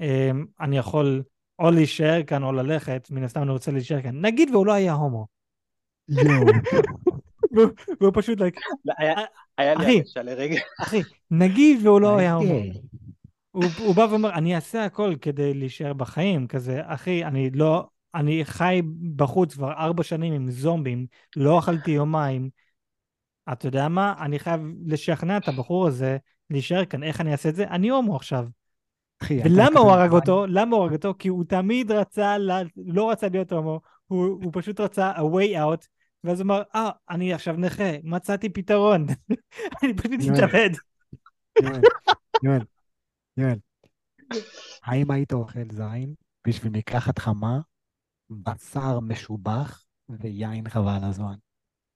אמ, 0.00 0.44
אני 0.60 0.78
יכול 0.78 1.22
או 1.58 1.70
להישאר 1.70 2.22
כאן 2.22 2.42
או 2.42 2.52
ללכת, 2.52 3.08
מן 3.10 3.24
הסתם 3.24 3.42
אני 3.42 3.50
רוצה 3.50 3.70
להישאר 3.70 4.02
כאן. 4.02 4.26
נגיד 4.26 4.50
והוא 4.50 4.66
לא 4.66 4.72
היה 4.72 4.92
הומו. 4.92 5.26
יואו. 6.08 6.46
והוא, 8.00 8.12
פשוט, 8.14 8.38
היה- 8.98 9.14
אה, 9.18 9.24
היה 9.58 9.74
לי 9.74 9.84
אחי. 9.84 9.96
הרגשה 9.96 10.22
לרגע. 10.22 10.60
אחי, 10.80 11.02
נגיד 11.30 11.86
והוא 11.86 12.00
לא 12.00 12.18
היה 12.18 12.32
הומו. 12.34 12.54
אוקיי. 12.54 12.72
הוא, 13.50 13.64
הוא 13.78 13.94
בא 13.94 14.06
ואומר, 14.10 14.34
אני 14.34 14.54
אעשה 14.54 14.84
הכל 14.84 15.14
כדי 15.20 15.54
להישאר 15.54 15.92
בחיים, 15.92 16.46
כזה, 16.46 16.80
אחי, 16.84 17.24
אני 17.24 17.50
לא, 17.50 17.86
אני 18.14 18.44
חי 18.44 18.82
בחוץ 19.16 19.54
כבר 19.54 19.72
ארבע 19.72 20.02
שנים 20.02 20.32
עם 20.32 20.50
זומבים, 20.50 21.06
לא 21.36 21.58
אכלתי 21.58 21.90
יומיים. 21.90 22.50
אתה 23.52 23.66
יודע 23.66 23.88
מה? 23.88 24.14
אני 24.20 24.38
חייב 24.38 24.60
לשכנע 24.86 25.36
את 25.36 25.48
הבחור 25.48 25.86
הזה 25.86 26.16
להישאר 26.50 26.84
כאן. 26.84 27.02
איך 27.02 27.20
אני 27.20 27.32
אעשה 27.32 27.48
את 27.48 27.54
זה? 27.54 27.64
אני 27.64 27.88
הומו 27.88 28.16
עכשיו. 28.16 28.46
אחי, 29.22 29.40
ולמה 29.44 29.80
הוא 29.80 29.90
הרג? 29.90 30.12
אותו? 30.12 30.46
למה 30.46 30.76
הוא 30.76 30.84
הרג 30.84 30.92
אותו? 30.92 31.14
כי 31.18 31.28
הוא 31.28 31.44
תמיד 31.44 31.92
רצה, 31.92 32.36
לא 32.76 33.10
רצה 33.10 33.28
להיות 33.28 33.52
הומו, 33.52 33.80
הוא, 34.06 34.26
הוא 34.26 34.52
פשוט 34.54 34.80
רצה 34.80 35.12
a 35.12 35.20
way 35.20 35.56
out, 35.56 35.86
ואז 36.24 36.40
הוא 36.40 36.46
אמר, 36.46 36.62
אה, 36.74 36.90
אני 37.10 37.32
עכשיו 37.34 37.54
נכה, 37.56 37.90
מצאתי 38.02 38.48
פתרון. 38.48 39.06
אני 39.82 39.94
פשוט. 39.94 40.34
אתאבד. 40.34 40.70
יואל, 41.62 41.80
יואל, 42.42 42.64
יואל. 43.36 43.58
האם 44.84 45.10
היית 45.10 45.32
אוכל 45.32 45.70
זין 45.72 46.14
בשביל 46.46 46.72
מקלחת 46.72 47.18
חמה, 47.18 47.60
בשר 48.42 49.00
משובח 49.00 49.84
ויין 50.08 50.68
חבל 50.68 50.98
הזמן? 51.02 51.34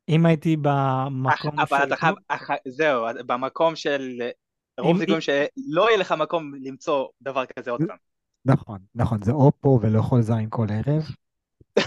אם 0.08 0.26
הייתי 0.26 0.56
במקום 0.56 1.60
אבל 1.60 1.78
של... 1.78 1.86
אתה 1.86 1.96
חייב, 1.96 2.14
אח- 2.28 2.50
זהו, 2.68 3.04
במקום 3.26 3.76
של... 3.76 4.20
רוב 4.80 4.90
אם- 4.96 4.98
סיכויים 4.98 5.20
שלא 5.20 5.88
יהיה 5.88 5.98
לך 5.98 6.12
מקום 6.12 6.52
למצוא 6.54 7.06
דבר 7.22 7.44
כזה 7.46 7.70
עוד 7.70 7.80
פעם. 7.88 7.96
נכון, 8.44 8.78
נכון, 8.94 9.22
זה 9.22 9.32
או 9.32 9.52
פה 9.60 9.78
ולאכול 9.82 10.22
זין 10.22 10.46
כל 10.50 10.66
ערב, 10.70 11.02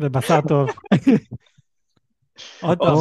ובשר 0.00 0.40
טוב. 0.48 0.68
עוד 2.62 2.78
פעם. 2.78 2.96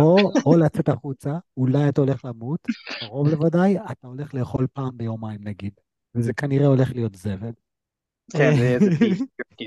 או, 0.00 0.16
או 0.46 0.56
לצאת 0.56 0.88
החוצה, 0.88 1.38
אולי 1.56 1.88
אתה 1.88 2.00
הולך 2.00 2.24
למות, 2.24 2.60
קרוב 3.00 3.28
לוודאי, 3.28 3.76
אתה 3.92 4.06
הולך 4.06 4.34
לאכול 4.34 4.66
פעם 4.72 4.98
ביומיים 4.98 5.40
נגיד, 5.44 5.72
וזה 6.14 6.32
כנראה 6.32 6.66
הולך 6.66 6.90
להיות 6.94 7.14
זבל. 7.14 7.52
כן, 8.32 8.56
זה 8.56 8.78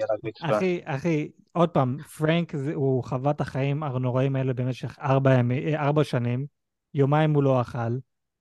הרצפה. 0.10 0.48
אחי, 0.58 0.82
אחי, 0.84 1.30
עוד 1.52 1.70
פעם, 1.70 1.98
פרנק 2.18 2.56
הוא 2.74 3.04
חווה 3.04 3.32
את 3.32 3.42
החיים 3.42 3.84
הנוראים 3.84 4.36
האלה 4.36 4.54
במשך 4.54 5.00
ארבע, 5.00 5.34
ימי, 5.34 5.66
אה, 5.66 5.82
ארבע 5.82 6.04
שנים, 6.04 6.46
יומיים 6.94 7.34
הוא 7.34 7.44
לא 7.44 7.62
אכל, 7.62 7.98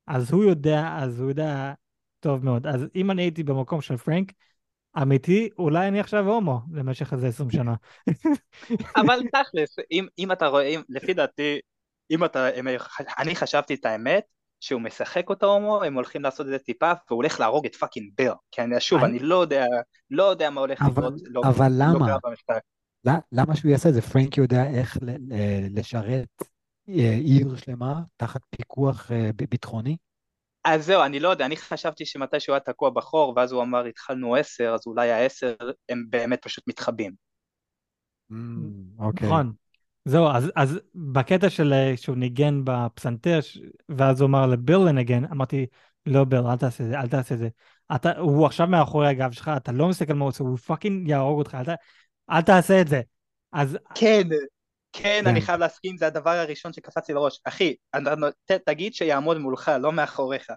אז 0.06 0.32
הוא 0.32 0.44
יודע, 0.44 0.96
אז 0.98 1.20
הוא 1.20 1.28
יודע 1.28 1.72
טוב 2.20 2.44
מאוד. 2.44 2.66
אז 2.66 2.86
אם 2.94 3.10
אני 3.10 3.22
הייתי 3.22 3.42
במקום 3.42 3.80
של 3.80 3.96
פרנק, 3.96 4.32
אמיתי, 5.02 5.48
אולי 5.58 5.88
אני 5.88 6.00
עכשיו 6.00 6.28
הומו 6.28 6.60
למשך 6.72 7.12
איזה 7.12 7.28
20 7.28 7.50
שנה. 7.50 7.74
אבל 9.00 9.20
תכלס, 9.32 9.76
אם, 9.90 10.06
אם 10.18 10.32
אתה 10.32 10.46
רואה, 10.46 10.62
אם, 10.66 10.80
לפי 10.88 11.14
דעתי, 11.14 11.58
אם 12.10 12.24
אתה, 12.24 12.50
אם, 12.50 12.68
אני 13.18 13.36
חשבתי 13.36 13.74
את 13.74 13.84
האמת, 13.84 14.24
שהוא 14.60 14.80
משחק 14.80 15.30
אותו 15.30 15.46
הומו, 15.54 15.82
הם 15.84 15.94
הולכים 15.94 16.22
לעשות 16.22 16.46
את 16.46 16.50
זה 16.50 16.58
טיפה, 16.58 16.92
והוא 17.08 17.16
הולך 17.16 17.40
להרוג 17.40 17.66
את 17.66 17.74
fucking 17.74 18.12
ביל. 18.16 18.32
כי 18.50 18.62
אני, 18.62 18.80
שוב, 18.80 19.04
אני- 19.04 19.18
אני 19.18 19.26
לא 19.28 19.34
יודע, 19.40 19.64
לא 20.10 20.22
יודע 20.22 20.50
מה 20.50 20.60
הולך 20.60 20.82
אבל- 20.82 20.90
לקרות, 20.90 21.14
לא, 21.24 21.40
אבל 21.44 21.68
לא 21.72 21.84
למה? 21.94 22.06
קרה 22.06 22.18
במשחק. 22.24 22.60
ל- 23.06 23.40
למה 23.40 23.56
שהוא 23.56 23.70
יעשה 23.70 23.88
את 23.88 23.94
זה? 23.94 24.02
פרנק 24.02 24.36
יודע 24.36 24.70
איך 24.70 24.96
ל- 25.02 25.10
ל- 25.34 25.78
לשרת 25.78 26.28
אה, 26.88 27.14
עיר 27.24 27.56
שלמה 27.56 28.00
תחת 28.16 28.40
פיקוח 28.50 29.12
אה, 29.12 29.30
ב- 29.36 29.44
ביטחוני? 29.50 29.96
אז 30.64 30.86
זהו, 30.86 31.02
אני 31.04 31.20
לא 31.20 31.28
יודע, 31.28 31.46
אני 31.46 31.56
חשבתי 31.56 32.06
שמתי 32.06 32.40
שהוא 32.40 32.52
היה 32.54 32.60
תקוע 32.60 32.90
בחור, 32.90 33.32
ואז 33.36 33.52
הוא 33.52 33.62
אמר 33.62 33.84
התחלנו 33.84 34.34
עשר, 34.34 34.72
אז 34.74 34.80
אולי 34.86 35.10
העשר 35.10 35.54
הם 35.88 36.04
באמת 36.10 36.42
פשוט 36.42 36.64
מתחבאים. 36.68 37.12
Mm, 38.32 38.34
אוקיי. 38.98 39.28
נכון. 39.28 39.52
זהו, 40.04 40.28
אז, 40.28 40.50
אז 40.56 40.80
בקטע 40.94 41.50
של 41.50 41.72
אה, 41.72 41.96
שהוא 41.96 42.16
ניגן 42.16 42.60
בפסנתר, 42.64 43.38
ואז 43.88 44.20
הוא 44.20 44.28
אמר 44.28 44.46
לביל 44.46 44.76
לנגן, 44.78 45.24
אמרתי, 45.24 45.66
לא 46.06 46.24
ביל, 46.24 46.38
אל 46.46 46.56
תעשה 46.56 46.84
את 46.84 46.88
זה, 46.88 47.00
אל 47.00 47.08
תעשה 47.08 47.34
את 47.34 47.38
זה. 47.38 47.48
אתה, 47.94 48.18
הוא 48.18 48.46
עכשיו 48.46 48.66
מאחורי 48.66 49.08
הגב 49.08 49.32
שלך, 49.32 49.50
אתה 49.56 49.72
לא 49.72 49.88
מסתכל 49.88 50.12
מה 50.12 50.24
הוא 50.24 50.28
עושה, 50.28 50.44
הוא 50.44 50.56
fucking 50.58 51.08
יהרוג 51.08 51.38
אותך, 51.38 51.54
אל, 51.54 51.64
ת- 51.64 51.78
אל 52.30 52.40
תעשה 52.42 52.80
את 52.80 52.88
זה. 52.88 53.00
אז 53.52 53.78
כן, 53.94 54.22
כן, 54.92 55.22
כן. 55.24 55.26
אני 55.26 55.40
חייב 55.40 55.60
להסכים, 55.60 55.96
זה 55.96 56.06
הדבר 56.06 56.30
הראשון 56.30 56.72
שקפץ 56.72 57.08
לי 57.08 57.14
לראש. 57.14 57.40
אחי, 57.44 57.74
ת- 58.44 58.52
תגיד 58.52 58.94
שיעמוד 58.94 59.38
מולך, 59.38 59.70
לא 59.80 59.92
מאחוריך. 59.92 60.50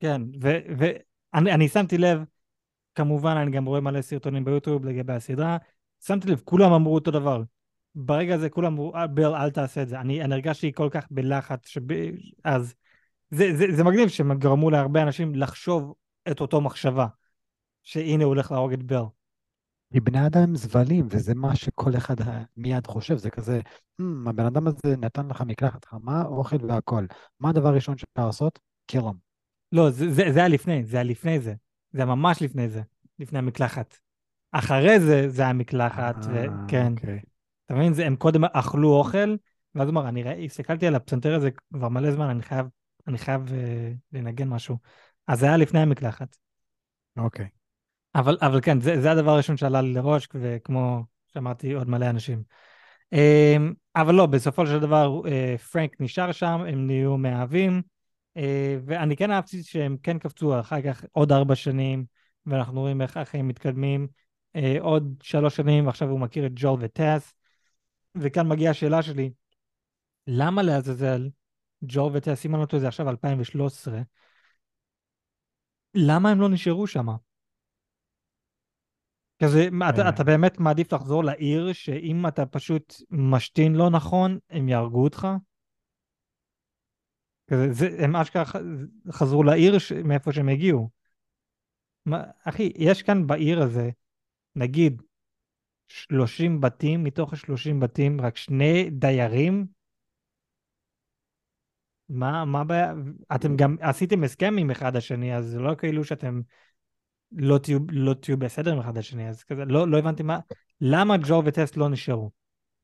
כן, 0.00 0.22
ואני 0.40 1.52
אני 1.52 1.68
שמתי 1.68 1.98
לב, 1.98 2.20
כמובן, 2.94 3.36
אני 3.36 3.50
גם 3.50 3.64
רואה 3.64 3.80
מלא 3.80 4.02
סרטונים 4.02 4.44
ביוטיוב 4.44 4.84
לגבי 4.86 5.12
הסדרה, 5.12 5.56
שמתי 6.06 6.28
לב, 6.28 6.40
כולם 6.44 6.72
אמרו 6.72 6.94
אותו 6.94 7.10
דבר. 7.10 7.42
ברגע 7.94 8.34
הזה 8.34 8.50
כולם 8.50 8.72
אמרו, 8.72 8.96
"אה, 8.96 9.06
ביל, 9.06 9.26
אל 9.26 9.50
תעשה 9.50 9.82
את 9.82 9.88
זה. 9.88 10.00
אני, 10.00 10.22
אני 10.24 10.34
הרגשתי 10.34 10.72
כל 10.72 10.88
כך 10.90 11.06
בלחץ, 11.10 11.68
שב... 11.68 11.82
אז 12.44 12.74
זה, 13.30 13.56
זה, 13.56 13.66
זה 13.76 13.84
מגניב 13.84 14.08
שהם 14.08 14.38
גרמו 14.38 14.70
להרבה 14.70 15.02
אנשים 15.02 15.34
לחשוב 15.34 15.94
את 16.30 16.40
אותו 16.40 16.60
מחשבה, 16.60 17.06
שהנה 17.82 18.24
הוא 18.24 18.28
הולך 18.28 18.52
להרוג 18.52 18.72
את 18.72 18.82
ביל. 18.82 19.02
כי 19.92 20.00
בני 20.00 20.26
אדם 20.26 20.42
הם 20.42 20.56
זבלים, 20.56 21.08
וזה 21.10 21.34
מה 21.34 21.56
שכל 21.56 21.96
אחד 21.96 22.14
מיד 22.56 22.86
חושב, 22.86 23.16
זה 23.16 23.30
כזה, 23.30 23.60
"Hmm, 24.00 24.30
הבן 24.30 24.46
אדם 24.46 24.66
הזה 24.66 24.96
נתן 24.98 25.28
לך 25.28 25.40
מקלחת 25.40 25.84
חמה, 25.84 26.22
אוכל 26.24 26.64
והכל. 26.68 27.06
מה 27.40 27.48
הדבר 27.48 27.68
הראשון 27.68 27.98
שאפשר 27.98 28.26
לעשות? 28.26 28.58
him. 28.92 29.14
לא, 29.72 29.90
זה, 29.90 30.10
זה, 30.10 30.32
זה 30.32 30.38
היה 30.38 30.48
לפני, 30.48 30.84
זה 30.84 30.96
היה 30.96 31.04
לפני 31.04 31.40
זה. 31.40 31.54
זה 31.92 31.98
היה 31.98 32.06
ממש 32.06 32.42
לפני 32.42 32.68
זה, 32.68 32.82
לפני 33.18 33.38
המקלחת. 33.38 33.96
אחרי 34.52 35.00
זה, 35.00 35.28
זה 35.28 35.42
היה 35.42 35.52
מקלחת, 35.52 36.16
אה, 36.26 36.44
וכן. 36.66 36.92
אוקיי. 36.92 37.20
אתה 37.70 37.78
מבין? 37.78 38.06
הם 38.06 38.16
קודם 38.16 38.44
אכלו 38.44 38.92
אוכל, 38.92 39.36
ואז 39.74 39.88
הוא 39.88 39.92
אמר, 39.92 40.08
אני 40.08 40.22
ראי, 40.22 40.44
הסתכלתי 40.44 40.86
על 40.86 40.94
הפסנתר 40.94 41.34
הזה 41.34 41.50
כבר 41.74 41.88
מלא 41.88 42.12
זמן, 42.12 42.26
אני 42.26 42.42
חייב, 42.42 42.66
אני 43.06 43.18
חייב 43.18 43.52
אה, 43.52 43.92
לנגן 44.12 44.48
משהו. 44.48 44.76
אז 45.26 45.40
זה 45.40 45.46
היה 45.46 45.56
לפני 45.56 45.80
המקלחת. 45.80 46.36
אוקיי. 47.16 47.48
אבל, 48.14 48.38
אבל 48.40 48.60
כן, 48.60 48.80
זה, 48.80 49.00
זה 49.00 49.10
הדבר 49.10 49.30
הראשון 49.30 49.56
שעלה 49.56 49.80
לי 49.80 49.92
לראש, 49.92 50.28
וכמו 50.34 51.04
שאמרתי, 51.26 51.72
עוד 51.72 51.88
מלא 51.88 52.10
אנשים. 52.10 52.42
אמ, 53.12 53.72
אבל 53.96 54.14
לא, 54.14 54.26
בסופו 54.26 54.66
של 54.66 54.78
דבר 54.78 55.20
אה, 55.26 55.58
פרנק 55.58 56.00
נשאר 56.00 56.32
שם, 56.32 56.60
הם 56.68 56.86
נהיו 56.86 57.16
מאהבים, 57.16 57.82
אה, 58.36 58.76
ואני 58.84 59.16
כן 59.16 59.30
אהבתי 59.30 59.62
שהם 59.62 59.96
כן 60.02 60.18
קפצו 60.18 60.60
אחר 60.60 60.82
כך 60.82 61.04
עוד 61.12 61.32
ארבע 61.32 61.54
שנים, 61.54 62.04
ואנחנו 62.46 62.80
רואים 62.80 63.02
איך 63.02 63.16
החיים 63.16 63.48
מתקדמים. 63.48 64.08
אה, 64.56 64.76
עוד 64.80 65.14
שלוש 65.22 65.56
שנים, 65.56 65.88
עכשיו 65.88 66.08
הוא 66.08 66.20
מכיר 66.20 66.46
את 66.46 66.52
ג'ול 66.54 66.76
וטס, 66.80 67.34
וכאן 68.14 68.48
מגיעה 68.48 68.70
השאלה 68.70 69.02
שלי, 69.02 69.32
למה 70.26 70.62
לעזאזל 70.62 71.28
ג'ול 71.84 72.12
וטס, 72.16 72.46
אם 72.46 72.54
אני 72.54 72.60
לא 72.60 72.66
טועה, 72.66 72.80
זה 72.80 72.88
עכשיו 72.88 73.10
2013, 73.10 74.00
למה 75.94 76.30
הם 76.30 76.40
לא 76.40 76.48
נשארו 76.48 76.86
שם? 76.86 77.06
כזה, 79.42 79.68
אתה, 79.90 80.02
אה. 80.02 80.08
אתה 80.08 80.24
באמת 80.24 80.58
מעדיף 80.58 80.92
לחזור 80.92 81.24
לעיר 81.24 81.72
שאם 81.72 82.26
אתה 82.28 82.46
פשוט 82.46 82.94
משתין 83.10 83.74
לא 83.74 83.90
נכון, 83.90 84.38
הם 84.50 84.68
יהרגו 84.68 85.04
אותך? 85.04 85.28
כזה, 87.50 87.72
זה, 87.72 88.04
הם 88.04 88.16
אשכרה 88.16 88.44
חזרו 89.10 89.42
לעיר 89.42 89.78
ש... 89.78 89.92
מאיפה 89.92 90.32
שהם 90.32 90.48
הגיעו. 90.48 90.90
מה, 92.06 92.24
אחי, 92.44 92.72
יש 92.76 93.02
כאן 93.02 93.26
בעיר 93.26 93.62
הזה, 93.62 93.90
נגיד, 94.56 95.02
30 95.90 96.60
בתים, 96.60 97.04
מתוך 97.04 97.32
ה-30 97.32 97.80
בתים, 97.80 98.20
רק 98.20 98.36
שני 98.36 98.90
דיירים? 98.90 99.66
מה, 102.08 102.44
מה 102.44 102.60
הבעיה? 102.60 102.92
אתם 103.34 103.56
גם 103.56 103.76
עשיתם 103.80 104.24
הסכם 104.24 104.54
עם 104.58 104.70
אחד 104.70 104.96
השני, 104.96 105.36
אז 105.36 105.46
זה 105.46 105.58
לא 105.58 105.74
כאילו 105.74 106.04
שאתם 106.04 106.40
לא 107.32 107.58
תהיו, 107.58 107.78
לא 107.92 108.14
תהיו 108.14 108.36
בסדר 108.36 108.72
עם 108.72 108.78
אחד 108.78 108.98
השני, 108.98 109.28
אז 109.28 109.44
כזה, 109.44 109.64
לא, 109.64 109.88
לא 109.88 109.98
הבנתי 109.98 110.22
מה, 110.22 110.38
למה 110.80 111.16
ג'ו 111.16 111.42
וטס 111.44 111.76
לא 111.76 111.88
נשארו 111.88 112.30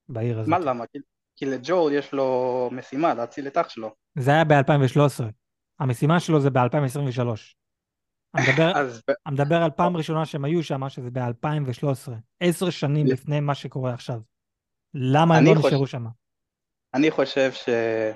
בעיר 0.09 0.41
הזאת? 0.41 0.51
מה 0.51 0.59
למה? 0.59 0.87
כי- 0.87 0.99
כי 1.37 1.47
לג'ול 1.47 1.93
יש 1.93 2.13
לו 2.13 2.69
משימה 2.73 3.15
להציל 3.15 3.47
את 3.47 3.57
אח 3.57 3.69
שלו. 3.69 3.95
זה 4.19 4.31
היה 4.31 4.45
ב-2013. 4.45 5.25
המשימה 5.79 6.21
שלו 6.21 6.41
זה 6.41 6.51
ב-2023. 6.51 7.29
אני 8.37 8.47
מדבר, 8.49 8.73
אז 8.81 9.03
ב- 9.09 9.13
אני 9.27 9.35
מדבר 9.35 9.57
על 9.63 9.71
פעם 9.71 9.97
ראשונה 9.97 10.27
שהם 10.27 10.45
היו 10.45 10.63
שם, 10.63 10.89
שזה 10.89 11.11
ב-2013. 11.11 12.13
עשר 12.41 12.71
שנים 12.71 13.07
לפני 13.07 13.41
מה 13.41 13.55
שקורה 13.55 13.95
עכשיו. 13.95 14.21
למה 14.95 15.37
הם 15.39 15.45
לא 15.45 15.55
חוש- 15.55 15.67
נשארו 15.67 15.87
שם? 15.87 16.05
אני 16.95 17.11
חושב 17.11 17.51
שזה 17.53 18.15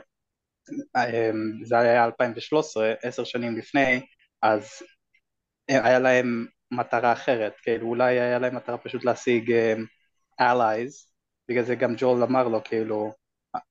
היה 1.78 2.04
2013, 2.04 2.92
עשר 3.02 3.24
שנים 3.24 3.56
לפני, 3.56 4.00
אז 4.42 4.68
היה 5.68 5.98
להם 5.98 6.46
מטרה 6.70 7.12
אחרת, 7.12 7.52
כאילו 7.62 7.86
אולי 7.88 8.20
היה 8.20 8.38
להם 8.38 8.56
מטרה 8.56 8.78
פשוט 8.78 9.04
להשיג 9.04 9.50
um, 9.50 9.80
allies, 10.42 11.10
בגלל 11.48 11.64
זה 11.64 11.74
גם 11.74 11.94
ג'ול 11.96 12.22
אמר 12.22 12.48
לו 12.48 12.64
כאילו 12.64 13.12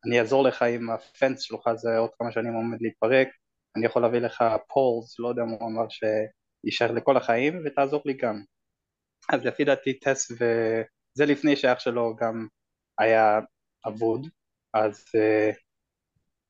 אני 0.06 0.20
אעזור 0.20 0.44
לך 0.44 0.62
אם 0.64 0.90
הפנס 0.90 1.42
שלך 1.42 1.70
זה 1.76 1.98
עוד 1.98 2.10
כמה 2.20 2.32
שנים 2.32 2.54
עומד 2.54 2.78
להתפרק, 2.82 3.28
אני 3.76 3.86
יכול 3.86 4.02
להביא 4.02 4.20
לך 4.20 4.44
פולס, 4.68 5.20
לא 5.20 5.28
יודע 5.28 5.44
מה 5.44 5.56
הוא 5.60 5.70
אמר 5.70 5.86
שיישאר 5.90 6.92
לכל 6.92 7.18
החיים 7.18 7.62
ותעזור 7.66 8.02
לי 8.06 8.14
גם. 8.14 8.44
אז 9.30 9.46
לפי 9.46 9.64
דעתי 9.64 10.00
טס 10.00 10.32
וזה 10.32 11.26
לפני 11.26 11.56
שאח 11.56 11.80
שלו 11.80 12.16
גם 12.16 12.48
היה 13.00 13.40
אבוד, 13.88 14.28
אז 14.74 15.04
uh, 15.18 15.56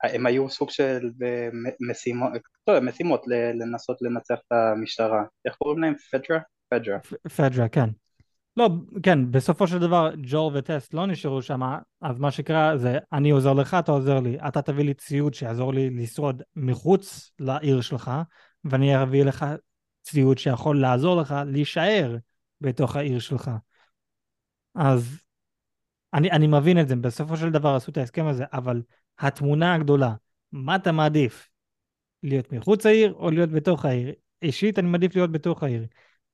הם 0.04 0.26
היו 0.26 0.50
סוג 0.50 0.70
של 0.70 1.10
אה, 1.24 1.50
משימות, 1.90 2.32
לא, 2.68 2.80
משימות 2.80 3.26
לנסות 3.54 3.98
לנצח 4.02 4.40
את 4.48 4.52
המשטרה. 4.52 5.24
איך 5.46 5.56
קוראים 5.56 5.80
להם? 5.80 5.94
פדרה? 6.12 6.40
פדרה. 6.70 7.00
פדרה, 7.36 7.70
כן. 7.70 7.90
לא, 8.60 8.70
כן, 9.04 9.32
בסופו 9.32 9.68
של 9.68 9.80
דבר 9.80 10.12
ג'ול 10.24 10.58
וטס 10.58 10.94
לא 10.94 11.08
נשארו 11.08 11.42
שם, 11.42 11.62
אז 12.02 12.20
מה 12.20 12.32
שקרה 12.32 12.78
זה, 12.78 12.98
אני 13.12 13.30
עוזר 13.30 13.54
לך, 13.54 13.74
אתה 13.74 13.92
עוזר 13.92 14.20
לי. 14.20 14.38
אתה 14.48 14.62
תביא 14.62 14.84
לי 14.86 14.94
ציוד 14.94 15.34
שיעזור 15.34 15.74
לי 15.74 15.90
לשרוד 15.90 16.44
מחוץ 16.56 17.32
לעיר 17.40 17.82
שלך, 17.82 18.12
ואני 18.64 19.04
אביא 19.04 19.24
לך 19.24 19.46
ציוד 20.04 20.38
שיכול 20.38 20.82
לעזור 20.82 21.22
לך 21.22 21.36
להישאר 21.46 22.18
בתוך 22.62 22.96
העיר 22.96 23.20
שלך. 23.20 23.52
אז 24.76 25.22
אני, 26.14 26.32
אני 26.32 26.48
מבין 26.48 26.80
את 26.80 26.88
זה, 26.88 26.96
בסופו 26.96 27.38
של 27.38 27.50
דבר 27.50 27.76
עשו 27.76 27.92
את 27.92 27.98
ההסכם 27.98 28.26
הזה, 28.28 28.44
אבל 28.54 28.82
התמונה 29.20 29.74
הגדולה, 29.74 30.14
מה 30.52 30.76
אתה 30.76 30.92
מעדיף? 30.92 31.50
להיות 32.24 32.52
מחוץ 32.54 32.86
לעיר 32.86 33.14
או 33.14 33.32
להיות 33.32 33.50
בתוך 33.50 33.86
העיר? 33.86 34.14
אישית 34.42 34.80
אני 34.80 34.88
מעדיף 34.90 35.16
להיות 35.16 35.32
בתוך 35.32 35.64
העיר. 35.64 35.86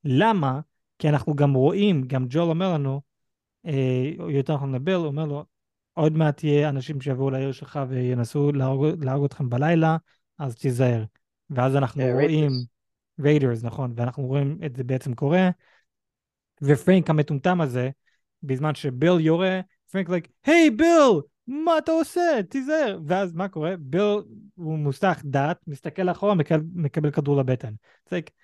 למה? 0.03 0.59
כי 0.99 1.09
אנחנו 1.09 1.35
גם 1.35 1.53
רואים, 1.53 2.01
גם 2.07 2.25
ג'ול 2.29 2.49
אומר 2.49 2.73
לנו, 2.73 3.01
אה, 3.65 4.11
או 4.19 4.31
יותר 4.31 4.53
נכון 4.53 4.75
לביל, 4.75 4.95
הוא 4.95 5.05
אומר 5.05 5.25
לו, 5.25 5.45
עוד 5.93 6.13
מעט 6.13 6.43
יהיה 6.43 6.69
אנשים 6.69 7.01
שיבואו 7.01 7.29
לעיר 7.29 7.51
שלך 7.51 7.79
וינסו 7.89 8.51
להרוג, 8.51 9.03
להרוג 9.03 9.25
אתכם 9.25 9.49
בלילה, 9.49 9.97
אז 10.37 10.55
תיזהר. 10.55 11.03
ואז 11.49 11.75
אנחנו 11.75 12.01
אה, 12.01 12.13
רואים. 12.13 12.51
raiders, 13.19 13.63
נכון, 13.63 13.93
ואנחנו 13.95 14.23
רואים 14.23 14.57
את 14.65 14.75
זה 14.75 14.83
בעצם 14.83 15.13
קורה, 15.13 15.49
ופרנק 16.61 17.09
המטומטם 17.09 17.61
הזה, 17.61 17.89
בזמן 18.43 18.75
שביל 18.75 19.19
יורה, 19.19 19.61
פרנק 19.91 20.09
like, 20.09 20.27
היי 20.45 20.69
ביל, 20.71 21.21
מה 21.47 21.77
אתה 21.77 21.91
עושה? 21.91 22.21
תיזהר. 22.49 22.99
ואז 23.05 23.33
מה 23.33 23.47
קורה? 23.47 23.75
ביל 23.79 24.01
הוא 24.55 24.77
מוסתח 24.77 25.21
דעת, 25.25 25.57
מסתכל 25.67 26.09
אחורה, 26.09 26.35
מקבל, 26.35 26.63
מקבל 26.73 27.11
כדור 27.11 27.37
לבטן. 27.37 27.73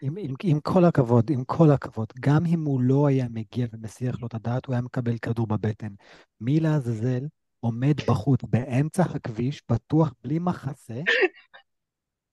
עם, 0.02 0.18
עם, 0.18 0.34
עם 0.44 0.60
כל 0.60 0.86
הכבוד, 0.86 1.30
עם 1.32 1.44
כל 1.44 1.72
הכבוד, 1.72 2.08
גם 2.20 2.46
אם 2.46 2.66
הוא 2.66 2.82
לא 2.82 3.08
היה 3.08 3.26
מגיע 3.30 3.68
ומסיח 3.74 4.22
לו 4.22 4.28
את 4.28 4.34
הדעת, 4.34 4.66
הוא 4.66 4.74
היה 4.74 4.82
מקבל 4.82 5.18
כדור 5.18 5.48
בבטן. 5.48 5.94
מי 6.42 6.60
לעזאזל 6.60 7.26
עומד 7.60 7.94
בחוץ 8.08 8.40
באמצע 8.44 9.04
הכביש, 9.04 9.62
פתוח 9.62 10.14
בלי 10.24 10.40
מחסה, 10.40 11.02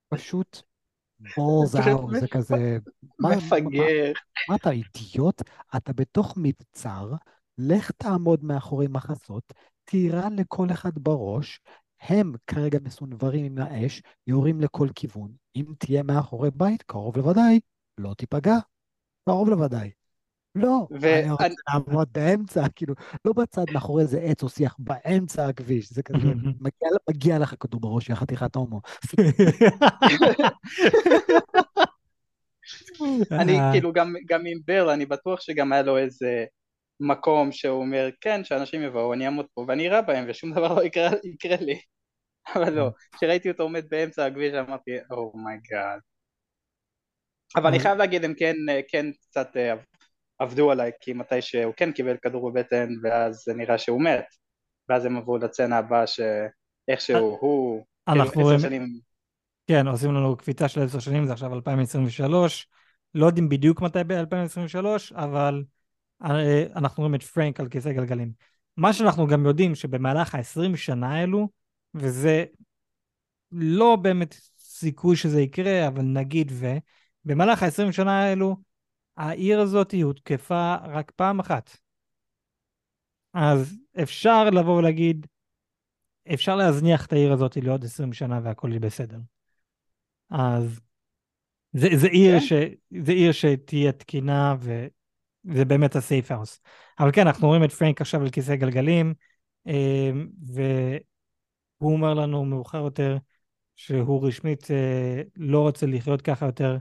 פשוט 0.08 0.62
בולס 1.36 1.76
אאוט, 1.76 2.14
זה 2.20 2.28
כזה... 2.28 2.78
מה- 3.18 3.36
מפגר. 3.36 4.12
מה 4.48 4.56
אתה 4.56 4.70
אידיוט? 4.70 5.42
אתה 5.76 5.92
בתוך 5.92 6.34
מבצר, 6.36 7.12
לך 7.58 7.90
תעמוד 7.90 8.44
מאחורי 8.44 8.86
מחסות, 8.90 9.52
תירה 9.90 10.28
לכל 10.36 10.66
אחד 10.72 10.90
בראש, 10.94 11.60
הם 12.00 12.32
כרגע 12.46 12.78
מסונברים 12.82 13.44
עם 13.44 13.58
האש, 13.58 14.02
יורים 14.26 14.60
לכל 14.60 14.88
כיוון. 14.94 15.32
אם 15.56 15.64
תהיה 15.78 16.02
מאחורי 16.02 16.50
בית, 16.54 16.82
קרוב 16.82 17.16
לוודאי, 17.16 17.60
לא 17.98 18.14
תיפגע. 18.14 18.54
קרוב 19.28 19.48
לוודאי. 19.48 19.90
לא, 20.54 20.86
ואני- 20.90 21.22
אני 21.22 21.30
רוצה 21.30 21.44
לעמוד 21.68 22.08
באמצע, 22.12 22.68
כאילו, 22.76 22.94
לא 23.24 23.32
בצד 23.32 23.64
מאחורי 23.72 24.02
איזה 24.02 24.20
עץ 24.20 24.42
או 24.42 24.48
שיח, 24.48 24.76
באמצע 24.78 25.48
הכביש. 25.48 25.92
זה 25.92 26.02
כזה, 26.02 26.18
מגיע, 26.60 26.88
מגיע 27.10 27.38
לך 27.38 27.54
כדור 27.60 27.80
בראש, 27.80 28.08
יא 28.08 28.14
חתיכת 28.14 28.54
הומו. 28.56 28.80
אני 33.32 33.56
כאילו 33.72 33.92
גם, 33.92 34.14
גם 34.26 34.40
עם 34.46 34.58
ביל, 34.66 34.88
אני 34.88 35.06
בטוח 35.06 35.40
שגם 35.40 35.72
היה 35.72 35.82
לו 35.82 35.98
איזה 35.98 36.44
מקום 37.00 37.52
שהוא 37.52 37.80
אומר, 37.80 38.08
כן, 38.20 38.44
שאנשים 38.44 38.82
יבואו, 38.82 39.14
אני 39.14 39.24
אעמוד 39.24 39.46
פה 39.54 39.64
ואני 39.68 39.82
אירה 39.82 40.02
בהם 40.02 40.24
ושום 40.28 40.52
דבר 40.52 40.74
לא 40.74 40.84
יקרה, 40.84 41.10
יקרה 41.24 41.56
לי. 41.60 41.80
אבל 42.54 42.72
לא, 42.72 42.90
כשראיתי 43.16 43.50
אותו 43.50 43.62
עומד 43.62 43.84
באמצע 43.90 44.26
הכביש 44.26 44.54
אמרתי, 44.54 44.90
oh 45.10 45.33
my 45.33 45.55
god. 45.55 46.00
אבל 47.56 47.66
אני 47.66 47.76
אז- 47.76 47.82
חייב 47.82 47.98
להגיד, 47.98 48.24
הם 48.24 48.34
כן, 48.34 48.56
כן 48.88 49.06
קצת 49.30 49.56
אה, 49.56 49.74
עבדו 50.38 50.70
עליי, 50.70 50.90
כי 51.00 51.12
מתי 51.12 51.42
שהוא 51.42 51.74
כן 51.76 51.92
קיבל 51.92 52.16
כדור 52.22 52.50
בבטן, 52.50 52.88
ואז 53.02 53.42
זה 53.46 53.54
נראה 53.54 53.78
שהוא 53.78 54.02
מת. 54.02 54.24
ואז 54.88 55.04
הם 55.04 55.16
עברו 55.16 55.38
לצנה 55.38 55.78
הבאה 55.78 56.04
שאיכשהו 56.06 57.38
הוא, 57.40 57.84
כאילו 58.10 58.22
אנחנו 58.24 58.40
עשר 58.40 58.42
רואים, 58.42 58.60
שנים, 58.60 59.00
כן, 59.66 59.86
עושים 59.86 60.14
לנו 60.14 60.36
קפיצה 60.36 60.68
של 60.68 60.82
עשר 60.82 60.98
שנים, 60.98 61.26
זה 61.26 61.32
עכשיו 61.32 61.54
2023. 61.54 62.68
לא 63.14 63.26
יודעים 63.26 63.48
בדיוק 63.48 63.80
מתי 63.82 63.98
ב-2023, 64.06 64.84
אבל 65.14 65.64
אה, 65.64 65.77
אנחנו 66.76 67.00
רואים 67.02 67.14
את 67.14 67.22
פרנק 67.22 67.60
על 67.60 67.68
כיסא 67.68 67.92
גלגלים. 67.92 68.32
מה 68.76 68.92
שאנחנו 68.92 69.26
גם 69.26 69.46
יודעים 69.46 69.74
שבמהלך 69.74 70.34
ה-20 70.34 70.76
שנה 70.76 71.14
האלו, 71.14 71.48
וזה 71.94 72.44
לא 73.52 73.96
באמת 73.96 74.34
סיכוי 74.58 75.16
שזה 75.16 75.40
יקרה, 75.40 75.88
אבל 75.88 76.02
נגיד 76.02 76.52
ו... 76.54 76.66
במהלך 77.24 77.62
ה-20 77.62 77.92
שנה 77.92 78.22
האלו, 78.22 78.56
העיר 79.16 79.60
הזאת 79.60 79.94
הותקפה 80.02 80.74
רק 80.74 81.10
פעם 81.16 81.40
אחת. 81.40 81.76
אז 83.34 83.76
אפשר 84.02 84.50
לבוא 84.50 84.78
ולהגיד, 84.78 85.26
אפשר 86.34 86.56
להזניח 86.56 87.06
את 87.06 87.12
העיר 87.12 87.32
הזאת 87.32 87.56
לעוד 87.56 87.84
20 87.84 88.12
שנה 88.12 88.40
והכל 88.42 88.68
יהיה 88.70 88.80
בסדר. 88.80 89.18
אז 90.30 90.80
זה, 91.72 91.88
זה, 91.94 92.06
עיר 92.06 92.40
כן. 92.40 92.46
ש, 92.46 92.52
זה 93.04 93.12
עיר 93.12 93.32
שתהיה 93.32 93.92
תקינה 93.92 94.56
וזה 95.48 95.64
באמת 95.64 95.96
הסייף 95.96 96.30
האוס. 96.30 96.60
אבל 97.00 97.12
כן, 97.12 97.26
אנחנו 97.26 97.48
רואים 97.48 97.64
את 97.64 97.72
פרנק 97.72 98.00
עכשיו 98.00 98.22
על 98.22 98.30
כיסא 98.30 98.56
גלגלים, 98.56 99.14
אה, 99.66 100.10
והוא 100.46 101.92
אומר 101.92 102.14
לנו 102.14 102.44
מאוחר 102.44 102.78
יותר 102.78 103.16
שהוא 103.76 104.26
רשמית 104.26 104.70
אה, 104.70 105.22
לא 105.36 105.60
רוצה 105.60 105.86
לחיות 105.86 106.22
ככה 106.22 106.46
יותר. 106.46 106.76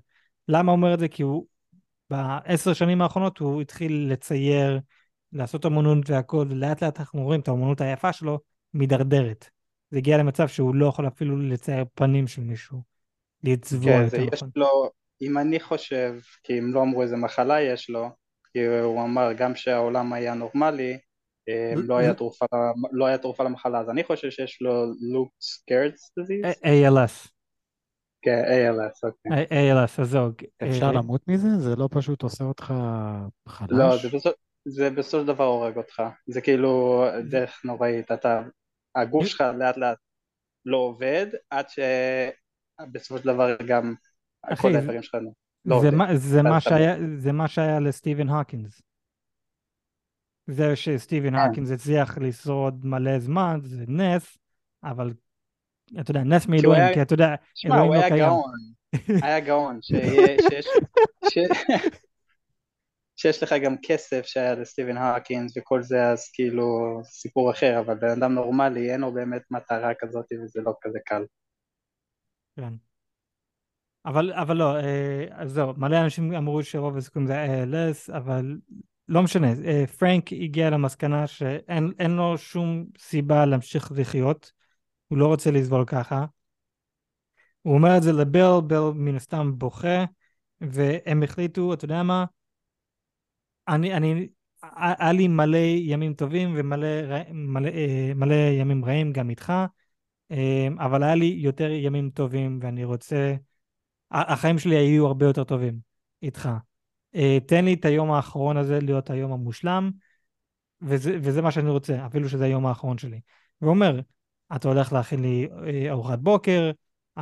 למה 0.47 0.71
הוא 0.71 0.77
אומר 0.77 0.93
את 0.93 0.99
זה? 0.99 1.07
כי 1.07 1.23
הוא 1.23 1.45
בעשר 2.09 2.73
שנים 2.73 3.01
האחרונות 3.01 3.37
הוא 3.37 3.61
התחיל 3.61 4.07
לצייר, 4.11 4.79
לעשות 5.33 5.65
אמנות 5.65 6.09
והכל, 6.09 6.45
ולאט 6.49 6.83
לאט 6.83 6.99
אנחנו 6.99 7.23
רואים 7.23 7.41
את 7.41 7.47
האמנות 7.47 7.81
היפה 7.81 8.13
שלו 8.13 8.39
מידרדרת. 8.73 9.49
זה 9.91 9.97
הגיע 9.97 10.17
למצב 10.17 10.47
שהוא 10.47 10.75
לא 10.75 10.85
יכול 10.85 11.07
אפילו 11.07 11.37
לצייר 11.37 11.85
פנים 11.93 12.27
של 12.27 12.41
מישהו, 12.41 12.81
לצבוע 13.43 13.91
כן, 13.91 14.09
זה 14.09 14.17
יש 14.17 14.33
נכון. 14.33 14.49
לו, 14.55 14.89
אם 15.21 15.37
אני 15.37 15.59
חושב, 15.59 16.13
כי 16.43 16.59
אם 16.59 16.73
לא 16.73 16.81
אמרו 16.81 17.01
איזה 17.01 17.15
מחלה 17.15 17.61
יש 17.61 17.89
לו, 17.89 18.09
כי 18.57 18.65
הוא 18.65 19.03
אמר 19.03 19.33
גם 19.37 19.55
שהעולם 19.55 20.13
היה 20.13 20.33
נורמלי, 20.33 20.97
אה, 21.49 21.73
לא 21.75 21.97
היה 21.97 22.11
ל- 22.11 22.13
תרופה, 22.13 22.45
לא 22.91 23.05
היה 23.05 23.17
תרופה 23.17 23.43
למחלה, 23.43 23.79
אז 23.79 23.89
אני 23.89 24.03
חושב 24.03 24.29
שיש 24.29 24.61
לו 24.61 24.85
לוק 25.13 25.31
סקרדס 25.41 26.11
A- 26.19 26.65
ALS, 26.65 27.29
כן, 28.21 28.43
ALS, 28.45 28.99
אוקיי. 29.03 29.45
A- 29.45 29.49
ALS, 29.49 30.01
אז 30.01 30.09
זהו. 30.09 30.31
אפשר 30.63 30.85
אה, 30.85 30.91
למות 30.91 31.27
מזה? 31.27 31.57
זה 31.59 31.75
לא 31.75 31.89
פשוט 31.91 32.23
עושה 32.23 32.43
אותך 32.43 32.73
חלש? 33.47 33.71
לא, 33.71 33.97
זה 33.97 34.07
בסופ- 34.17 34.37
זה 34.65 34.89
בסופו 34.89 35.21
של 35.21 35.27
דבר 35.27 35.43
הורג 35.45 35.77
אותך, 35.77 36.03
זה 36.27 36.41
כאילו 36.41 37.03
דרך 37.29 37.61
נוראית, 37.65 38.11
אתה, 38.11 38.41
הגוף 38.95 39.25
שלך 39.25 39.43
לאט 39.59 39.77
לאט 39.77 39.97
לא 40.65 40.77
עובד, 40.77 41.27
עד 41.49 41.65
שבסופו 41.69 43.17
של 43.17 43.25
דבר 43.25 43.55
גם 43.67 43.93
כל 44.61 44.75
האיברים 44.75 45.03
שלך 45.03 45.15
לא 45.67 45.81
זה. 45.81 45.91
מה- 45.91 46.15
זה 46.15 46.41
שהיה- 46.59 46.97
זה 47.17 47.31
מה 47.31 47.47
שהיה 47.47 47.79
לסטיבן 47.79 48.29
הוקינס. 48.29 48.81
זה 50.47 50.75
שסטיבן 50.75 51.29
כן. 51.29 51.47
הוקינס 51.47 51.71
הצליח 51.71 52.17
לשרוד 52.17 52.85
מלא 52.85 53.19
זמן, 53.19 53.59
זה 53.63 53.83
נס, 53.87 54.37
אבל 54.83 55.13
אתה 55.99 56.11
יודע, 56.11 56.23
נס 56.23 56.47
מאלוהים, 56.47 56.93
כי 56.93 57.01
אתה 57.01 57.13
יודע, 57.13 57.35
אלוהים 57.65 57.91
לא 57.93 58.09
קיים. 58.09 58.31
היה 59.23 59.39
גאון, 59.39 59.79
שיש 63.15 63.43
לך 63.43 63.53
גם 63.63 63.75
כסף 63.83 64.25
שהיה 64.25 64.55
לסטיבן 64.55 64.97
האקינס 64.97 65.57
וכל 65.57 65.81
זה, 65.81 66.03
אז 66.11 66.29
כאילו 66.33 66.99
סיפור 67.03 67.51
אחר, 67.51 67.79
אבל 67.79 67.95
בן 67.95 68.09
אדם 68.09 68.33
נורמלי 68.33 68.91
אין 68.91 69.01
לו 69.01 69.13
באמת 69.13 69.41
מטרה 69.51 69.91
כזאת 69.99 70.25
וזה 70.43 70.61
לא 70.61 70.73
כזה 70.81 70.99
קל. 71.05 71.25
כן. 72.55 72.73
אבל, 74.07 74.33
אבל 74.33 74.57
לא, 74.57 74.75
אה, 74.77 75.25
אז 75.31 75.51
זהו, 75.51 75.73
מלא 75.77 76.01
אנשים 76.01 76.33
אמרו 76.33 76.63
שרוב 76.63 76.97
הסיכויים 76.97 77.27
זה 77.27 77.45
ALS, 77.45 78.17
אבל 78.17 78.57
לא 79.07 79.23
משנה, 79.23 79.53
אה, 79.65 79.87
פרנק 79.87 80.33
הגיע 80.33 80.69
למסקנה 80.69 81.27
שאין 81.27 81.91
אין 81.99 82.11
לו 82.11 82.37
שום 82.37 82.85
סיבה 82.97 83.45
להמשיך 83.45 83.91
לחיות, 83.95 84.51
הוא 85.07 85.17
לא 85.17 85.27
רוצה 85.27 85.51
לסבול 85.51 85.85
ככה. 85.85 86.25
הוא 87.61 87.73
אומר 87.73 87.97
את 87.97 88.03
זה 88.03 88.11
לביל, 88.11 88.61
ביל 88.67 88.79
מן 88.95 89.15
הסתם 89.15 89.51
בוכה, 89.57 90.05
והם 90.61 91.23
החליטו, 91.23 91.73
אתה 91.73 91.85
יודע 91.85 92.03
מה, 92.03 92.25
אני, 93.67 93.93
אני, 93.93 94.27
היה 94.75 95.11
לי 95.11 95.27
מלא 95.27 95.57
ימים 95.57 96.13
טובים 96.13 96.53
ומלא 96.57 96.87
מלא, 97.31 97.69
אה, 97.69 98.11
מלא 98.15 98.35
ימים 98.35 98.85
רעים 98.85 99.13
גם 99.13 99.29
איתך, 99.29 99.53
אבל 100.79 101.03
היה 101.03 101.15
לי 101.15 101.25
יותר 101.25 101.71
ימים 101.71 102.09
טובים 102.09 102.59
ואני 102.61 102.85
רוצה, 102.85 103.35
החיים 104.11 104.59
שלי 104.59 104.75
היו 104.75 105.07
הרבה 105.07 105.25
יותר 105.25 105.43
טובים 105.43 105.79
איתך. 106.23 106.49
אה, 107.15 107.37
תן 107.45 107.65
לי 107.65 107.73
את 107.73 107.85
היום 107.85 108.11
האחרון 108.11 108.57
הזה 108.57 108.79
להיות 108.81 109.09
היום 109.09 109.31
המושלם, 109.31 109.91
וזה, 110.81 111.17
וזה 111.21 111.41
מה 111.41 111.51
שאני 111.51 111.69
רוצה, 111.69 112.05
אפילו 112.05 112.29
שזה 112.29 112.45
היום 112.45 112.65
האחרון 112.65 112.97
שלי. 112.97 113.19
והוא 113.61 113.73
אומר, 113.73 113.99
אתה 114.55 114.67
הולך 114.67 114.93
להכין 114.93 115.21
לי 115.21 115.47
אה, 115.67 115.89
ארוחת 115.91 116.19
בוקר, 116.19 116.71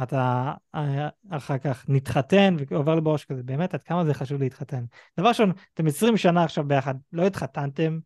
אתה 0.04 0.54
אה, 0.76 1.10
אחר 1.30 1.58
כך 1.58 1.86
נתחתן, 1.90 2.56
ועובר 2.70 2.96
לי 2.96 3.02
בראש 3.02 3.26
כזה, 3.26 3.44
באמת, 3.44 3.74
עד 3.74 3.84
כמה 3.84 4.06
זה 4.06 4.14
חשוב 4.14 4.42
להתחתן. 4.42 4.84
דבר 5.20 5.28
ראשון, 5.28 5.52
אתם 5.74 5.88
20 5.88 6.18
שנה 6.18 6.44
עכשיו 6.44 6.68
ביחד, 6.68 6.96
לא 7.14 7.28
התחתנתם. 7.28 8.00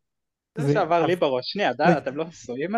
זה 0.57 0.67
זה- 0.67 0.73
שעבר 0.73 1.05
לי 1.05 1.15
בראש, 1.15 1.51
שנייה, 1.51 1.73
די, 1.73 1.83
אתם 1.97 2.15
לא 2.15 2.25
נשואים 2.25 2.71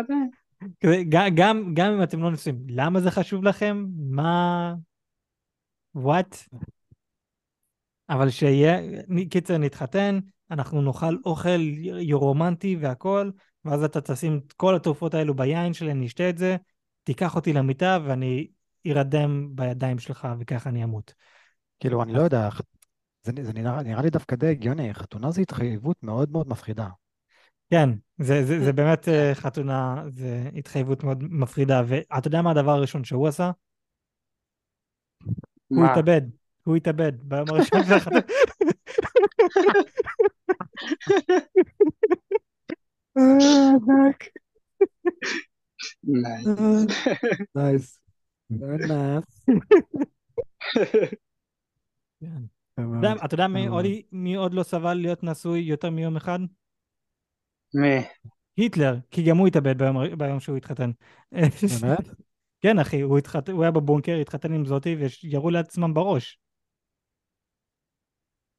גם, 1.08 1.34
גם, 1.34 1.74
גם 1.74 1.92
אם 1.92 2.02
אתם 2.02 2.22
לא 2.22 2.30
נשואים, 2.30 2.58
למה 2.68 3.00
זה 3.00 3.10
חשוב 3.10 3.44
לכם? 3.44 3.84
מה... 4.10 4.74
what? 5.96 6.58
אבל 8.08 8.30
שיהיה, 8.30 8.78
קיצר 9.30 9.58
נתחתן, 9.58 10.18
אנחנו 10.50 10.82
נאכל 10.82 11.16
אוכל 11.24 11.60
רומנטי 12.12 12.76
והכל, 12.80 13.30
ואז 13.64 13.84
אתה 13.84 14.00
תשים 14.00 14.40
את 14.46 14.52
כל 14.52 14.74
התרופות 14.74 15.14
האלו 15.14 15.34
ביין 15.34 15.72
שלי, 15.72 15.90
אני 15.90 16.06
אשתה 16.06 16.30
את 16.30 16.38
זה, 16.38 16.56
תיקח 17.04 17.36
אותי 17.36 17.52
למיטה 17.52 17.98
ואני 18.04 18.48
ארדם 18.86 19.48
בידיים 19.56 19.98
שלך 19.98 20.28
וככה 20.40 20.70
אני 20.70 20.84
אמות. 20.84 21.14
כאילו, 21.80 22.02
אני 22.02 22.12
לא 22.12 22.22
יודע, 22.22 22.48
זה, 23.22 23.32
זה 23.42 23.52
נראה, 23.52 23.82
נראה 23.82 24.02
לי 24.02 24.10
דווקא 24.10 24.36
די 24.36 24.46
הגיוני, 24.46 24.94
חתונה 24.94 25.30
זו 25.30 25.40
התחייבות 25.42 25.96
מאוד 26.02 26.30
מאוד 26.30 26.48
מפחידה. 26.48 26.88
כן, 27.70 27.90
זה, 28.18 28.44
זה, 28.44 28.64
זה 28.64 28.72
באמת 28.72 29.08
אה, 29.08 29.34
חתונה, 29.34 30.04
זה 30.08 30.50
התחייבות 30.56 31.04
מאוד 31.04 31.24
מפחידה, 31.30 31.82
ואתה 31.86 32.28
יודע 32.28 32.42
מה 32.42 32.50
הדבר 32.50 32.70
הראשון 32.70 33.04
שהוא 33.04 33.28
עשה? 33.28 33.50
הוא? 35.74 35.84
התאבד, 35.86 36.22
הוא 36.64 36.76
התאבד 36.76 37.12
ביום 37.22 37.48
הראשון 37.48 37.80
של 37.84 37.92
החתונה. 37.94 38.20
נייס. 47.54 48.00
כן. 52.20 52.42
אתה 53.24 53.34
יודע 53.34 53.46
מי 54.12 54.34
עוד 54.34 54.54
לא 54.54 54.62
סבל 54.62 54.94
להיות 54.94 55.24
נשוי 55.24 55.60
יותר 55.60 55.90
מיום 55.90 56.16
אחד? 56.16 56.38
מי? 57.74 57.96
היטלר, 58.56 58.96
כי 59.10 59.22
גם 59.22 59.36
הוא 59.36 59.46
התאבד 59.46 59.74
ביום 60.18 60.40
שהוא 60.40 60.56
התחתן. 60.56 60.90
באמת? 61.32 62.08
כן 62.62 62.78
אחי, 62.78 63.00
הוא, 63.00 63.18
התחת... 63.18 63.48
הוא 63.48 63.62
היה 63.62 63.70
בבונקר, 63.70 64.18
התחתן 64.20 64.52
עם 64.52 64.66
זאתי 64.66 64.96
וירו 65.22 65.50
לעצמם 65.50 65.94
בראש. 65.94 66.38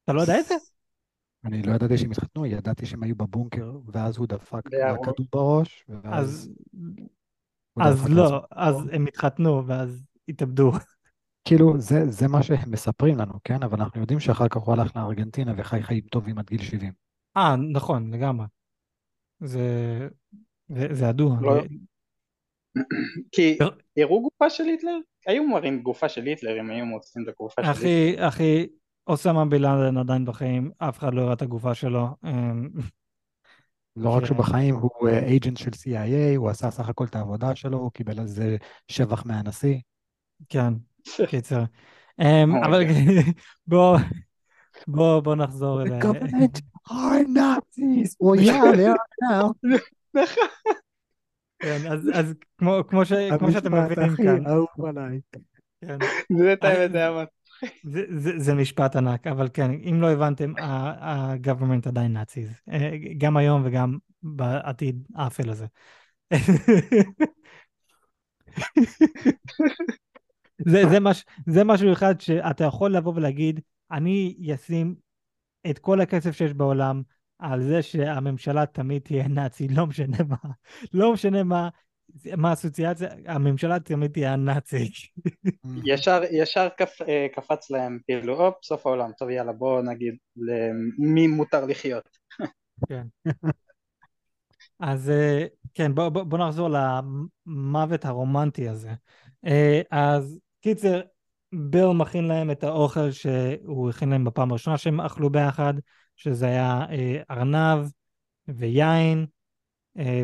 אתה 0.04 0.12
לא 0.12 0.20
יודע 0.20 0.40
את 0.40 0.46
זה? 0.46 0.54
אני 1.44 1.62
לא 1.62 1.72
ידעתי 1.72 1.98
שהם 1.98 2.10
התחתנו, 2.10 2.46
ידעתי 2.46 2.86
שהם 2.86 3.02
היו 3.02 3.16
בבונקר, 3.16 3.72
ואז 3.86 4.16
הוא 4.16 4.26
דפק 4.26 4.68
כדור 5.04 5.26
בראש, 5.32 5.84
ואז... 5.88 6.50
אז 7.80 8.08
לא, 8.08 8.42
אז 8.50 8.76
הם 8.92 9.06
התחתנו 9.06 9.66
ואז 9.66 10.04
התאבדו. 10.28 10.72
כאילו, 11.44 11.80
זה, 11.80 12.10
זה 12.10 12.28
מה 12.28 12.42
שהם 12.42 12.70
מספרים 12.70 13.18
לנו, 13.18 13.32
כן? 13.44 13.62
אבל 13.62 13.80
אנחנו 13.80 14.00
יודעים 14.00 14.20
שאחר 14.20 14.48
כך 14.48 14.56
הוא 14.56 14.74
הלך 14.74 14.96
לארגנטינה 14.96 15.52
וחי 15.56 15.82
חיים 15.82 16.00
טובים 16.00 16.38
עד 16.38 16.46
גיל 16.46 16.62
70. 16.62 16.92
אה, 17.36 17.56
נכון, 17.56 18.14
לגמרי. 18.14 18.46
זה, 19.40 20.08
זה, 20.68 21.06
ידוע. 21.06 21.36
לא. 21.40 21.62
כי 23.32 23.58
הראו 23.96 24.22
גופה 24.22 24.50
של 24.50 24.64
היטלר? 24.64 24.98
היו 25.26 25.44
מראים 25.44 25.82
גופה 25.82 26.08
של 26.08 26.22
היטלר 26.22 26.60
אם 26.60 26.70
היו 26.70 26.86
מוצאים 26.86 27.24
את 27.24 27.28
הגופה 27.28 27.62
של 27.62 27.68
היטלר. 27.68 27.82
אחי, 27.82 28.14
אחי, 28.18 28.66
אוסמה 29.06 29.44
בילאדן 29.44 29.96
עדיין 29.96 30.24
בחיים, 30.24 30.70
אף 30.78 30.98
אחד 30.98 31.14
לא 31.14 31.22
הראה 31.22 31.32
את 31.32 31.42
הגופה 31.42 31.74
שלו. 31.74 32.06
אמ, 32.24 32.68
לא 33.96 34.10
רק 34.10 34.24
שהוא 34.24 34.38
בחיים, 34.38 34.74
הוא 34.74 35.08
אייג'נט 35.08 35.56
של 35.56 35.70
CIA, 35.70 36.36
הוא 36.36 36.48
עשה 36.48 36.70
סך 36.70 36.88
הכל 36.88 37.04
את 37.04 37.16
העבודה 37.16 37.54
שלו, 37.54 37.78
הוא 37.78 37.90
קיבל 37.90 38.20
על 38.20 38.26
זה 38.26 38.56
שבח 38.88 39.26
מהנשיא. 39.26 39.76
כן, 40.48 40.72
קיצר. 41.30 41.62
אמ, 42.20 42.56
אבל 42.64 42.82
בוא, 43.66 43.98
בוא, 44.86 45.20
בוא 45.20 45.34
נחזור 45.34 45.82
אל... 45.82 45.86
The 45.86 46.04
government 46.04 46.60
are 46.90 47.24
Nazis! 47.24 48.16
Well, 48.20 48.40
yeah, 48.40 48.72
they 48.72 48.86
are 48.86 48.98
now. 49.22 49.52
כן, 51.64 51.92
אז 52.14 52.34
כמו 52.58 53.04
שאתם 53.54 53.74
מבינים 53.74 53.94
כאן. 53.94 54.02
המשפט 54.04 54.18
הכי 54.18 54.50
אהוב 54.50 54.86
עליי. 54.86 55.20
כן. 55.80 55.98
זה 56.38 56.52
את 56.52 56.64
האמת, 56.64 56.92
זה 56.92 56.98
היה 56.98 57.24
זה, 57.84 58.02
זה, 58.08 58.32
זה 58.36 58.54
משפט 58.54 58.96
ענק, 58.96 59.26
אבל 59.26 59.48
כן, 59.54 59.70
אם 59.70 60.00
לא 60.00 60.10
הבנתם, 60.10 60.52
ה-government 60.58 61.88
עדיין 61.88 62.12
נאציז, 62.12 62.60
אה, 62.72 62.90
גם 63.18 63.36
היום 63.36 63.62
וגם 63.64 63.98
בעתיד 64.22 65.06
האפל 65.14 65.50
הזה. 65.50 65.66
זה, 70.66 70.82
זה, 70.90 71.00
מש, 71.00 71.24
זה 71.46 71.64
משהו 71.64 71.92
אחד 71.92 72.20
שאתה 72.20 72.64
יכול 72.64 72.96
לבוא 72.96 73.12
ולהגיד, 73.16 73.60
אני 73.90 74.36
אשים 74.54 74.94
את 75.70 75.78
כל 75.78 76.00
הכסף 76.00 76.36
שיש 76.36 76.52
בעולם 76.52 77.02
על 77.52 77.62
זה 77.62 77.82
שהממשלה 77.82 78.66
תמיד 78.66 79.02
תהיה 79.02 79.28
נאצי, 79.28 79.68
לא 79.68 79.86
משנה 79.86 80.16
מה, 80.28 80.36
לא 80.92 81.12
משנה 81.12 81.42
מה, 81.42 81.68
מה 82.36 82.50
האסוציאציה, 82.50 83.08
הממשלה 83.26 83.80
תמיד 83.80 84.10
תהיה 84.10 84.32
הנאצי. 84.32 84.90
ישר, 85.84 86.20
ישר 86.30 86.68
קפ, 86.68 87.02
אה, 87.08 87.26
קפץ 87.34 87.70
להם, 87.70 87.98
כאילו, 88.04 88.44
הופ, 88.44 88.54
סוף 88.64 88.86
העולם, 88.86 89.10
טוב 89.18 89.30
יאללה 89.30 89.52
בוא 89.52 89.82
נגיד 89.82 90.14
למי 90.36 91.26
מותר 91.26 91.64
לחיות. 91.64 92.08
כן. 92.88 93.06
אז 94.80 95.10
אה, 95.10 95.46
כן, 95.74 95.94
בוא, 95.94 96.08
בוא, 96.08 96.22
בוא 96.22 96.38
נחזור 96.38 96.68
למוות 97.46 98.04
הרומנטי 98.04 98.68
הזה. 98.68 98.90
אה, 99.46 99.80
אז 99.90 100.38
קיצר, 100.60 101.00
ביל 101.52 101.86
מכין 101.86 102.24
להם 102.24 102.50
את 102.50 102.64
האוכל 102.64 103.10
שהוא 103.10 103.90
הכין 103.90 104.10
להם 104.10 104.24
בפעם 104.24 104.50
הראשונה 104.50 104.78
שהם 104.78 105.00
אכלו 105.00 105.30
ביחד, 105.30 105.74
שזה 106.16 106.46
היה 106.46 106.86
ארנב 107.30 107.90
ויין, 108.48 109.26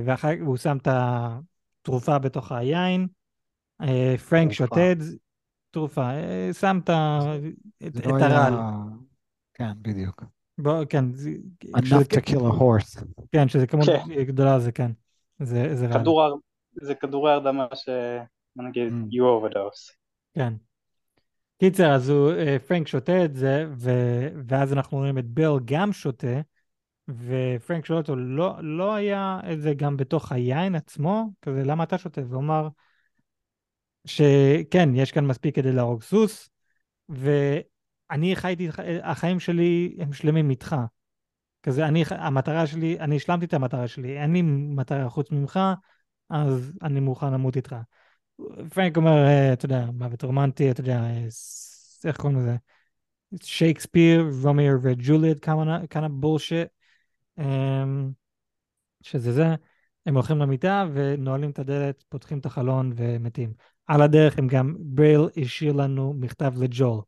ואחר 0.04 0.36
כך 0.36 0.42
הוא 0.46 0.56
שם 0.56 0.76
את 0.76 0.88
תרופה 1.82 2.18
בתוך 2.18 2.52
היין, 2.52 3.06
אה, 3.82 4.14
פרנק 4.28 4.52
שותה 4.52 4.80
תרופה, 5.70 6.10
אה, 6.10 6.50
שם 6.52 6.78
את 6.82 6.90
לא 8.06 8.18
הרעל. 8.18 8.54
כן, 9.54 9.72
בדיוק. 9.82 10.24
בוא, 10.58 10.84
כן. 10.88 11.04
enough 11.76 12.14
to 12.14 12.20
kill 12.20 12.40
a 12.40 12.60
horse. 12.60 13.04
כן, 13.32 13.48
שזה 13.48 13.66
כמות 13.66 13.86
כן. 13.86 14.24
גדולה 14.24 14.58
זה 14.60 14.72
כן. 14.72 14.90
זה, 15.38 15.76
זה 15.76 15.86
רעל. 15.86 16.32
זה 16.72 16.94
כדורי 16.94 17.32
הרדמה 17.32 17.66
ש... 17.74 17.88
נגיד, 18.56 18.92
mm. 18.92 19.14
you 19.14 19.22
overdose. 19.22 19.94
כן. 20.34 20.54
קיצר, 21.60 21.94
אז 21.94 22.08
הוא, 22.08 22.32
אה, 22.32 22.58
פרנק 22.58 22.88
שותה 22.88 23.24
את 23.24 23.34
זה, 23.34 23.66
ו... 23.78 23.90
ואז 24.46 24.72
אנחנו 24.72 24.98
רואים 24.98 25.18
את 25.18 25.26
ביל 25.26 25.50
גם 25.64 25.92
שותה, 25.92 26.40
ופרנק 27.08 27.86
שואל 27.86 27.98
אותו, 27.98 28.16
לא, 28.16 28.56
לא 28.60 28.94
היה 28.94 29.40
את 29.52 29.60
זה 29.60 29.74
גם 29.74 29.96
בתוך 29.96 30.32
היין 30.32 30.74
עצמו? 30.74 31.30
כזה, 31.42 31.62
למה 31.64 31.84
אתה 31.84 31.98
שותה? 31.98 32.20
והוא 32.28 32.42
אמר 32.42 32.68
שכן, 34.04 34.94
יש 34.94 35.12
כאן 35.12 35.26
מספיק 35.26 35.56
כדי 35.56 35.72
להרוג 35.72 36.02
סוס, 36.02 36.50
ואני 37.08 38.36
חייתי, 38.36 38.68
החיים 39.02 39.40
שלי 39.40 39.96
הם 39.98 40.12
שלמים 40.12 40.50
איתך. 40.50 40.76
כזה, 41.62 41.86
אני, 41.86 42.04
המטרה 42.10 42.66
שלי, 42.66 43.00
אני 43.00 43.16
השלמתי 43.16 43.44
את 43.46 43.54
המטרה 43.54 43.88
שלי, 43.88 44.18
אין 44.18 44.32
לי 44.32 44.42
מטרה 44.42 45.08
חוץ 45.08 45.30
ממך, 45.30 45.60
אז 46.30 46.72
אני 46.82 47.00
מוכן 47.00 47.32
למות 47.32 47.56
איתך. 47.56 47.76
פרנק 48.74 48.96
אומר, 48.96 49.24
אה, 49.26 49.52
אתה 49.52 49.64
יודע, 49.64 49.84
מוות 49.92 50.24
רומנטי, 50.24 50.70
אתה 50.70 50.80
יודע, 50.80 51.00
אה, 51.00 51.26
איך 52.04 52.16
קוראים 52.16 52.38
לזה? 52.38 52.56
שייקספיר, 53.42 54.30
רומיר 54.42 54.78
וג'וליאט, 54.82 55.36
כמה 55.90 56.08
בולשיט. 56.08 56.68
אמ, 57.38 58.10
שזה 59.02 59.32
זה, 59.32 59.54
הם 60.06 60.14
הולכים 60.14 60.38
למיטה 60.38 60.86
ונועלים 60.92 61.50
את 61.50 61.58
הדלת, 61.58 62.04
פותחים 62.08 62.38
את 62.38 62.46
החלון 62.46 62.92
ומתים. 62.96 63.52
על 63.86 64.02
הדרך 64.02 64.38
הם 64.38 64.46
גם, 64.46 64.76
ברייל 64.78 65.20
השאיר 65.36 65.72
לנו 65.72 66.12
מכתב 66.12 66.52
לג'ול. 66.56 67.00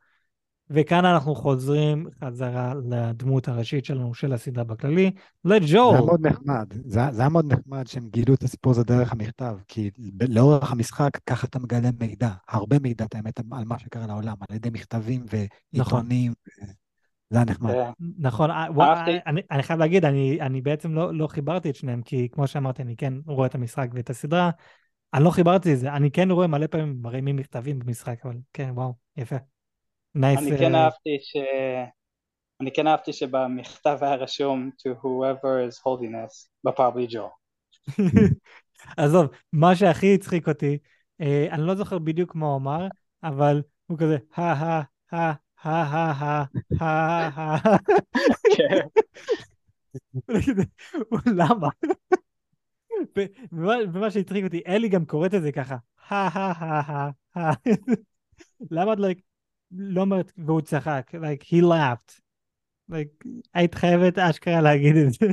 וכאן 0.72 1.04
אנחנו 1.04 1.34
חוזרים 1.34 2.06
חזרה 2.24 2.74
לדמות 2.88 3.48
הראשית 3.48 3.84
שלנו, 3.84 4.14
של 4.14 4.32
הסדרה 4.32 4.64
בכללי, 4.64 5.10
לג'ול. 5.44 5.66
זה 5.68 5.96
היה 5.96 6.00
מאוד 6.06 6.26
נחמד, 6.26 6.72
זה, 6.84 7.00
זה 7.10 7.20
היה 7.20 7.28
מאוד 7.28 7.52
נחמד 7.52 7.86
שהם 7.86 8.08
גילו 8.08 8.34
את 8.34 8.42
הסיפור 8.42 8.72
הזה 8.72 8.84
דרך 8.84 9.12
המכתב, 9.12 9.56
כי 9.68 9.90
לאורך 10.28 10.72
המשחק 10.72 11.10
ככה 11.26 11.46
אתה 11.46 11.58
מגלה 11.58 11.88
מידע, 12.00 12.30
הרבה 12.48 12.78
מידע 12.78 13.04
את 13.04 13.14
האמת 13.14 13.40
על 13.52 13.64
מה 13.64 13.78
שקרה 13.78 14.06
לעולם, 14.06 14.34
על 14.48 14.56
ידי 14.56 14.70
מכתבים 14.70 15.24
ועיתונים. 15.30 16.32
נכון. 16.32 16.66
זה 17.30 17.38
היה 17.38 17.44
נחמד. 17.44 17.74
נכון, 18.18 18.50
אה, 18.50 18.66
אני 19.50 19.62
חייב 19.62 19.78
להגיד, 19.78 20.04
אני 20.04 20.60
בעצם 20.60 20.94
לא, 20.94 21.14
לא 21.14 21.26
חיברתי 21.26 21.70
את 21.70 21.76
שניהם, 21.76 22.02
כי 22.02 22.28
כמו 22.32 22.46
שאמרתי, 22.46 22.82
אני 22.82 22.96
כן 22.96 23.14
רואה 23.26 23.46
את 23.46 23.54
המשחק 23.54 23.88
ואת 23.94 24.10
הסדרה, 24.10 24.50
אני 25.14 25.24
לא 25.24 25.30
חיברתי 25.30 25.74
את 25.74 25.78
זה, 25.78 25.92
אני 25.92 26.10
כן 26.10 26.30
רואה 26.30 26.46
מלא 26.46 26.66
פעמים 26.66 26.98
מרימים 27.02 27.36
מכתבים 27.36 27.78
במשחק, 27.78 28.20
אבל 28.24 28.36
כן, 28.52 28.70
וואו, 28.74 28.94
יפה. 29.16 29.36
נייס. 30.14 30.38
אני 30.38 30.58
כן 30.58 30.74
אה, 30.74 30.84
אהבתי 30.84 31.18
ש... 31.20 31.36
אני 32.60 32.72
כן 32.72 32.86
אהבתי 32.86 33.12
שבמכתב 33.12 33.98
היה 34.00 34.14
רשום 34.14 34.70
to 34.78 34.90
whoever 35.04 35.70
is 35.70 35.76
holding 35.78 36.14
us, 36.26 36.48
בפאבלי 36.64 37.06
ג'ו. 37.10 37.28
עזוב, 38.96 39.26
מה 39.52 39.76
שהכי 39.76 40.14
הצחיק 40.14 40.48
אותי, 40.48 40.78
אה, 41.20 41.46
אני 41.50 41.62
לא 41.62 41.74
זוכר 41.74 41.98
בדיוק 41.98 42.34
מה 42.34 42.46
הוא 42.46 42.56
אמר, 42.56 42.88
אבל 43.22 43.62
הוא 43.86 43.98
כזה, 43.98 44.16
הא 44.34 44.80
הא 45.12 45.32
הא 45.62 46.44
למה? 51.26 51.68
ומה 53.92 54.10
שהצחיק 54.10 54.44
אותי, 54.44 54.62
אלי 54.66 54.88
גם 54.88 55.04
קוראת 55.04 55.34
את 55.34 55.42
זה 55.42 55.52
ככה, 55.52 55.76
למה 58.70 58.92
את 58.92 58.98
לא 58.98 59.06
אומרת 59.96 60.32
והוא 60.36 60.60
צחק, 60.60 61.10
like 61.14 61.44
he 61.44 61.62
laughed, 61.62 62.20
like 62.90 63.28
היית 63.54 63.74
חייבת 63.74 64.18
אשכרה 64.18 64.60
להגיד 64.60 64.96
את 64.96 65.12
זה. 65.12 65.26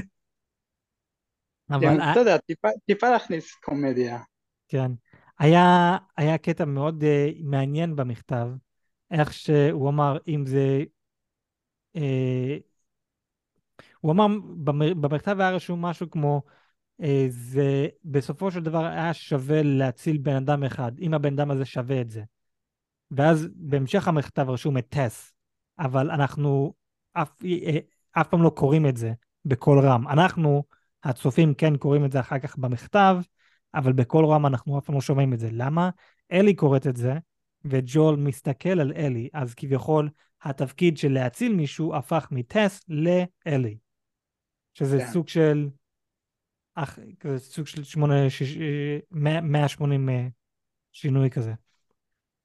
אבל 1.70 2.02
אתה 2.12 2.20
יודע, 2.20 2.38
טיפה 2.86 3.10
להכניס 3.10 3.54
קומדיה. 3.54 4.20
כן, 4.68 4.92
היה 5.40 6.38
קטע 6.42 6.66
מאוד 6.66 7.04
מעניין 7.44 7.96
במכתב. 7.96 8.48
איך 9.12 9.34
שהוא 9.34 9.90
אמר, 9.90 10.18
אם 10.28 10.46
זה... 10.46 10.84
אה, 11.96 12.58
הוא 14.02 14.12
אמר, 14.12 14.28
במכתב 14.94 15.36
היה 15.40 15.52
רשום 15.52 15.86
משהו 15.86 16.10
כמו, 16.10 16.42
אה, 17.02 17.26
זה 17.30 17.88
בסופו 18.06 18.52
של 18.52 18.64
דבר 18.64 18.86
היה 18.86 19.14
שווה 19.14 19.64
להציל 19.64 20.18
בן 20.18 20.36
אדם 20.36 20.64
אחד, 20.64 20.92
אם 21.00 21.14
הבן 21.14 21.34
אדם 21.34 21.52
הזה 21.52 21.66
שווה 21.66 22.02
את 22.02 22.10
זה. 22.10 22.24
ואז 23.12 23.48
בהמשך 23.56 24.08
המכתב 24.08 24.50
רשום 24.50 24.78
את 24.78 24.86
טס, 24.90 25.34
אבל 25.80 26.12
אנחנו 26.12 26.74
אף, 27.14 27.42
אף 28.12 28.28
פעם 28.28 28.44
לא 28.44 28.50
קוראים 28.50 28.86
את 28.86 28.98
זה 28.98 29.14
בקול 29.46 29.80
רם. 29.80 30.08
אנחנו 30.08 30.64
הצופים 31.04 31.54
כן 31.54 31.78
קוראים 31.78 32.06
את 32.06 32.12
זה 32.12 32.20
אחר 32.20 32.40
כך 32.40 32.58
במכתב, 32.58 33.18
אבל 33.74 33.94
בכל 33.94 34.26
רם 34.26 34.46
אנחנו 34.46 34.80
אף 34.80 34.86
פעם 34.86 34.96
לא 34.96 35.02
שומעים 35.02 35.34
את 35.34 35.40
זה. 35.40 35.50
למה? 35.52 35.90
אלי 36.32 36.54
קוראת 36.56 36.88
את 36.88 36.96
זה, 36.96 37.14
וג'ול 37.66 38.16
מסתכל 38.16 38.80
על 38.80 38.94
אלי, 38.96 39.30
אז 39.34 39.54
כביכול 39.54 40.10
התפקיד 40.42 40.98
של 40.98 41.12
להציל 41.12 41.56
מישהו 41.56 41.96
הפך 41.96 42.28
מטס 42.32 42.82
לאלי. 42.88 43.78
שזה 44.74 45.00
כן. 45.00 45.12
סוג 45.12 45.28
של... 45.28 45.70
אח, 46.76 47.00
כזה 47.20 47.40
סוג 47.40 47.68
של 47.68 47.84
8, 47.84 48.30
6, 48.30 48.58
180 49.12 50.10
אה, 50.10 50.28
שינוי 50.92 51.30
כזה. 51.30 51.54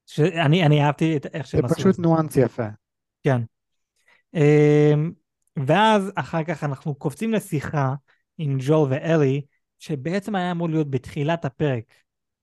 שאני 0.07 0.67
אני 0.67 0.85
אהבתי 0.85 1.17
את 1.17 1.27
איך 1.27 1.47
זה 1.47 1.51
שהם 1.51 1.65
עשו 1.65 1.75
את 1.75 1.79
פשוט 1.79 1.95
זה. 1.95 2.03
ניואנס 2.03 2.37
יפה. 2.37 2.67
כן. 3.23 3.43
אמ, 4.35 5.13
ואז 5.67 6.13
אחר 6.15 6.45
כך 6.45 6.65
אנחנו 6.65 6.95
קופצים 6.95 7.33
לשיחה 7.33 7.95
עם 8.39 8.57
ג'ול 8.61 8.89
ואלי, 8.91 9.43
שבעצם 9.79 10.35
היה 10.35 10.51
אמור 10.51 10.69
להיות 10.69 10.91
בתחילת 10.91 11.45
הפרק. 11.45 11.85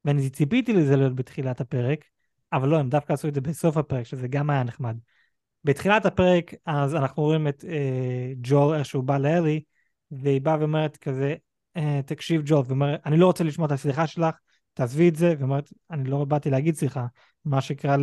ואני 0.05 0.29
ציפיתי 0.29 0.73
לזה 0.73 0.95
להיות 0.95 1.15
בתחילת 1.15 1.61
הפרק, 1.61 2.05
אבל 2.53 2.69
לא, 2.69 2.77
הם 2.79 2.89
דווקא 2.89 3.13
עשו 3.13 3.27
את 3.27 3.33
זה 3.33 3.41
בסוף 3.41 3.77
הפרק, 3.77 4.05
שזה 4.05 4.27
גם 4.27 4.49
היה 4.49 4.63
נחמד. 4.63 4.97
בתחילת 5.63 6.05
הפרק, 6.05 6.53
אז 6.65 6.95
אנחנו 6.95 7.23
רואים 7.23 7.47
את 7.47 7.65
אה, 7.67 8.33
ג'ול, 8.41 8.75
איך 8.75 8.85
שהוא 8.85 9.03
בא 9.03 9.17
לאלי, 9.17 9.63
והיא 10.11 10.41
באה 10.41 10.59
ואומרת 10.59 10.97
כזה, 10.97 11.35
אה, 11.77 11.99
תקשיב 12.05 12.41
ג'ול, 12.45 12.63
ואומרת, 12.67 13.01
אני 13.05 13.17
לא 13.17 13.25
רוצה 13.25 13.43
לשמוע 13.43 13.67
את 13.67 13.71
הסליחה 13.71 14.07
שלך, 14.07 14.35
תעזבי 14.73 15.09
את 15.09 15.15
זה, 15.15 15.33
ואומרת, 15.39 15.69
אני 15.91 16.09
לא 16.09 16.25
באתי 16.25 16.49
להגיד 16.49 16.75
סליחה, 16.75 17.05
מה 17.45 17.61
שקרה 17.61 17.95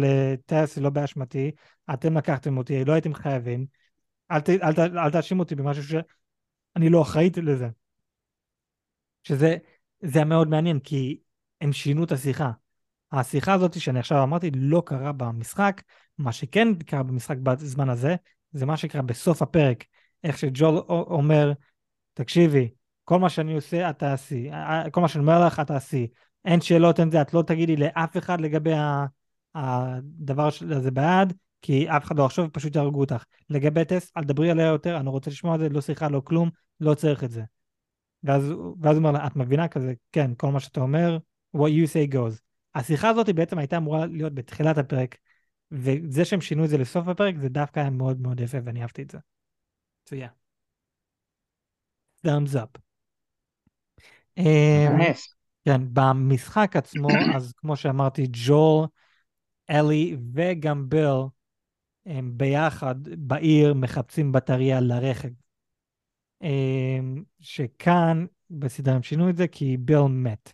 זה 0.65 0.81
לא 0.81 0.91
באשמתי, 0.91 1.51
אתם 1.93 2.17
לקחתם 2.17 2.59
אותי, 2.59 2.85
לא 2.85 2.93
הייתם 2.93 3.15
חייבים, 3.15 3.67
אל, 4.31 4.41
ת, 4.41 4.49
אל, 4.49 4.73
ת, 4.73 4.79
אל 4.79 5.11
תאשים 5.11 5.41
אותי 5.41 5.55
במשהו 5.55 5.83
שאני 5.83 6.89
לא 6.91 7.03
אחראית 7.03 7.37
לזה. 7.37 7.69
שזה 9.23 9.57
זה 10.01 10.19
היה 10.19 10.25
מאוד 10.25 10.49
מעניין, 10.49 10.81
כי 10.81 11.19
הם 11.61 11.73
שינו 11.73 12.05
את 12.05 12.13
השיחה. 12.13 12.51
השיחה 13.13 13.53
הזאת 13.53 13.81
שאני 13.81 13.99
עכשיו 13.99 14.23
אמרתי 14.23 14.51
לא 14.55 14.83
קרה 14.87 15.13
במשחק, 15.13 15.83
מה 16.19 16.33
שכן 16.33 16.75
קרה 16.75 17.03
במשחק 17.03 17.37
בזמן 17.37 17.89
הזה, 17.89 18.17
זה 18.53 18.67
מה 18.67 18.77
שקרה 18.77 19.03
בסוף 19.03 19.43
הפרק, 19.43 19.85
איך 20.25 20.39
שג'ול 20.39 20.77
אומר, 20.89 21.53
תקשיבי, 22.15 22.69
כל 23.05 23.19
מה 23.19 23.31
שאני 23.31 23.55
עושה 23.55 23.91
את 23.91 23.99
תעשי, 23.99 24.51
כל 24.93 25.01
מה 25.01 25.09
שאני 25.09 25.23
אומר 25.23 25.47
לך 25.47 25.61
את 25.61 25.67
תעשי, 25.67 26.07
אין 26.45 26.61
שאלות, 26.61 27.01
אין 27.01 27.11
זה, 27.11 27.21
את 27.21 27.35
לא 27.35 27.43
תגידי 27.43 27.77
לאף 27.77 28.17
אחד 28.17 28.41
לגבי 28.41 28.73
הדבר 29.59 30.49
הזה 30.71 30.91
בעד, 30.91 31.33
כי 31.63 31.91
אף 31.91 32.05
אחד 32.05 32.19
לא 32.19 32.23
יחשוב, 32.23 32.49
פשוט 32.49 32.77
יהרגו 32.77 33.01
אותך. 33.01 33.25
לגבי 33.51 33.85
טס, 33.85 34.13
אל 34.17 34.25
תדברי 34.25 34.51
עליה 34.51 34.67
יותר, 34.67 34.97
אני 34.97 35.09
רוצה 35.09 35.31
לשמוע 35.31 35.55
את 35.55 35.61
זה, 35.61 35.69
לא 35.69 35.81
שיחה, 35.81 36.09
לא 36.09 36.21
כלום, 36.25 36.51
לא 36.81 36.95
צריך 36.95 37.25
את 37.25 37.31
זה. 37.31 37.43
ואז, 38.23 38.51
הוא 38.51 38.77
אומר 38.85 39.11
לה, 39.11 39.27
את 39.27 39.37
מבינה 39.37 39.69
כזה, 39.69 39.95
כן, 40.13 40.31
כל 40.37 40.53
מה 40.53 40.61
שאתה 40.61 40.81
אומר, 40.81 41.19
what 41.57 41.69
you 41.69 41.87
say 41.87 42.15
goes. 42.15 42.41
השיחה 42.75 43.09
הזאת 43.09 43.29
בעצם 43.29 43.59
הייתה 43.59 43.77
אמורה 43.77 44.07
להיות 44.07 44.35
בתחילת 44.35 44.79
הפרק, 44.79 45.17
וזה 45.71 46.25
שהם 46.25 46.41
שינו 46.41 46.65
את 46.65 46.69
זה 46.69 46.79
לסוף 46.79 47.09
הפרק, 47.09 47.35
זה 47.37 47.49
דווקא 47.49 47.81
היה 47.81 47.91
מאוד 47.91 48.21
מאוד 48.21 48.41
יפה, 48.41 48.59
ואני 48.65 48.83
אהבתי 48.83 49.03
את 49.03 49.11
זה. 49.11 49.19
So 50.09 50.13
yeah. 50.13 50.39
thumbs 52.27 52.55
up. 52.55 52.79
אמ, 54.39 54.97
נייס. 54.99 55.35
כן, 55.65 55.81
במשחק 55.93 56.77
עצמו, 56.77 57.09
אז 57.35 57.53
כמו 57.57 57.77
שאמרתי, 57.77 58.27
ג'ול, 58.31 58.87
אלי 59.71 60.17
וגם 60.35 60.89
ביל, 60.89 61.21
הם 62.07 62.33
ביחד 62.37 62.95
בעיר 63.09 63.75
מחפשים 63.75 64.33
בטריה 64.33 64.81
לרכב. 64.81 65.29
אמ, 66.43 67.23
שכאן 67.41 68.27
בסדרה 68.51 68.95
הם 68.95 69.03
שינו 69.03 69.31
את 69.31 69.37
זה 69.37 69.49
כי 69.49 69.77
ביל 69.77 70.03
מת. 70.09 70.53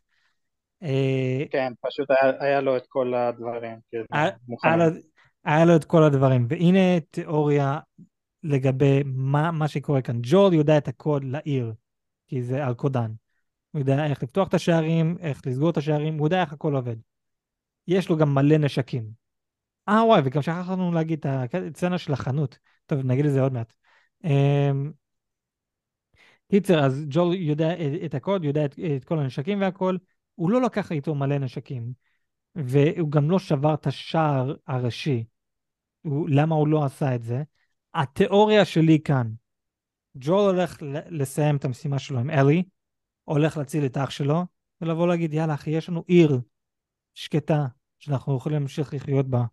אה, 0.82 1.44
כן, 1.50 1.72
פשוט 1.80 2.08
היה, 2.10 2.32
היה 2.40 2.60
לו 2.60 2.76
את 2.76 2.86
כל 2.88 3.14
הדברים, 3.14 3.78
כאילו, 3.88 4.04
היה- 4.62 4.86
היה 5.44 5.64
לו 5.64 5.76
את 5.76 5.84
כל 5.84 6.02
הדברים, 6.02 6.46
והנה 6.48 7.00
תיאוריה 7.10 7.78
לגבי 8.42 9.02
מה, 9.04 9.50
מה 9.50 9.68
שקורה 9.68 10.02
כאן. 10.02 10.18
ג'ול 10.22 10.54
יודע 10.54 10.78
את 10.78 10.88
הקוד 10.88 11.24
לעיר, 11.24 11.72
כי 12.26 12.42
זה 12.42 12.66
על 12.66 12.74
קודן. 12.74 13.10
הוא 13.70 13.78
יודע 13.78 14.06
איך 14.06 14.22
לפתוח 14.22 14.48
את 14.48 14.54
השערים, 14.54 15.16
איך 15.20 15.46
לסגור 15.46 15.70
את 15.70 15.76
השערים, 15.76 16.18
הוא 16.18 16.26
יודע 16.26 16.40
איך 16.40 16.52
הכל 16.52 16.74
עובד. 16.74 16.96
יש 17.88 18.08
לו 18.08 18.16
גם 18.16 18.34
מלא 18.34 18.56
נשקים. 18.58 19.10
אה 19.88 20.04
וואי, 20.04 20.20
וגם 20.24 20.42
שכחנו 20.42 20.92
להגיד 20.92 21.26
את 21.26 21.54
הסצנה 21.54 21.98
של 21.98 22.12
החנות. 22.12 22.58
טוב, 22.86 22.98
נגיד 22.98 23.26
את 23.26 23.32
זה 23.32 23.40
עוד 23.40 23.52
מעט. 23.52 23.74
אמ, 24.24 24.92
קיצר, 26.50 26.84
אז 26.84 27.04
ג'ול 27.08 27.34
יודע 27.34 27.72
את- 28.04 28.14
הקוד, 28.14 28.44
יודע 28.44 28.64
את, 28.64 28.78
את 28.96 29.04
כל 29.04 29.18
הנשקים 29.18 29.60
והכל, 29.60 29.96
הוא 30.34 30.50
לא 30.50 30.62
לקח 30.62 30.92
איתו 30.92 31.14
מלא 31.14 31.38
נשקים, 31.38 31.92
והוא 32.54 33.10
גם 33.10 33.30
לא 33.30 33.38
שבר 33.38 33.74
את 33.74 33.86
השער 33.86 34.54
הראשי. 34.66 35.24
הוא, 36.02 36.28
למה 36.30 36.54
הוא 36.54 36.68
לא 36.68 36.84
עשה 36.84 37.14
את 37.14 37.22
זה? 37.22 37.42
התיאוריה 37.94 38.64
שלי 38.64 38.98
כאן, 39.04 39.30
ג'ול 40.16 40.50
הולך 40.50 40.76
לסיים 41.10 41.56
את 41.56 41.64
המשימה 41.64 41.98
שלו 41.98 42.18
עם 42.18 42.30
אלי, 42.30 42.62
הולך 43.24 43.56
להציל 43.56 43.86
את 43.86 43.96
אח 43.96 44.10
שלו, 44.10 44.42
ולבוא 44.80 45.08
להגיד, 45.08 45.34
יאללה 45.34 45.54
אחי, 45.54 45.70
יש 45.70 45.88
לנו 45.88 46.04
עיר 46.06 46.40
שקטה, 47.14 47.66
שאנחנו 47.98 48.36
יכולים 48.36 48.58
להמשיך 48.58 48.94
לחיות 48.94 49.28
בה. 49.28 49.44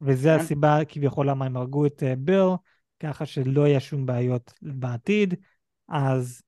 וזה 0.00 0.28
כן. 0.28 0.40
הסיבה 0.40 0.78
כביכול 0.88 1.30
למה 1.30 1.46
הם 1.46 1.56
הרגו 1.56 1.86
את 1.86 2.02
אה, 2.02 2.16
ביל, 2.16 2.48
ככה 3.00 3.26
שלא 3.26 3.66
יהיה 3.66 3.80
שום 3.80 4.06
בעיות 4.06 4.52
בעתיד, 4.62 5.34
אז 5.88 6.42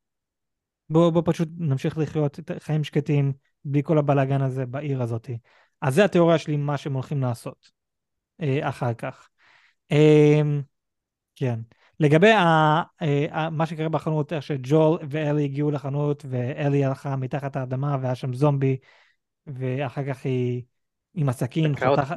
בואו 0.90 1.12
בוא 1.12 1.22
פשוט 1.24 1.48
נמשיך 1.58 1.98
לחיות 1.98 2.38
את 2.38 2.50
חיים 2.58 2.84
שקטים, 2.84 3.32
בלי 3.64 3.82
כל 3.82 3.98
הבלאגן 3.98 4.42
הזה 4.42 4.66
בעיר 4.66 5.02
הזאת. 5.02 5.30
אז 5.80 5.94
זה 5.94 6.04
התיאוריה 6.04 6.38
שלי, 6.38 6.56
מה 6.56 6.76
שהם 6.76 6.92
הולכים 6.92 7.20
לעשות 7.20 7.70
אה, 8.42 8.68
אחר 8.68 8.94
כך. 8.94 9.28
אה, 9.92 10.40
כן. 11.36 11.60
לגבי 12.00 12.32
ה, 12.32 12.82
אה, 13.02 13.50
מה 13.50 13.66
שקרה 13.66 13.88
בחנות, 13.88 14.32
איך 14.32 14.42
שג'ול 14.42 14.98
ואלי 15.10 15.44
הגיעו 15.44 15.70
לחנות, 15.70 16.24
ואלי 16.28 16.84
הלכה 16.84 17.16
מתחת 17.16 17.56
האדמה 17.56 17.96
והיה 18.02 18.14
שם 18.14 18.34
זומבי, 18.34 18.76
ואחר 19.46 20.02
כך 20.06 20.24
היא 20.24 20.62
עם 21.14 21.28
הסכין 21.28 21.74
חותכת. 21.76 22.16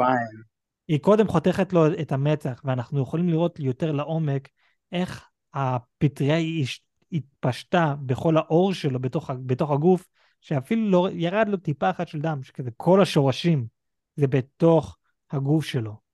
היא 0.87 0.99
קודם 0.99 1.27
חותכת 1.27 1.73
לו 1.73 1.87
את 2.01 2.11
המצח, 2.11 2.61
ואנחנו 2.63 3.01
יכולים 3.01 3.29
לראות 3.29 3.59
יותר 3.59 3.91
לעומק 3.91 4.49
איך 4.91 5.29
הפטריה 5.53 6.37
התפשטה 7.11 7.95
בכל 8.05 8.37
העור 8.37 8.73
שלו 8.73 8.99
בתוך, 8.99 9.31
בתוך 9.45 9.71
הגוף, 9.71 10.07
שאפילו 10.41 10.89
לא 10.89 11.09
ירד 11.11 11.47
לו 11.49 11.57
טיפה 11.57 11.89
אחת 11.89 12.07
של 12.07 12.21
דם, 12.21 12.43
שכזה 12.43 12.69
כל 12.77 13.01
השורשים 13.01 13.65
זה 14.15 14.27
בתוך 14.27 14.97
הגוף 15.31 15.65
שלו. 15.65 16.05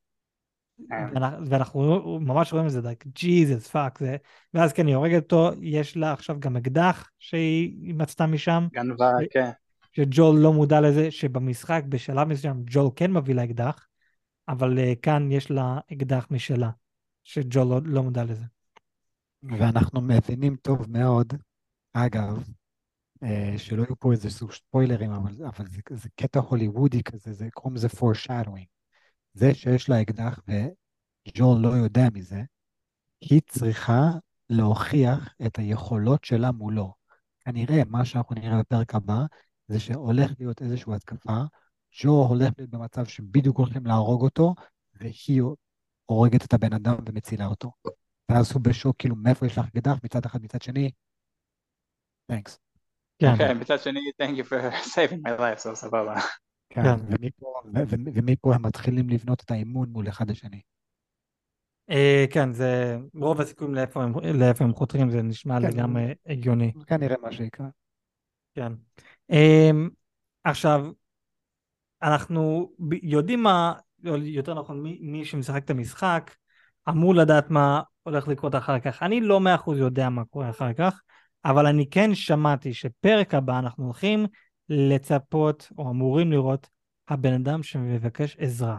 כן. 0.90 1.06
ואנחנו, 1.14 1.48
ואנחנו 1.50 2.20
ממש 2.20 2.54
רואים 2.54 2.68
את 2.68 2.72
זה, 2.72 2.80
like, 2.80 3.08
Jesus 3.16 3.68
fuck, 3.68 4.00
זה, 4.00 4.18
ואז 4.54 4.74
כן, 4.74 4.88
היא 4.88 4.96
הורגת 4.96 5.24
אותו, 5.24 5.50
יש 5.62 5.98
לה 5.98 6.14
עכשיו 6.14 6.40
גם 6.40 6.58
אקדח 6.58 7.10
שהיא 7.20 7.94
מצאה 7.94 8.26
משם, 8.26 8.68
גנבה, 8.74 9.12
כן. 9.32 9.50
שג'ואל 9.92 10.40
לא 10.40 10.54
מודע 10.54 10.82
לזה, 10.82 11.12
שבמשחק 11.12 11.84
בשלב 11.90 12.28
מסוים 12.28 12.64
ג'ואל 12.66 12.90
כן 12.96 13.12
מביא 13.12 13.36
לה 13.36 13.44
אקדח, 13.44 13.88
אבל 14.48 14.78
uh, 14.78 14.96
כאן 15.02 15.32
יש 15.32 15.52
לה 15.52 15.80
אקדח 15.94 16.28
משלה, 16.32 16.70
שג'ול 17.24 17.68
לא, 17.68 17.80
לא 17.86 18.04
מודע 18.04 18.24
לזה. 18.24 18.46
ואנחנו 19.44 20.02
מבינים 20.02 20.56
טוב 20.56 20.90
מאוד, 20.90 21.34
אגב, 21.94 22.50
אה, 23.24 23.54
שלא 23.58 23.84
יהיו 23.84 24.00
פה 24.00 24.12
איזה 24.12 24.30
סוג 24.30 24.52
ספוילרים, 24.52 25.12
אבל, 25.12 25.46
אבל 25.46 25.68
זה, 25.68 25.82
זה 25.92 26.10
קטע 26.16 26.40
הוליוודי 26.40 27.04
כזה, 27.04 27.34
זה 27.34 27.48
קוראים 27.54 27.76
לזה 27.76 27.88
foreshadowing. 27.88 28.66
זה 29.34 29.54
שיש 29.54 29.90
לה 29.90 30.02
אקדח 30.02 30.40
וג'ול 30.48 31.58
לא 31.62 31.70
יודע 31.70 32.08
מזה, 32.14 32.42
היא 33.22 33.42
צריכה 33.48 34.10
להוכיח 34.50 35.34
את 35.46 35.60
היכולות 35.60 36.24
שלה 36.24 36.52
מולו. 36.52 36.94
כנראה 37.40 37.82
מה 37.88 38.06
שאנחנו 38.06 38.36
נראה 38.36 38.60
בפרק 38.60 38.96
הבא, 38.96 39.26
זה 39.72 39.80
שהולך 39.80 40.32
להיות 40.40 40.62
איזושהי 40.62 40.94
התקפה, 40.96 41.42
ג'ו 42.02 42.10
הולך 42.10 42.50
להיות 42.58 42.70
במצב 42.70 43.06
שבדיוק 43.06 43.58
הולכים 43.58 43.86
להרוג 43.86 44.22
אותו, 44.22 44.56
והיא 44.94 45.42
הורגת 46.06 46.46
את 46.46 46.54
הבן 46.54 46.74
אדם 46.74 46.96
ומצילה 47.10 47.46
אותו. 47.46 47.72
ואז 48.32 48.52
הוא 48.52 48.62
בשוק, 48.62 48.96
כאילו, 49.00 49.16
מאיפה 49.16 49.46
יש 49.46 49.58
לך 49.58 49.66
אקדח? 49.68 49.98
מצד 50.04 50.26
אחד, 50.26 50.44
מצד 50.44 50.62
שני, 50.62 50.92
תנקס. 52.28 52.60
כן, 53.20 53.38
כן, 53.38 53.58
מצד 53.60 53.80
שני, 53.80 54.00
thank 54.22 54.38
you 54.38 54.44
for 54.44 54.74
saving 54.96 55.22
my 55.28 55.40
life, 55.40 55.64
so 55.64 55.76
סבבה. 55.76 56.16
כן, 56.70 56.84
כן. 56.84 57.16
ומפה, 58.14 58.56
הם 58.56 58.66
מתחילים 58.66 59.10
לבנות 59.10 59.42
את 59.46 59.52
האימון 59.52 59.90
מול 59.90 60.10
אחד 60.10 60.30
השני. 60.30 60.62
אה, 61.90 62.26
כן, 62.32 62.54
זה 62.54 62.98
רוב 63.16 63.42
הסיכויים 63.42 63.76
לאיפה 63.76 64.04
הם, 64.04 64.14
לאיפה 64.20 64.64
הם 64.64 64.74
חותרים, 64.74 65.10
זה 65.10 65.22
נשמע 65.22 65.60
כן. 65.60 65.68
לגמרי 65.68 66.14
הגיוני. 66.26 66.72
כנראה 66.88 67.16
מה 67.22 67.32
שיקרה. 67.32 67.68
כן. 68.56 68.74
Um, 69.32 69.90
עכשיו, 70.44 70.86
אנחנו 72.02 72.72
יודעים 73.04 73.44
מה, 73.44 73.74
יותר 74.04 74.54
נכון, 74.54 74.84
מי, 74.84 74.98
מי 75.02 75.26
שמשחק 75.26 75.64
את 75.64 75.70
המשחק, 75.70 76.32
אמור 76.90 77.16
לדעת 77.16 77.50
מה 77.50 77.82
הולך 78.04 78.28
לקרות 78.28 78.56
אחר 78.56 78.80
כך. 78.80 79.04
אני 79.04 79.22
לא 79.22 79.40
מאה 79.40 79.56
אחוז 79.56 79.80
יודע 79.80 80.10
מה 80.10 80.26
קורה 80.26 80.50
אחר 80.50 80.74
כך, 80.74 81.02
אבל 81.46 81.66
אני 81.66 81.90
כן 81.90 82.16
שמעתי 82.16 82.74
שפרק 82.74 83.34
הבא 83.34 83.60
אנחנו 83.60 83.86
הולכים 83.86 84.26
לצפות, 84.70 85.72
או 85.78 85.92
אמורים 85.92 86.32
לראות, 86.32 86.68
הבן 87.08 87.34
אדם 87.34 87.64
שמבקש 87.64 88.38
עזרה. 88.40 88.78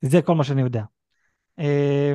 זה 0.00 0.22
כל 0.22 0.34
מה 0.34 0.44
שאני 0.44 0.62
יודע. 0.62 0.82
אמ, 1.58 1.64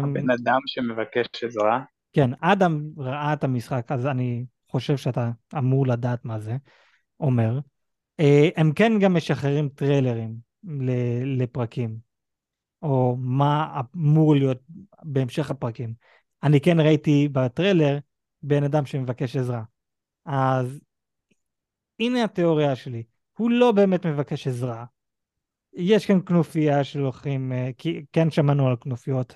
הבן 0.04 0.30
אדם 0.32 0.60
שמבקש 0.66 1.43
עזרה. 1.43 1.84
כן, 2.14 2.30
אדם 2.41 2.82
ראה 2.97 3.34
את 3.34 3.43
המשחק, 3.43 3.91
אז 3.91 4.08
אני 4.08 4.45
חושב 4.72 4.97
שאתה 4.97 5.32
אמור 5.57 5.88
לדעת 5.88 6.26
מה 6.26 6.39
זה 6.39 6.57
אומר. 7.19 7.59
אה, 8.19 8.49
הם 8.55 8.74
כן 8.74 8.91
גם 8.99 9.13
משחררים 9.13 9.69
טריילרים 9.69 10.36
לפרקים, 11.38 11.97
או 12.82 13.15
מה 13.19 13.82
אמור 13.95 14.36
להיות 14.36 14.61
בהמשך 15.03 15.51
הפרקים. 15.51 15.93
אני 16.43 16.61
כן 16.61 16.80
ראיתי 16.80 17.28
בטריילר 17.32 17.99
בן 18.43 18.63
אדם 18.63 18.86
שמבקש 18.86 19.36
עזרה. 19.36 19.63
אז 20.26 20.80
הנה 21.99 22.24
התיאוריה 22.24 22.76
שלי, 22.76 23.03
הוא 23.38 23.51
לא 23.51 23.72
באמת 23.72 24.05
מבקש 24.05 24.47
עזרה. 24.47 24.86
יש 25.74 26.05
כאן 26.05 26.19
כנופיה 26.26 26.84
שהולכים, 26.84 27.51
אה, 27.51 27.69
כי 27.78 28.05
כן 28.11 28.32
שמענו 28.32 28.67
על 28.67 28.76
כנופיות 28.82 29.34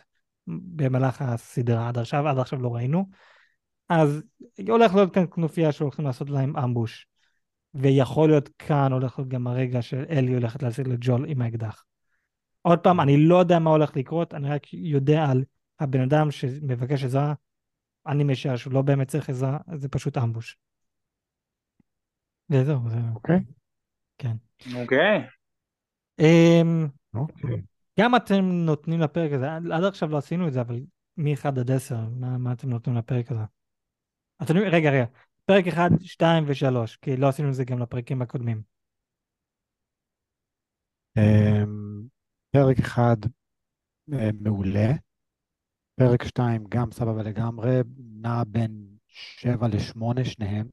במהלך 0.47 1.21
הסדרה 1.21 1.87
עד 1.87 1.97
עכשיו, 1.97 2.27
עד 2.27 2.37
עכשיו 2.37 2.61
לא 2.61 2.75
ראינו. 2.75 3.05
אז 3.89 4.23
הולך 4.69 4.95
להיות 4.95 5.13
כאן 5.13 5.25
כנופיה 5.31 5.71
שהולכים 5.71 6.05
לעשות 6.05 6.29
להם 6.29 6.57
אמבוש. 6.57 7.07
ויכול 7.73 8.29
להיות 8.29 8.49
כאן 8.59 8.91
הולך 8.91 9.19
להיות 9.19 9.29
גם 9.29 9.47
הרגע 9.47 9.81
שאלי 9.81 10.33
הולכת 10.33 10.63
להשיג 10.63 10.87
לג'ול 10.87 11.25
עם 11.27 11.41
האקדח. 11.41 11.85
עוד 12.61 12.79
פעם, 12.79 12.99
אני 12.99 13.17
לא 13.17 13.35
יודע 13.35 13.59
מה 13.59 13.69
הולך 13.69 13.95
לקרות, 13.95 14.33
אני 14.33 14.49
רק 14.49 14.73
יודע 14.73 15.25
על 15.25 15.43
הבן 15.79 16.01
אדם 16.01 16.31
שמבקש 16.31 17.03
עזרה, 17.03 17.33
אני 18.07 18.23
משער 18.23 18.55
שהוא 18.55 18.73
לא 18.73 18.81
באמת 18.81 19.07
צריך 19.07 19.29
עזרה, 19.29 19.57
זה 19.75 19.89
פשוט 19.89 20.17
אמבוש. 20.17 20.57
וזהו, 22.49 22.89
זה... 22.89 22.97
אוקיי. 23.15 23.39
כן. 24.17 24.35
אוקיי. 24.81 25.27
אמ, 26.19 26.87
אוקיי. 27.13 27.61
גם 27.99 28.15
אתם 28.15 28.45
נותנים 28.45 28.99
לפרק 28.99 29.31
הזה, 29.31 29.53
עד 29.55 29.83
עכשיו 29.83 30.09
לא 30.09 30.17
עשינו 30.17 30.47
את 30.47 30.53
זה, 30.53 30.61
אבל 30.61 30.79
מ-1 31.17 31.47
עד 31.47 31.71
10, 31.71 31.95
מה, 32.19 32.37
מה 32.37 32.51
אתם 32.53 32.69
נותנים 32.69 32.97
לפרק 32.97 33.31
הזה? 33.31 33.43
אתם, 34.41 34.57
רגע, 34.57 34.89
רגע, 34.89 35.05
פרק 35.45 35.67
1, 35.67 35.91
2 36.01 36.43
ו-3, 36.47 36.97
כי 37.01 37.17
לא 37.17 37.27
עשינו 37.27 37.49
את 37.49 37.53
זה 37.53 37.65
גם 37.65 37.79
לפרקים 37.79 38.21
הקודמים. 38.21 38.61
אמ, 41.17 42.03
פרק 42.51 42.79
אחד 42.79 43.17
אה, 44.13 44.29
מעולה, 44.41 44.91
פרק 45.95 46.23
שתיים 46.23 46.63
גם 46.69 46.91
סבבה 46.91 47.23
לגמרי, 47.23 47.79
נע 47.97 48.43
בין 48.47 48.85
שבע 49.07 49.67
לשמונה 49.67 50.25
שניהם. 50.25 50.67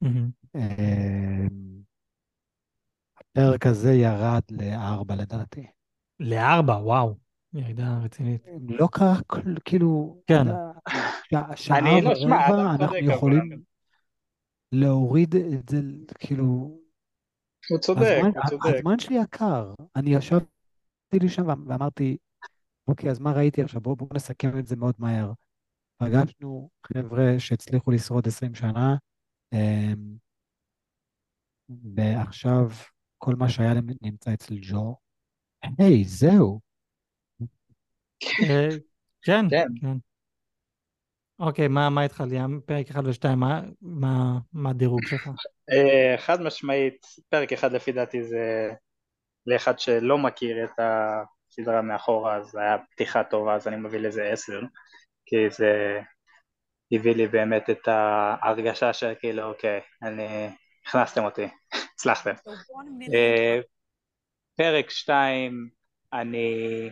מהמם. 0.00 0.30
אמ, 0.54 1.82
הפרק 3.20 3.66
הזה 3.66 3.92
ירד 3.92 4.42
לארבע 4.50 5.16
לדעתי. 5.16 5.66
לארבע, 6.20 6.72
וואו, 6.72 7.14
ירידה 7.54 7.98
רצינית. 8.04 8.46
לא 8.68 8.88
קרה 8.92 9.14
כאילו, 9.64 10.22
כן. 10.26 10.44
אתה 11.28 11.56
שעה- 11.56 11.56
שעה 11.56 11.78
אני 11.78 12.04
לא, 12.04 12.14
שמע, 12.14 12.36
ורבע 12.36 12.46
אדם 12.48 12.66
אנחנו 12.66 12.86
צודק, 12.86 13.02
אבל- 13.04 13.12
יכולים 13.14 13.62
להוריד 14.72 15.34
את 15.36 15.68
זה, 15.68 15.76
כאילו, 16.18 16.44
הוא 17.70 17.78
צודק, 17.80 18.00
הזמן, 18.02 18.30
הוא 18.34 18.48
צודק. 18.50 18.74
הזמן 18.78 18.98
שלי 18.98 19.16
יקר. 19.22 19.74
אני 19.96 20.14
ישבתי 20.14 20.46
לי 21.22 21.28
שם 21.28 21.46
ואמרתי, 21.46 22.16
אוקיי, 22.88 23.10
אז 23.10 23.18
מה 23.18 23.32
ראיתי 23.32 23.62
עכשיו? 23.62 23.80
בואו 23.80 23.96
בוא 23.96 24.06
נסכם 24.14 24.58
את 24.58 24.66
זה 24.66 24.76
מאוד 24.76 24.94
מהר. 24.98 25.32
פגשנו 25.96 26.70
חבר'ה 26.86 27.34
שהצליחו 27.38 27.90
לשרוד 27.90 28.28
20 28.28 28.54
שנה, 28.54 28.96
אמ, 29.52 30.16
ועכשיו 31.96 32.68
כל 33.18 33.34
מה 33.34 33.48
שהיה 33.48 33.74
להם 33.74 33.86
נמצא 34.02 34.34
אצל 34.34 34.54
ג'ו. 34.62 34.96
היי, 35.78 36.04
זהו. 36.04 36.60
אה, 38.42 38.68
כן, 39.22 39.44
כן. 39.50 39.96
אוקיי, 41.38 41.68
מה, 41.68 41.90
מה 41.90 42.02
איתך 42.02 42.22
ליאם? 42.30 42.60
פרק 42.60 42.90
1 42.90 43.04
ו-2, 43.04 43.34
מה, 43.36 43.60
מה, 43.82 44.38
מה 44.52 44.70
הדירוג 44.70 45.06
שלך? 45.06 45.28
אה, 45.72 46.14
חד 46.18 46.42
משמעית, 46.42 47.06
פרק 47.28 47.52
אחד 47.52 47.72
לפי 47.72 47.92
דעתי 47.92 48.22
זה 48.22 48.70
לאחד 49.46 49.78
שלא 49.78 50.18
מכיר 50.18 50.64
את 50.64 50.78
הסדרה 50.78 51.82
מאחורה, 51.82 52.36
אז 52.36 52.56
היה 52.56 52.76
פתיחה 52.90 53.24
טובה, 53.24 53.54
אז 53.54 53.68
אני 53.68 53.76
מביא 53.76 53.98
לזה 53.98 54.24
עשר, 54.24 54.60
כי 55.26 55.50
זה 55.50 56.00
הביא 56.92 57.14
לי 57.14 57.26
באמת 57.26 57.70
את 57.70 57.88
ההרגשה 57.88 58.92
של 58.92 59.12
כאילו, 59.20 59.42
אוקיי, 59.42 59.80
אני... 60.02 60.48
הכנסתם 60.86 61.24
אותי, 61.24 61.48
הצלחתם. 61.94 62.34
אה, 63.14 63.60
פרק 64.56 64.90
שתיים 64.90 65.68
אני, 66.12 66.90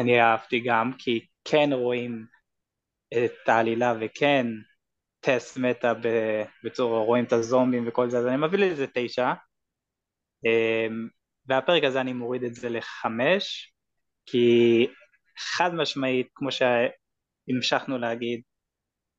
אני 0.00 0.20
אהבתי 0.20 0.60
גם 0.60 0.92
כי 0.98 1.26
כן 1.44 1.70
רואים 1.72 2.26
את 3.12 3.48
העלילה 3.48 3.94
וכן 4.00 4.46
טסט 5.20 5.56
מטה 5.58 5.92
בצורה 6.64 7.04
רואים 7.04 7.24
את 7.24 7.32
הזומבים 7.32 7.88
וכל 7.88 8.10
זה 8.10 8.18
אז 8.18 8.26
אני 8.26 8.36
מביא 8.36 8.58
לזה 8.58 8.86
תשע 8.94 9.32
אמ, 10.44 11.08
והפרק 11.46 11.84
הזה 11.84 12.00
אני 12.00 12.12
מוריד 12.12 12.42
את 12.42 12.54
זה 12.54 12.68
לחמש 12.68 13.72
כי 14.26 14.86
חד 15.38 15.74
משמעית 15.74 16.28
כמו 16.34 16.48
שהמשכנו 16.52 17.98
להגיד 17.98 18.42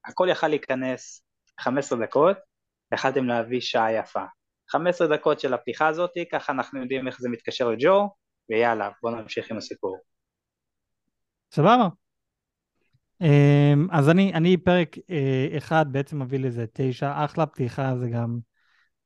הכל 0.05 0.27
יכל 0.31 0.47
להיכנס 0.47 1.25
15 1.59 1.99
דקות 1.99 2.37
יכלתם 2.93 3.25
להביא 3.25 3.61
שעה 3.61 3.93
יפה 3.93 4.25
15 4.69 5.07
דקות 5.07 5.39
של 5.39 5.53
הפתיחה 5.53 5.87
הזאת, 5.87 6.11
ככה 6.31 6.53
אנחנו 6.53 6.81
יודעים 6.81 7.07
איך 7.07 7.19
זה 7.19 7.29
מתקשר 7.29 7.69
לג'ו, 7.69 8.09
ויאללה, 8.49 8.89
בואו 9.01 9.15
נמשיך 9.15 9.51
עם 9.51 9.57
הסיפור. 9.57 9.97
סבבה. 11.51 11.87
אמ, 13.21 13.87
אז 13.91 14.09
אני, 14.09 14.33
אני 14.33 14.57
פרק 14.57 14.95
אה, 15.09 15.47
אחד 15.57 15.85
בעצם 15.91 16.21
מביא 16.21 16.39
לזה 16.39 16.65
תשע, 16.73 17.25
אחלה 17.25 17.45
פתיחה, 17.45 17.97
זה 17.97 18.09
גם 18.09 18.39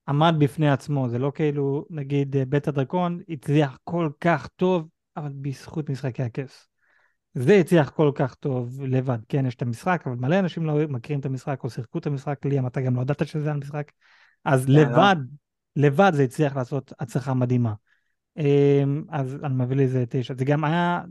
עמד 0.07 0.35
בפני 0.39 0.69
עצמו, 0.69 1.09
זה 1.09 1.19
לא 1.19 1.31
כאילו, 1.35 1.85
נגיד, 1.89 2.35
אה, 2.35 2.45
בית 2.45 2.67
הדרקון 2.67 3.19
הצליח 3.29 3.79
כל 3.83 4.09
כך 4.21 4.47
טוב, 4.47 4.87
אבל 5.17 5.31
בזכות 5.41 5.89
משחקי 5.89 6.23
הכס. 6.23 6.67
זה 7.33 7.55
הצליח 7.55 7.89
כל 7.89 8.11
כך 8.15 8.35
טוב 8.35 8.83
לבד, 8.83 9.17
כן, 9.29 9.45
יש 9.45 9.55
את 9.55 9.61
המשחק, 9.61 10.03
אבל 10.05 10.15
מלא 10.15 10.39
אנשים 10.39 10.65
לא 10.65 10.87
מכירים 10.87 11.19
את 11.19 11.25
המשחק 11.25 11.63
או 11.63 11.69
שיחקו 11.69 11.97
את 11.97 12.07
המשחק, 12.07 12.45
ליאם, 12.45 12.67
אתה 12.67 12.81
גם 12.81 12.95
לא 12.95 13.01
ידעת 13.01 13.27
שזה 13.27 13.51
המשחק, 13.51 13.91
אז 14.45 14.65
כן, 14.65 14.71
לא. 14.71 14.81
לבד, 14.81 15.15
לבד 15.75 16.11
זה 16.13 16.23
הצליח 16.23 16.55
לעשות 16.55 16.93
הצלחה 16.99 17.33
מדהימה. 17.33 17.73
אמ, 18.37 19.03
אז 19.09 19.37
אני 19.43 19.53
מביא 19.53 19.77
לזה 19.77 20.03
תשע. 20.09 20.33
זה 20.37 20.45
גם 20.45 20.63
היה 20.63 21.01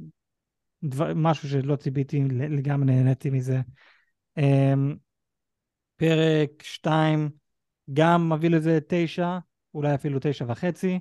דבר, 0.85 1.15
משהו 1.15 1.49
שלא 1.49 1.77
ציפיתי, 1.77 2.25
לגמרי 2.31 2.87
נהניתי 2.87 3.31
מזה. 3.31 3.61
אמ, 4.37 4.97
פרק 5.97 6.51
שתיים, 6.63 7.31
גם 7.93 8.33
מביא 8.33 8.51
לזה 8.51 8.79
תשע, 8.89 9.39
אולי 9.75 9.95
אפילו 9.95 10.19
תשע 10.23 10.45
וחצי. 10.49 10.99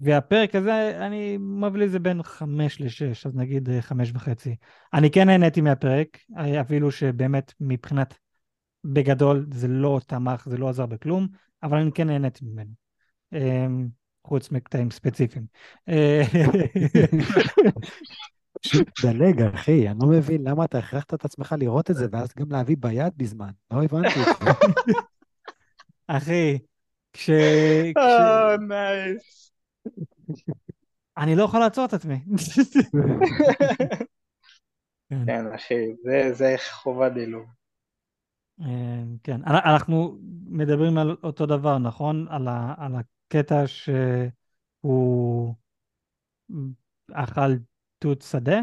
והפרק 0.00 0.54
הזה, 0.54 1.06
אני 1.06 1.36
מביא 1.36 1.80
לזה 1.80 1.98
בין 1.98 2.22
חמש 2.22 2.80
לשש, 2.80 3.26
אז 3.26 3.36
נגיד 3.36 3.70
אה, 3.70 3.82
חמש 3.82 4.10
וחצי. 4.14 4.56
אני 4.94 5.10
כן 5.10 5.26
נהניתי 5.26 5.60
מהפרק, 5.60 6.18
אה, 6.38 6.60
אפילו 6.60 6.90
שבאמת 6.90 7.52
מבחינת, 7.60 8.18
בגדול, 8.84 9.46
זה 9.52 9.68
לא 9.68 10.00
תמך, 10.06 10.46
זה 10.50 10.56
לא 10.56 10.68
עזר 10.68 10.86
בכלום, 10.86 11.28
אבל 11.62 11.78
אני 11.78 11.92
כן 11.92 12.06
נהניתי 12.06 12.44
ממנו. 12.44 12.70
אמ, 13.32 13.88
חוץ 14.26 14.50
מקטעים 14.50 14.90
ספציפיים. 14.90 15.46
פשוט 18.62 18.88
דלג, 19.04 19.42
אחי, 19.42 19.88
אני 19.88 19.98
לא 20.02 20.08
מבין 20.08 20.48
למה 20.48 20.64
אתה 20.64 20.78
הכרחת 20.78 21.14
את 21.14 21.24
עצמך 21.24 21.54
לראות 21.58 21.90
את 21.90 21.96
זה, 21.96 22.06
ואז 22.12 22.34
גם 22.38 22.52
להביא 22.52 22.76
ביד 22.80 23.12
בזמן. 23.16 23.50
לא 23.70 23.82
הבנתי 23.82 24.08
את 24.08 24.14
זה. 24.14 24.50
אחי, 26.06 26.58
כש... 27.12 27.30
אה, 27.96 28.56
nice. 28.56 29.52
אני 31.18 31.36
לא 31.36 31.42
יכול 31.42 31.60
לעצור 31.60 31.84
את 31.84 31.92
עצמי. 31.92 32.14
כן. 35.10 35.26
כן, 35.26 35.52
אחי, 35.54 35.74
זה- 36.04 36.30
זה 36.34 36.54
חובה 36.72 37.08
דילוג. 37.08 37.46
אה, 38.60 39.02
כן, 39.22 39.40
אנ- 39.46 39.64
אנחנו 39.64 40.18
מדברים 40.46 40.98
על 40.98 41.16
אותו 41.22 41.46
דבר, 41.46 41.78
נכון? 41.78 42.26
על 42.78 42.94
הקטע 42.96 43.66
שהוא 43.66 45.54
אכל 47.12 47.52
תות 47.98 48.22
שדה? 48.22 48.60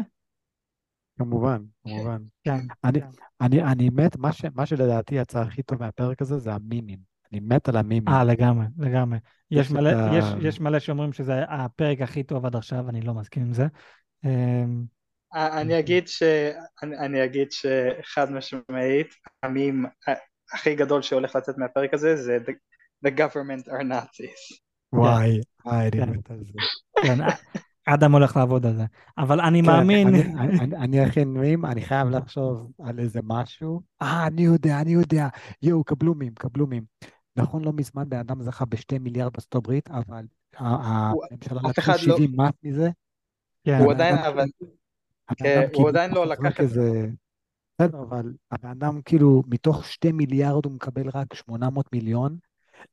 כמובן, 1.18 1.62
כמובן. 1.84 2.22
כן. 2.44 2.58
אני, 2.84 3.00
אני, 3.40 3.62
אני 3.62 3.90
מת, 3.90 4.16
מה, 4.16 4.32
ש, 4.32 4.44
מה 4.54 4.66
שלדעתי 4.66 5.14
יצא 5.14 5.40
הכי 5.40 5.62
טוב 5.62 5.80
מהפרק 5.80 6.22
הזה 6.22 6.38
זה 6.38 6.52
המימים. 6.52 6.98
אני 7.32 7.40
מת 7.40 7.68
על 7.68 7.76
המימים. 7.76 8.08
אה, 8.08 8.24
לגמרי, 8.24 8.66
לגמרי. 8.78 9.18
יש 9.50 9.66
יש 9.66 9.72
מלא, 9.72 9.88
ה- 9.88 10.18
יש, 10.18 10.24
יש 10.42 10.60
מלא 10.60 10.78
שאומרים 10.78 11.12
שזה 11.12 11.44
הפרק 11.48 12.00
הכי 12.00 12.22
טוב 12.22 12.46
עד 12.46 12.56
עכשיו, 12.56 12.88
אני 12.88 13.00
לא 13.00 13.14
מסכים 13.14 13.42
עם 13.42 13.52
זה. 13.52 13.66
אה, 14.24 15.60
אני 15.60 15.78
אגיד 15.78 16.08
ש... 16.08 16.22
אני 16.82 16.98
אני 16.98 17.24
אגיד 17.24 17.48
שחד 17.52 18.32
משמעית, 18.32 19.06
המים, 19.42 19.84
הכי 20.52 20.74
גדול 20.74 21.02
שהולך 21.02 21.36
לצאת 21.36 21.58
מהפרק 21.58 21.94
הזה 21.94 22.16
זה 22.16 22.38
The, 22.46 22.52
the 23.08 23.10
government 23.10 23.68
are 23.68 23.84
Nazis. 23.84 24.58
וואי, 24.92 25.40
וואי, 25.64 25.90
כן. 25.90 26.02
אני 26.02 26.16
מת 26.16 26.30
על 26.30 26.44
זה. 26.44 26.52
אדם 27.86 28.12
הולך 28.12 28.36
לעבוד 28.36 28.66
על 28.66 28.76
זה. 28.76 28.84
אבל 29.18 29.40
אני 29.40 29.60
כן, 29.62 29.66
מאמין... 29.66 30.08
אני- 30.08 30.22
אני- 30.34 30.60
אני- 30.60 30.76
אני 30.76 31.00
הכי 31.00 31.24
נעים, 31.24 31.66
אני 31.66 31.82
חייב 31.82 32.08
לחשוב 32.08 32.70
על 32.78 32.98
איזה 32.98 33.20
משהו. 33.24 33.80
אה, 34.02 34.26
אני 34.26 34.42
יודע, 34.42 34.80
אני 34.80 34.90
יודע. 34.92 35.28
יואו, 35.62 35.84
קבלו 35.84 36.14
מים, 36.14 36.34
קבלו 36.34 36.66
מים. 36.66 36.84
נכון, 37.36 37.64
לא 37.64 37.72
מזמן 37.72 38.08
בן 38.08 38.18
אדם 38.18 38.42
זכה 38.42 38.64
בשתי 38.64 38.98
מיליארד 38.98 39.32
בארצות 39.32 39.54
הברית, 39.54 39.90
אבל 39.90 40.24
הממשלה 40.56 41.60
לקחו 41.64 41.70
אחד 41.78 41.92
לא- 41.92 42.16
70 42.16 42.30
מס 42.40 42.50
מזה. 42.62 42.90
כן, 43.64 43.78
הוא 43.80 43.92
עדיין, 43.92 44.18
אבל 44.18 44.44
כן, 45.36 45.60
הוא 45.64 45.72
כאילו 45.74 45.88
עדיין 45.88 46.10
לא 46.14 46.26
לקח 46.26 46.60
את 46.60 46.68
זה. 46.68 47.06
בסדר, 47.80 48.02
אבל 48.02 48.32
הבן 48.50 48.68
אדם 48.68 49.00
כאילו, 49.04 49.42
מתוך 49.46 49.84
שתי 49.84 50.12
מיליארד 50.12 50.64
הוא 50.64 50.72
מקבל 50.72 51.08
רק 51.14 51.34
800 51.34 51.92
מיליון. 51.92 52.36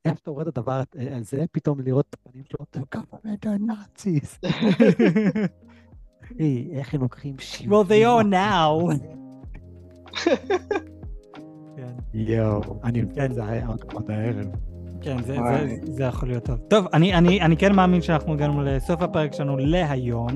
איך 0.06 0.18
שאתה 0.18 0.32
רואה 0.32 0.44
את 0.44 0.48
הדבר 0.58 0.82
הזה, 0.96 1.46
פתאום 1.52 1.80
לראות 1.82 2.06
את 2.10 2.14
הפנים 2.14 2.44
שלו, 2.46 2.66
government 2.96 3.46
are 3.46 3.62
Nazis. 3.72 4.48
אחי, 6.24 6.70
איך 6.72 6.94
הם 6.94 7.02
לוקחים 7.02 7.36
70 7.40 7.72
well 7.72 7.86
they 7.86 8.06
are 8.06 8.26
now. 8.34 8.94
כן. 11.76 11.94
יואו, 12.14 12.80
אני 12.84 13.04
כן. 13.16 13.34
זה 13.34 13.46
היה 13.46 13.68
עוד 13.68 14.12
הערב. 14.12 14.48
כן, 15.02 15.18
זה. 15.24 15.36
זה, 15.36 15.76
זה 15.84 16.04
יכול 16.04 16.30
להיות 16.30 16.46
טוב. 16.46 16.58
טוב, 16.68 16.88
אני, 16.94 17.14
אני, 17.14 17.42
אני 17.42 17.58
כן 17.58 17.76
מאמין 17.76 18.02
שאנחנו 18.02 18.34
הגענו 18.34 18.64
לסוף 18.64 19.02
הפרק 19.02 19.34
שלנו 19.34 19.58
להיום. 19.58 20.28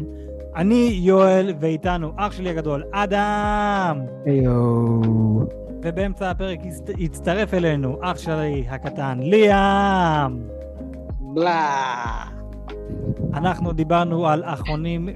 אני 0.55 0.99
יואל, 1.01 1.53
ואיתנו 1.59 2.11
אח 2.15 2.31
שלי 2.31 2.49
הגדול, 2.49 2.83
אדם! 2.91 4.01
יואו. 4.25 5.66
ובאמצע 5.83 6.29
הפרק 6.29 6.59
הצטרף 6.99 7.53
אלינו 7.53 7.97
אח 8.01 8.17
שלי 8.17 8.65
הקטן, 8.69 9.19
ליאם! 9.21 10.41
בלה. 11.19 12.23
אנחנו 13.33 13.73
דיברנו 13.73 14.27
על 14.27 14.43
אחרונים, 14.43 15.09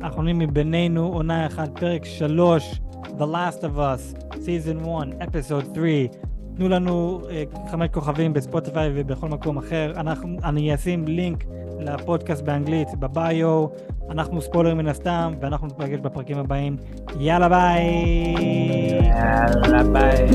אחרונים 0.00 0.38
מבינינו, 0.38 1.06
עונה 1.06 1.46
אחת, 1.46 1.78
פרק 1.80 2.04
שלוש, 2.04 2.80
The 3.18 3.22
Last 3.22 3.60
of 3.60 3.78
Us, 3.78 4.18
Season 4.32 4.88
1, 4.88 5.28
Episode 5.28 5.74
3. 5.74 6.08
תנו 6.56 6.68
לנו 6.68 7.20
uh, 7.22 7.70
חמש 7.70 7.88
כוכבים 7.92 8.32
בספוטיפיי 8.32 8.90
ובכל 8.94 9.28
מקום 9.28 9.56
אחר. 9.56 9.92
אנחנו, 9.96 10.38
אני 10.44 10.74
אשים 10.74 11.04
לינק 11.08 11.44
לפודקאסט 11.80 12.42
באנגלית 12.42 12.88
בביו. 12.98 13.66
אנחנו 14.10 14.40
ספוילר 14.42 14.74
מן 14.74 14.88
הסתם, 14.88 15.34
ואנחנו 15.40 15.66
נפגש 15.66 15.98
בפרקים 15.98 16.38
הבאים. 16.38 16.76
יאללה 17.20 17.48
ביי! 17.48 17.84
יאללה 19.02 19.82
ביי. 19.92 20.26